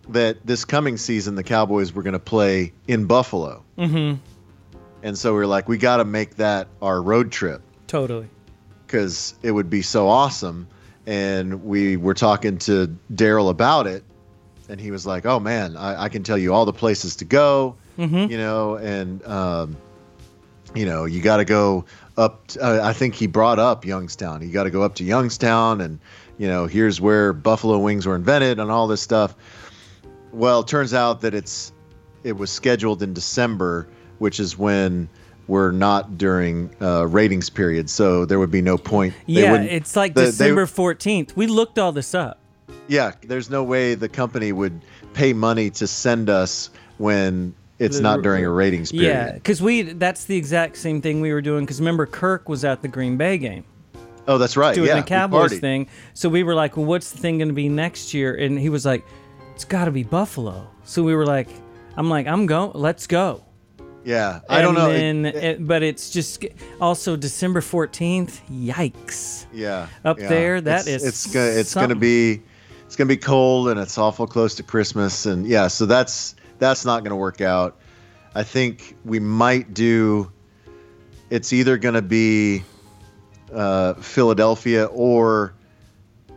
that 0.09 0.39
this 0.47 0.65
coming 0.65 0.97
season 0.97 1.35
the 1.35 1.43
Cowboys 1.43 1.93
were 1.93 2.03
going 2.03 2.15
to 2.15 2.19
play 2.19 2.73
in 2.89 3.05
Buffalo. 3.05 3.63
Mm-hmm. 3.77 4.19
And 5.07 5.17
so 5.17 5.33
we 5.35 5.41
are 5.43 5.47
like, 5.47 5.69
we 5.69 5.79
got 5.79 5.99
to 5.99 6.05
make 6.05 6.35
that 6.37 6.67
our 6.83 7.01
road 7.01 7.31
trip 7.31 7.63
Totally. 7.87 8.29
because 8.87 9.37
it 9.41 9.53
would 9.53 9.71
be 9.71 9.81
so 9.83 10.09
awesome. 10.09 10.67
And 11.07 11.63
we 11.65 11.97
were 11.97 12.15
talking 12.15 12.59
to 12.59 12.97
Daryl 13.15 13.49
about 13.49 13.87
it, 13.87 14.03
and 14.69 14.81
he 14.81 14.91
was 14.91 15.07
like, 15.07 15.25
"Oh 15.25 15.39
man, 15.39 15.77
I, 15.77 16.05
I 16.05 16.09
can 16.09 16.25
tell 16.25 16.37
you 16.37 16.53
all 16.53 16.65
the 16.65 16.73
places 16.73 17.15
to 17.17 17.25
go, 17.25 17.77
Mm-hmm. 17.97 18.33
you 18.33 18.37
know, 18.37 18.75
and 18.75 19.25
um, 19.25 19.77
you 20.75 20.85
know, 20.87 21.05
you 21.05 21.23
got 21.23 21.37
to 21.37 21.45
go 21.45 21.85
up. 22.17 22.43
uh, 22.61 22.81
I 22.83 22.93
think 22.93 23.15
he 23.15 23.29
brought 23.29 23.61
up 23.61 23.85
Youngstown. 23.85 24.43
You 24.43 24.53
got 24.53 24.65
to 24.65 24.71
go 24.71 24.83
up 24.83 24.97
to 24.97 25.05
Youngstown, 25.05 25.81
and 25.81 26.01
you 26.37 26.49
know, 26.49 26.67
here's 26.67 27.01
where 27.01 27.33
buffalo 27.33 27.79
wings 27.79 28.07
were 28.07 28.17
invented, 28.17 28.59
and 28.59 28.69
all 28.73 28.89
this 28.89 29.01
stuff. 29.01 29.37
Well, 30.33 30.61
it 30.63 30.67
turns 30.67 30.93
out 30.93 31.21
that 31.21 31.33
it's 31.35 31.73
it 32.25 32.37
was 32.37 32.51
scheduled 32.51 33.05
in 33.05 33.15
December, 33.15 33.87
which 34.19 34.41
is 34.41 34.57
when 34.59 35.09
we're 35.49 35.71
not 35.71 36.19
during 36.19 36.71
uh, 36.83 37.07
ratings 37.07 37.51
period, 37.51 37.89
so 37.89 38.25
there 38.25 38.39
would 38.39 38.51
be 38.51 38.63
no 38.63 38.77
point. 38.77 39.15
Yeah, 39.27 39.61
it's 39.63 39.95
like 39.97 40.15
the- 40.15 40.27
December 40.27 40.67
14th. 40.67 41.37
We 41.37 41.47
looked 41.47 41.79
all 41.79 41.93
this 41.93 42.15
up. 42.15 42.39
yeah, 42.89 43.13
there's 43.23 43.49
no 43.51 43.63
way 43.63 43.95
the 43.95 44.09
company 44.09 44.53
would 44.53 44.81
pay 45.15 45.33
money 45.33 45.71
to 45.71 45.87
send 45.87 46.29
us 46.31 46.71
when 46.99 47.55
it's 47.79 47.97
The- 47.99 48.03
not 48.03 48.23
during 48.23 48.45
a 48.45 48.51
ratings 48.51 48.91
period. 48.91 49.09
Yeah, 49.09 49.33
because 49.33 49.63
we 49.63 49.83
that's 49.83 50.25
the 50.25 50.37
exact 50.37 50.77
same 50.79 51.01
thing 51.01 51.21
we 51.21 51.33
were 51.33 51.43
doing. 51.43 51.65
Because 51.65 51.79
remember, 51.81 52.07
Kirk 52.07 52.49
was 52.49 52.65
at 52.65 52.83
the 52.83 52.89
Green 52.89 53.17
Bay 53.17 53.39
game 53.39 53.65
Oh, 54.29 54.39
that's 54.39 54.57
right. 54.57 54.75
doing 54.75 54.89
yeah, 54.89 54.97
the 54.97 55.07
Cowboys 55.07 55.59
thing. 55.61 55.87
So 56.15 56.29
we 56.29 56.43
were 56.43 56.55
like, 56.57 56.77
well, 56.77 56.87
what's 56.87 57.13
the 57.13 57.19
thing 57.19 57.39
going 57.39 57.49
to 57.49 57.55
be 57.55 57.69
next 57.69 58.13
year? 58.15 58.35
And 58.35 58.59
he 58.59 58.69
was 58.69 58.85
like, 58.85 59.07
it's 59.55 59.65
got 59.65 59.85
to 59.85 59.93
be 59.93 60.03
Buffalo. 60.03 60.67
So 60.85 61.05
we 61.05 61.15
were 61.15 61.25
like, 61.27 61.49
I'm 61.97 62.11
like, 62.11 62.27
I'm 62.27 62.47
going. 62.47 62.73
Let's 62.75 63.07
go. 63.07 63.45
Yeah, 64.07 64.41
I 64.49 64.63
don't 64.63 64.75
know. 64.75 64.93
Then, 64.93 65.27
it- 65.27 65.35
it- 65.35 65.67
but 65.67 65.83
it's 65.83 66.11
just 66.11 66.45
also 66.81 67.17
December 67.17 67.61
14th. 67.61 68.39
Yikes. 68.49 69.47
yeah, 69.53 69.89
up 70.05 70.19
yeah. 70.21 70.29
there, 70.29 70.61
that 70.61 70.87
it's, 70.87 71.03
is 71.03 71.05
it's 71.05 71.27
gonna 71.27 71.47
it's 71.51 71.75
gonna 71.75 71.95
be 71.97 72.41
it's 72.87 72.95
gonna 72.95 73.09
be 73.09 73.17
cold 73.17 73.69
and 73.69 73.81
it's 73.81 73.99
awful 73.99 74.27
close 74.29 74.55
to 74.55 74.63
Christmas 74.63 75.27
and 75.27 75.45
yeah, 75.47 75.67
so 75.67 75.87
that's 75.87 76.37
that's 76.61 76.85
not 76.85 77.03
gonna 77.03 77.17
work 77.17 77.41
out. 77.41 77.77
I 78.37 78.45
think 78.45 78.97
we 79.05 79.19
might 79.19 79.75
do. 79.75 80.31
It's 81.31 81.53
either 81.53 81.77
going 81.79 81.95
to 81.95 82.03
be 82.03 82.63
uh, 83.53 83.95
Philadelphia 83.95 84.85
or 84.85 85.55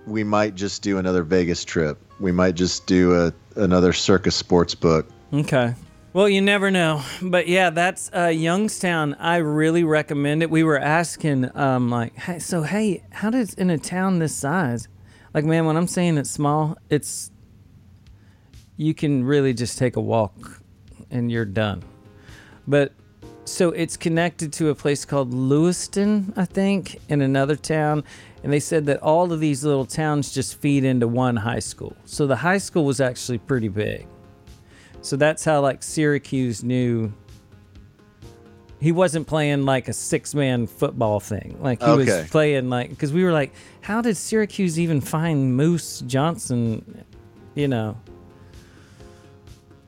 we 0.08 0.24
might 0.24 0.56
just 0.56 0.82
do 0.82 0.98
another 0.98 1.24
Vegas 1.24 1.64
trip. 1.66 2.00
We 2.20 2.32
might 2.32 2.56
just 2.56 2.88
do 2.88 3.14
a 3.28 3.34
another 3.56 3.92
Circa 3.94 4.32
Sports 4.32 4.74
book. 4.76 5.08
Okay. 5.34 5.76
Well, 6.12 6.28
you 6.28 6.42
never 6.42 6.72
know, 6.72 7.04
but 7.22 7.48
yeah, 7.48 7.70
that's 7.70 8.10
uh, 8.12 8.30
Youngstown. 8.30 9.14
I 9.20 9.38
really 9.38 9.84
recommend 9.84 10.42
it. 10.42 10.50
We 10.50 10.64
were 10.64 10.80
asking, 10.80 11.56
um, 11.56 11.92
like, 11.92 12.16
hey, 12.16 12.40
so 12.40 12.64
hey, 12.64 13.04
how 13.12 13.30
does 13.30 13.54
in 13.54 13.70
a 13.70 13.78
town 13.78 14.18
this 14.18 14.36
size, 14.36 14.88
like, 15.36 15.46
man, 15.46 15.68
when 15.68 15.78
I'm 15.78 15.86
saying 15.86 16.18
it's 16.18 16.32
small, 16.32 16.80
it's 16.90 17.30
you 18.76 18.96
can 18.96 19.24
really 19.24 19.54
just 19.54 19.78
take 19.78 19.98
a 19.98 20.02
walk 20.02 20.64
and 21.12 21.32
you're 21.32 21.46
done. 21.46 21.84
But 22.68 22.92
so 23.46 23.70
it's 23.70 23.96
connected 23.96 24.52
to 24.54 24.70
a 24.70 24.76
place 24.76 25.06
called 25.06 25.32
Lewiston, 25.32 26.34
I 26.36 26.46
think, 26.46 27.00
in 27.10 27.22
another 27.22 27.56
town. 27.56 28.04
And 28.44 28.52
they 28.52 28.60
said 28.60 28.88
that 28.88 29.00
all 29.04 29.32
of 29.32 29.40
these 29.40 29.64
little 29.64 29.86
towns 29.86 30.34
just 30.34 30.60
feed 30.60 30.86
into 30.86 31.08
one 31.08 31.36
high 31.36 31.60
school. 31.60 31.96
So 32.06 32.26
the 32.26 32.38
high 32.38 32.58
school 32.58 32.84
was 32.84 33.00
actually 33.00 33.38
pretty 33.38 33.68
big. 33.68 34.08
So 35.02 35.16
that's 35.16 35.44
how 35.46 35.62
like 35.62 35.82
Syracuse 35.84 36.64
knew 36.64 37.12
he 38.82 38.92
wasn't 38.92 39.28
playing 39.28 39.66
like 39.66 39.88
a 39.88 39.94
six 39.94 40.34
man 40.36 40.68
football 40.68 41.20
thing. 41.20 41.58
Like 41.62 41.82
he 41.82 41.90
Okay. 41.90 42.22
was 42.22 42.30
playing 42.30 42.70
like 42.70 42.90
because 42.90 43.12
we 43.14 43.24
were 43.24 43.32
like, 43.34 43.54
how 43.82 44.02
did 44.02 44.16
Syracuse 44.18 44.80
even 44.80 45.02
find 45.02 45.56
Moose 45.56 46.02
Johnston? 46.02 47.04
You 47.56 47.68
know. 47.68 47.98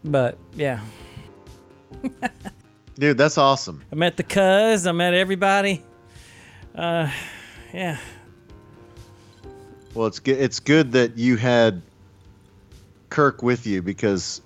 But 0.04 0.38
yeah, 0.56 0.80
Dude, 2.96 3.18
that's 3.18 3.38
awesome. 3.38 3.84
I 3.92 3.96
met 3.96 4.18
the 4.18 4.24
cuz. 4.24 4.88
I 4.88 4.92
met 4.92 5.14
everybody. 5.14 5.84
Uh, 6.74 7.10
yeah. 7.74 7.98
Well, 9.94 10.08
it's 10.08 10.20
good. 10.20 10.40
It's 10.40 10.60
good 10.60 10.92
that 10.94 11.18
you 11.18 11.36
had 11.38 11.82
Kirk 13.10 13.44
with 13.44 13.68
you 13.68 13.82
because, 13.82 14.42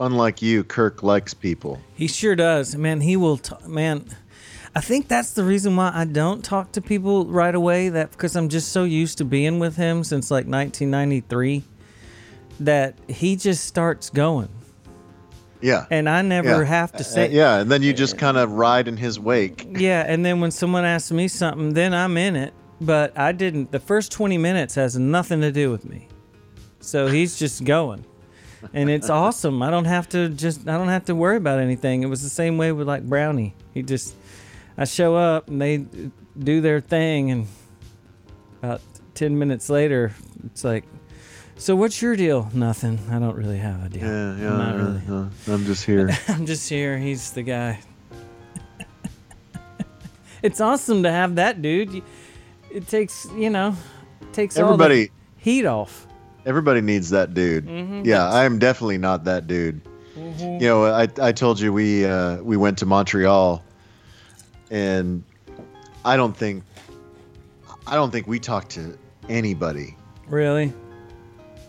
unlike 0.00 0.42
you, 0.42 0.64
Kirk 0.64 1.02
likes 1.02 1.34
people. 1.34 1.80
He 1.94 2.08
sure 2.08 2.34
does, 2.34 2.74
man. 2.76 3.00
He 3.00 3.16
will, 3.16 3.36
t- 3.36 3.54
man. 3.66 4.04
I 4.74 4.80
think 4.80 5.08
that's 5.08 5.32
the 5.32 5.44
reason 5.44 5.76
why 5.76 5.90
I 5.94 6.04
don't 6.04 6.44
talk 6.44 6.72
to 6.72 6.80
people 6.80 7.26
right 7.26 7.54
away. 7.54 7.88
That 7.88 8.10
because 8.12 8.36
I'm 8.36 8.48
just 8.48 8.70
so 8.72 8.84
used 8.84 9.18
to 9.18 9.24
being 9.24 9.58
with 9.58 9.76
him 9.76 10.04
since 10.04 10.30
like 10.30 10.46
1993, 10.46 11.64
that 12.60 12.96
he 13.08 13.34
just 13.36 13.64
starts 13.66 14.10
going, 14.10 14.48
Yeah. 15.60 15.86
and 15.90 16.08
I 16.08 16.22
never 16.22 16.60
yeah. 16.62 16.64
have 16.64 16.92
to 16.92 16.98
Uh, 17.00 17.02
say, 17.02 17.30
yeah, 17.32 17.58
and 17.60 17.70
then 17.70 17.82
you 17.82 17.92
just 17.92 18.16
kind 18.18 18.36
of 18.36 18.52
ride 18.52 18.86
in 18.86 18.96
his 18.96 19.18
wake. 19.18 19.66
yeah. 19.70 20.04
And 20.06 20.24
then 20.24 20.40
when 20.40 20.50
someone 20.52 20.84
asks 20.84 21.10
me 21.10 21.26
something, 21.28 21.72
then 21.74 21.92
I'm 21.94 22.16
in 22.16 22.36
it. 22.36 22.52
But 22.82 23.18
I 23.18 23.32
didn't. 23.32 23.72
The 23.72 23.80
first 23.80 24.10
20 24.12 24.38
minutes 24.38 24.74
has 24.76 24.96
nothing 24.96 25.40
to 25.42 25.50
do 25.52 25.70
with 25.70 25.84
me, 25.84 26.08
so 26.80 27.08
he's 27.08 27.38
just 27.38 27.64
going. 27.64 28.04
And 28.74 28.90
it's 28.90 29.10
awesome. 29.10 29.62
I 29.62 29.70
don't 29.70 29.86
have 29.86 30.08
to 30.10 30.28
just 30.28 30.68
I 30.68 30.76
don't 30.76 30.88
have 30.88 31.06
to 31.06 31.14
worry 31.14 31.36
about 31.36 31.60
anything. 31.60 32.02
It 32.02 32.06
was 32.06 32.22
the 32.22 32.28
same 32.28 32.58
way 32.58 32.72
with 32.72 32.86
like 32.86 33.02
Brownie. 33.04 33.54
He 33.74 33.82
just 33.82 34.14
I 34.76 34.84
show 34.84 35.16
up 35.16 35.48
and 35.48 35.60
they 35.60 35.86
do 36.38 36.60
their 36.60 36.80
thing 36.80 37.30
and 37.30 37.46
about 38.62 38.80
10 39.14 39.38
minutes 39.38 39.68
later 39.68 40.12
it's 40.44 40.64
like 40.64 40.84
so 41.56 41.76
what's 41.76 42.00
your 42.00 42.16
deal? 42.16 42.48
Nothing. 42.54 42.98
I 43.10 43.18
don't 43.18 43.36
really 43.36 43.58
have 43.58 43.84
a 43.84 43.88
deal. 43.90 44.02
Yeah, 44.02 44.36
yeah. 44.36 44.50
I'm 44.52 44.58
not 44.58 44.74
yeah, 44.74 44.82
really. 44.82 45.02
yeah. 45.46 45.54
I'm 45.54 45.64
just 45.66 45.84
here. 45.84 46.10
I'm 46.28 46.46
just 46.46 46.68
here. 46.70 46.96
He's 46.96 47.32
the 47.32 47.42
guy. 47.42 47.80
it's 50.42 50.58
awesome 50.58 51.02
to 51.02 51.12
have 51.12 51.34
that 51.34 51.60
dude. 51.60 52.02
It 52.70 52.88
takes, 52.88 53.26
you 53.36 53.50
know, 53.50 53.76
takes 54.32 54.56
all 54.56 54.64
Everybody- 54.72 55.06
the 55.06 55.12
heat 55.36 55.66
off. 55.66 56.06
Everybody 56.46 56.80
needs 56.80 57.10
that 57.10 57.34
dude. 57.34 57.66
Mm-hmm. 57.66 58.02
Yeah, 58.04 58.28
I 58.28 58.44
am 58.44 58.58
definitely 58.58 58.98
not 58.98 59.24
that 59.24 59.46
dude. 59.46 59.80
You 60.16 60.58
know, 60.60 60.84
I 60.86 61.08
I 61.20 61.32
told 61.32 61.60
you 61.60 61.72
we 61.72 62.04
uh, 62.04 62.36
we 62.42 62.56
went 62.56 62.78
to 62.78 62.86
Montreal, 62.86 63.62
and 64.70 65.22
I 66.04 66.16
don't 66.16 66.36
think 66.36 66.64
I 67.86 67.94
don't 67.94 68.10
think 68.10 68.26
we 68.26 68.38
talked 68.38 68.70
to 68.72 68.98
anybody 69.28 69.96
Really? 70.28 70.72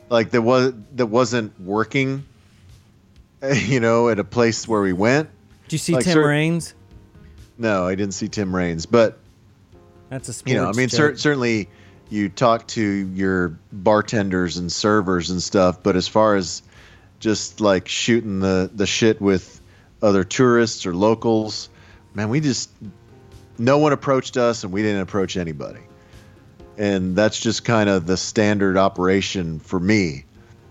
like 0.10 0.32
that 0.32 0.42
was 0.42 0.74
that 0.96 1.08
wasn't 1.08 1.60
working. 1.62 2.26
You 3.44 3.80
know, 3.80 4.10
at 4.10 4.20
a 4.20 4.24
place 4.24 4.68
where 4.68 4.82
we 4.82 4.94
went. 4.94 5.28
Did 5.64 5.72
you 5.72 5.78
see 5.80 5.94
Like, 5.96 6.04
Tim 6.04 6.14
cer- 6.14 6.28
Raines? 6.28 6.76
No, 7.58 7.88
I 7.88 7.96
didn't 7.96 8.14
see 8.14 8.28
Tim 8.28 8.56
Raines, 8.56 8.86
but 8.86 9.18
That's 10.10 10.30
a 10.30 10.34
sports 10.34 10.52
you 10.52 10.60
know, 10.62 10.70
I 10.70 10.74
mean, 10.74 10.90
cer- 10.90 11.16
certainly 11.18 11.68
you 12.12 12.30
talk 12.30 12.68
to 12.68 12.82
your 12.82 13.58
bartenders 13.72 14.58
and 14.58 14.72
servers 14.72 15.30
and 15.30 15.42
stuff, 15.42 15.82
but 15.82 15.96
as 15.96 16.08
far 16.08 16.36
as 16.36 16.62
just 17.20 17.62
like 17.62 17.88
shooting 17.88 18.40
the 18.40 18.70
the 18.74 18.86
shit 18.86 19.22
with 19.22 19.62
other 20.02 20.24
tourists 20.24 20.86
or 20.86 20.94
locals, 20.94 21.70
man, 22.14 22.30
we 22.30 22.40
just 22.40 22.70
no 23.58 23.78
one 23.78 23.94
approached 23.94 24.38
us 24.38 24.64
and 24.64 24.74
we 24.74 24.82
didn't 24.82 25.02
approach 25.02 25.38
anybody. 25.38 25.82
And 26.78 27.16
that's 27.16 27.40
just 27.40 27.64
kind 27.64 27.90
of 27.90 28.08
the 28.08 28.18
standard 28.18 28.76
operation 28.76 29.60
for 29.60 29.80
me 29.80 30.26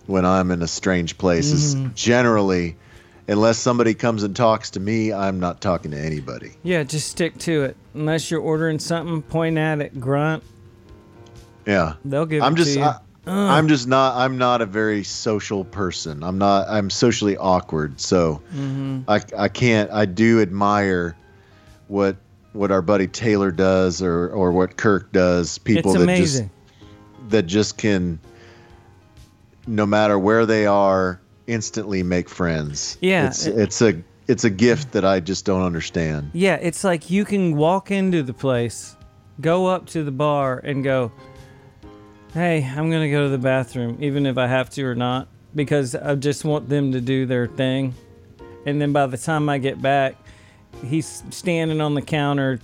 when 0.07 0.27
I'm 0.27 0.51
in 0.51 0.61
a 0.61 0.67
strange 0.67 1.17
place 1.17 1.53
is 1.53 1.77
mm-hmm. 1.77 1.95
generally 1.95 2.77
unless 3.29 3.59
somebody 3.59 3.95
comes 3.95 4.25
and 4.25 4.35
talks 4.35 4.71
to 4.71 4.81
me, 4.81 5.13
I'm 5.13 5.39
not 5.39 5.61
talking 5.61 5.93
to 5.93 5.99
anybody. 5.99 6.53
Yeah, 6.65 6.83
just 6.83 7.09
stick 7.09 7.39
to 7.39 7.63
it. 7.63 7.77
Unless 7.95 8.31
you're 8.31 8.41
ordering 8.41 8.81
something, 8.81 9.23
point 9.23 9.57
at 9.57 9.81
it, 9.81 10.01
grunt. 10.01 10.43
Yeah. 11.67 11.95
They'll 12.05 12.27
give 12.27 12.43
I'm 12.43 12.57
just. 12.57 12.77
I, 12.79 12.99
I'm 13.27 13.69
just 13.69 13.87
not 13.87 14.17
I'm 14.17 14.39
not 14.39 14.61
a 14.63 14.67
very 14.67 15.05
social 15.05 15.65
person. 15.65 16.23
I'm 16.25 16.39
not 16.39 16.69
I'm 16.69 16.91
socially 16.91 17.37
awkward. 17.37 18.01
So 18.01 18.41
Mm-hmm. 18.55 19.01
I 19.09 19.21
I 19.39 19.49
can't 19.49 19.91
I 19.93 20.07
do 20.07 20.41
admire 20.41 21.17
what 21.89 22.17
what 22.55 22.73
our 22.73 22.83
buddy 22.83 23.07
Taylor 23.07 23.51
does 23.53 24.03
or 24.03 24.31
or 24.31 24.53
what 24.53 24.77
Kirk 24.77 25.13
does. 25.13 25.59
People 25.59 25.91
it's 25.93 25.99
that 25.99 26.03
amazing. 26.05 26.51
just 26.51 27.31
that 27.31 27.43
just 27.47 27.79
can 27.79 28.19
no 29.67 29.87
matter 29.87 30.19
where 30.19 30.47
they 30.47 30.67
are 30.67 31.21
instantly 31.47 32.03
make 32.03 32.29
friends. 32.29 32.97
Yeah, 33.01 33.27
It's 33.29 33.47
it- 33.47 33.59
it's 33.59 33.83
a 33.83 34.03
it's 34.29 34.45
a 34.45 34.51
gift 34.51 34.93
that 34.93 35.05
I 35.05 35.21
just 35.21 35.45
don't 35.45 35.63
understand. 35.63 36.31
Yeah, 36.33 36.55
it's 36.55 36.85
like 36.85 37.11
you 37.11 37.25
can 37.25 37.57
walk 37.57 37.91
into 37.91 38.23
the 38.23 38.33
place, 38.33 38.97
go 39.41 39.67
up 39.67 39.87
to 39.89 40.05
the 40.05 40.13
bar, 40.13 40.59
and 40.63 40.83
go, 40.85 41.11
"Hey, 42.35 42.65
I'm 42.65 42.91
gonna 42.91 43.11
go 43.11 43.25
to 43.25 43.29
the 43.29 43.39
bathroom, 43.39 43.99
even 44.01 44.25
if 44.25 44.39
I 44.39 44.47
have 44.47 44.71
to 44.71 44.85
or 44.85 44.95
not, 44.95 45.29
because 45.55 45.95
I 45.95 46.15
just 46.15 46.45
want 46.45 46.69
them 46.69 46.93
to 46.93 47.01
do 47.01 47.27
their 47.27 47.47
thing." 47.47 47.95
And 48.67 48.81
then 48.81 48.93
by 48.93 49.07
the 49.07 49.17
time 49.17 49.49
I 49.49 49.59
get 49.59 49.81
back, 49.83 50.15
he's 50.85 51.25
standing 51.31 51.81
on 51.81 51.95
the 51.95 52.03
counter, 52.03 52.61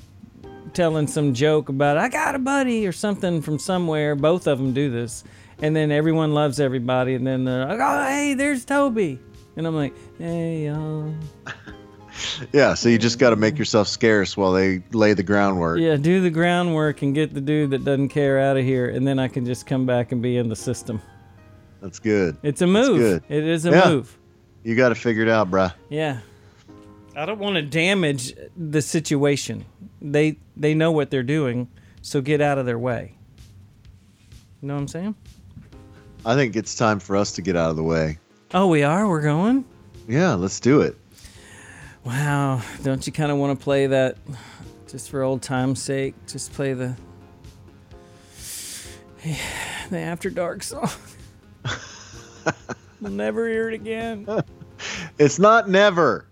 telling 0.72 1.06
some 1.06 1.34
joke 1.34 1.68
about 1.68 1.96
"I 1.96 2.08
got 2.08 2.34
a 2.34 2.38
buddy" 2.38 2.86
or 2.86 2.92
something 2.92 3.42
from 3.42 3.58
somewhere. 3.58 4.14
Both 4.14 4.46
of 4.46 4.58
them 4.58 4.72
do 4.72 4.90
this, 4.90 5.24
and 5.60 5.74
then 5.74 5.90
everyone 5.90 6.32
loves 6.32 6.60
everybody, 6.60 7.14
and 7.14 7.26
then 7.26 7.44
they're 7.44 7.66
like, 7.66 7.80
"Oh, 7.80 8.04
hey, 8.06 8.34
there's 8.34 8.64
Toby," 8.64 9.18
and 9.56 9.66
I'm 9.66 9.74
like, 9.74 9.94
"Hey, 10.18 10.66
y'all." 10.66 11.12
Yeah, 12.52 12.74
so 12.74 12.88
you 12.88 12.98
just 12.98 13.18
got 13.18 13.30
to 13.30 13.36
make 13.36 13.58
yourself 13.58 13.88
scarce 13.88 14.36
while 14.36 14.52
they 14.52 14.82
lay 14.92 15.12
the 15.14 15.22
groundwork. 15.22 15.78
Yeah, 15.80 15.96
do 15.96 16.20
the 16.20 16.30
groundwork 16.30 17.02
and 17.02 17.14
get 17.14 17.34
the 17.34 17.40
dude 17.40 17.70
that 17.70 17.84
doesn't 17.84 18.08
care 18.10 18.38
out 18.40 18.56
of 18.56 18.64
here, 18.64 18.88
and 18.88 19.06
then 19.06 19.18
I 19.18 19.28
can 19.28 19.44
just 19.44 19.66
come 19.66 19.86
back 19.86 20.12
and 20.12 20.22
be 20.22 20.36
in 20.36 20.48
the 20.48 20.56
system. 20.56 21.00
That's 21.80 21.98
good. 21.98 22.36
It's 22.42 22.62
a 22.62 22.66
move. 22.66 22.98
good. 22.98 23.22
It 23.28 23.44
is 23.44 23.66
a 23.66 23.70
Yeah. 23.70 23.88
move. 23.90 24.16
You 24.64 24.74
got 24.74 24.88
to 24.88 24.94
figure 24.94 25.22
it 25.22 25.28
out, 25.28 25.50
bruh. 25.50 25.72
Yeah. 25.88 26.20
I 27.14 27.24
don't 27.26 27.38
want 27.38 27.56
to 27.56 27.62
damage 27.62 28.34
the 28.56 28.82
situation. 28.82 29.64
They 30.02 30.38
they 30.56 30.74
know 30.74 30.92
what 30.92 31.10
they're 31.10 31.22
doing, 31.22 31.68
so 32.02 32.20
get 32.20 32.40
out 32.40 32.58
of 32.58 32.66
their 32.66 32.78
way. 32.78 33.14
You 34.60 34.68
know 34.68 34.74
what 34.74 34.80
I'm 34.80 34.88
saying? 34.88 35.14
I 36.24 36.34
think 36.34 36.56
it's 36.56 36.74
time 36.74 36.98
for 36.98 37.16
us 37.16 37.32
to 37.32 37.42
get 37.42 37.56
out 37.56 37.70
of 37.70 37.76
the 37.76 37.82
way. 37.82 38.18
Oh, 38.52 38.66
we 38.66 38.82
are. 38.82 39.08
We're 39.08 39.22
going. 39.22 39.64
Yeah, 40.08 40.34
let's 40.34 40.60
do 40.60 40.80
it. 40.80 40.96
Wow. 42.06 42.62
Don't 42.84 43.04
you 43.04 43.12
kind 43.12 43.32
of 43.32 43.38
want 43.38 43.58
to 43.58 43.62
play 43.62 43.88
that, 43.88 44.16
just 44.88 45.10
for 45.10 45.24
old 45.24 45.42
time's 45.42 45.82
sake? 45.82 46.14
Just 46.28 46.52
play 46.52 46.72
the 46.72 46.94
the 49.90 49.98
After 49.98 50.30
Dark 50.30 50.62
song. 50.62 50.88
we'll 53.00 53.10
never 53.10 53.48
hear 53.48 53.68
it 53.68 53.74
again. 53.74 54.26
It's 55.18 55.38
not 55.38 55.70
never. 55.70 56.26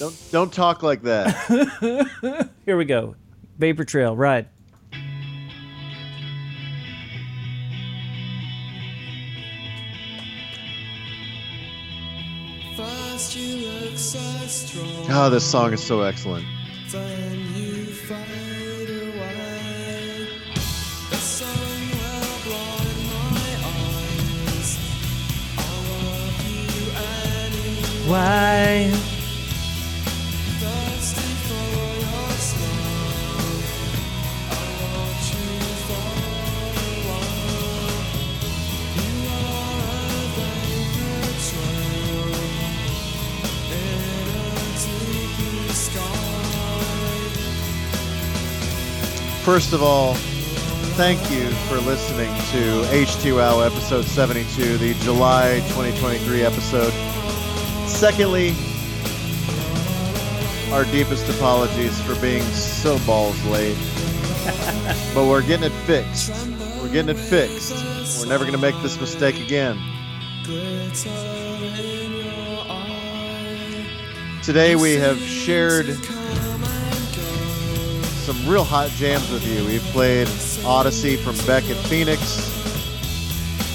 Don't 0.00 0.16
don't 0.32 0.52
talk 0.52 0.82
like 0.82 1.02
that. 1.02 2.50
Here 2.66 2.76
we 2.76 2.84
go. 2.84 3.14
Vapor 3.58 3.84
Trail, 3.84 4.16
ride. 4.16 4.48
Oh, 15.12 15.28
this 15.28 15.44
song 15.44 15.72
is 15.72 15.82
so 15.82 16.02
excellent. 16.02 16.46
Why? 28.06 29.19
First 49.42 49.72
of 49.72 49.82
all, 49.82 50.14
thank 50.96 51.18
you 51.30 51.48
for 51.66 51.78
listening 51.78 52.28
to 52.52 52.86
HT 52.94 53.34
Wow 53.34 53.60
episode 53.60 54.04
72, 54.04 54.76
the 54.76 54.92
July 55.00 55.60
2023 55.68 56.42
episode. 56.42 56.92
Secondly, 57.88 58.54
our 60.72 60.84
deepest 60.92 61.26
apologies 61.30 61.98
for 62.02 62.20
being 62.20 62.42
so 62.42 62.98
balls 63.06 63.42
late. 63.46 63.78
but 65.14 65.26
we're 65.26 65.42
getting 65.42 65.64
it 65.64 65.76
fixed. 65.86 66.30
We're 66.82 66.92
getting 66.92 67.16
it 67.16 67.18
fixed. 67.18 68.20
We're 68.20 68.28
never 68.28 68.44
going 68.44 68.52
to 68.52 68.60
make 68.60 68.80
this 68.82 69.00
mistake 69.00 69.40
again. 69.40 69.78
Today 74.42 74.76
we 74.76 74.94
have 74.96 75.18
shared 75.18 75.86
some 78.32 78.48
real 78.48 78.62
hot 78.62 78.88
jams 78.90 79.28
with 79.32 79.44
you. 79.44 79.64
We've 79.64 79.82
played 79.90 80.28
Odyssey 80.64 81.16
from 81.16 81.36
Beck 81.48 81.68
and 81.68 81.76
Phoenix. 81.88 82.46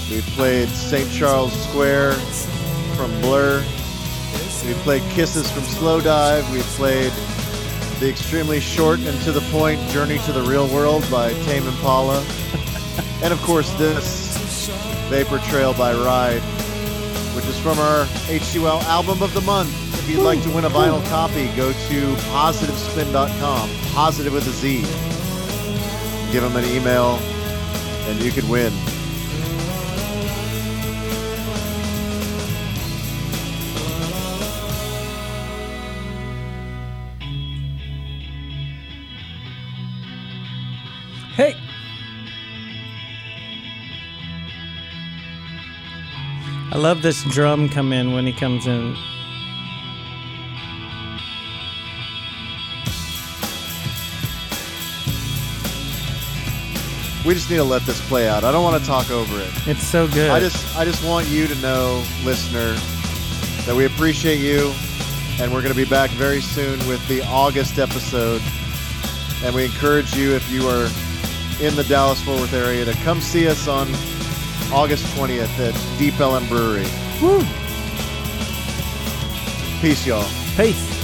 We've 0.10 0.26
played 0.27 0.69
St. 0.69 1.11
Charles 1.11 1.52
Square 1.68 2.14
from 2.95 3.11
Blur. 3.19 3.60
We've 4.65 4.77
played 4.77 5.02
Kisses 5.11 5.52
from 5.52 5.64
Slowdive. 5.64 6.49
We've 6.53 6.64
played 6.77 7.11
the 7.99 8.10
extremely 8.10 8.61
short 8.61 8.99
and 8.99 9.19
to 9.23 9.34
the 9.34 9.41
point 9.52 9.82
Journey 9.90 10.19
to 10.19 10.32
the 10.32 10.44
Real 10.44 10.73
World 10.73 11.06
by 11.11 11.34
Tame 11.44 11.68
Impala. 11.68 12.19
and 13.23 13.34
of 13.34 13.41
course, 13.41 13.69
this 13.73 14.69
Vapor 15.10 15.40
Trail 15.49 15.73
by 15.73 15.94
Ride, 15.94 16.41
which 17.36 17.45
is 17.45 17.60
from 17.60 17.77
our 17.77 18.06
HT 18.30 18.64
Wow 18.64 18.80
album 18.84 19.22
of 19.22 19.34
the 19.34 19.41
month. 19.41 19.84
If 20.06 20.11
you'd 20.11 20.22
like 20.22 20.44
to 20.44 20.52
win 20.52 20.65
a 20.65 20.69
vinyl 20.69 21.03
copy, 21.10 21.48
go 21.56 21.72
to 21.72 22.15
positivespin.com, 22.30 23.69
positive 23.91 24.34
with 24.34 24.45
a 24.45 24.52
Z. 24.52 24.82
Give 26.32 26.44
them 26.44 26.56
an 26.56 26.64
email, 26.65 27.18
and 28.07 28.22
you 28.22 28.32
could 28.32 28.48
win. 28.48 28.72
Hey. 41.34 41.56
I 46.72 46.77
love 46.77 47.02
this 47.02 47.23
drum 47.23 47.69
come 47.69 47.91
in 47.91 48.14
when 48.14 48.27
he 48.27 48.34
comes 48.34 48.68
in. 48.68 48.95
We 57.26 57.34
just 57.34 57.49
need 57.49 57.57
to 57.57 57.64
let 57.64 57.81
this 57.84 57.99
play 58.07 58.27
out. 58.27 58.43
I 58.43 58.52
don't 58.52 58.64
want 58.64 58.80
to 58.81 58.88
talk 58.88 59.10
over 59.10 59.39
it. 59.39 59.49
It's 59.68 59.84
so 59.84 60.07
good. 60.07 60.30
I 60.30 60.39
just 60.39 60.77
I 60.77 60.85
just 60.85 61.03
want 61.03 61.27
you 61.27 61.47
to 61.47 61.56
know, 61.56 62.03
listener, 62.23 62.73
that 63.65 63.76
we 63.76 63.85
appreciate 63.85 64.39
you, 64.39 64.72
and 65.39 65.52
we're 65.52 65.61
going 65.61 65.73
to 65.73 65.80
be 65.80 65.89
back 65.89 66.11
very 66.11 66.39
soon 66.39 66.77
with 66.88 67.06
the 67.07 67.23
August 67.23 67.80
episode. 67.80 68.41
And 69.43 69.56
we 69.56 69.65
encourage 69.65 70.15
you, 70.15 70.34
if 70.34 70.49
you 70.52 70.68
are 70.68 70.88
in 71.60 71.76
the 71.76 71.85
Dallas 71.88 72.22
Fort 72.22 72.39
Worth 72.39 72.53
area, 72.53 72.85
to 72.85 72.93
come 73.03 73.19
see 73.22 73.47
us 73.47 73.68
on 73.68 73.88
August 74.72 75.06
20th 75.15 75.60
at 75.60 75.99
Deep 75.99 76.19
Ellum 76.19 76.47
Brewery. 76.47 76.85
Woo. 77.22 77.43
Peace, 79.81 80.06
y'all. 80.06 80.27
Peace. 80.56 80.94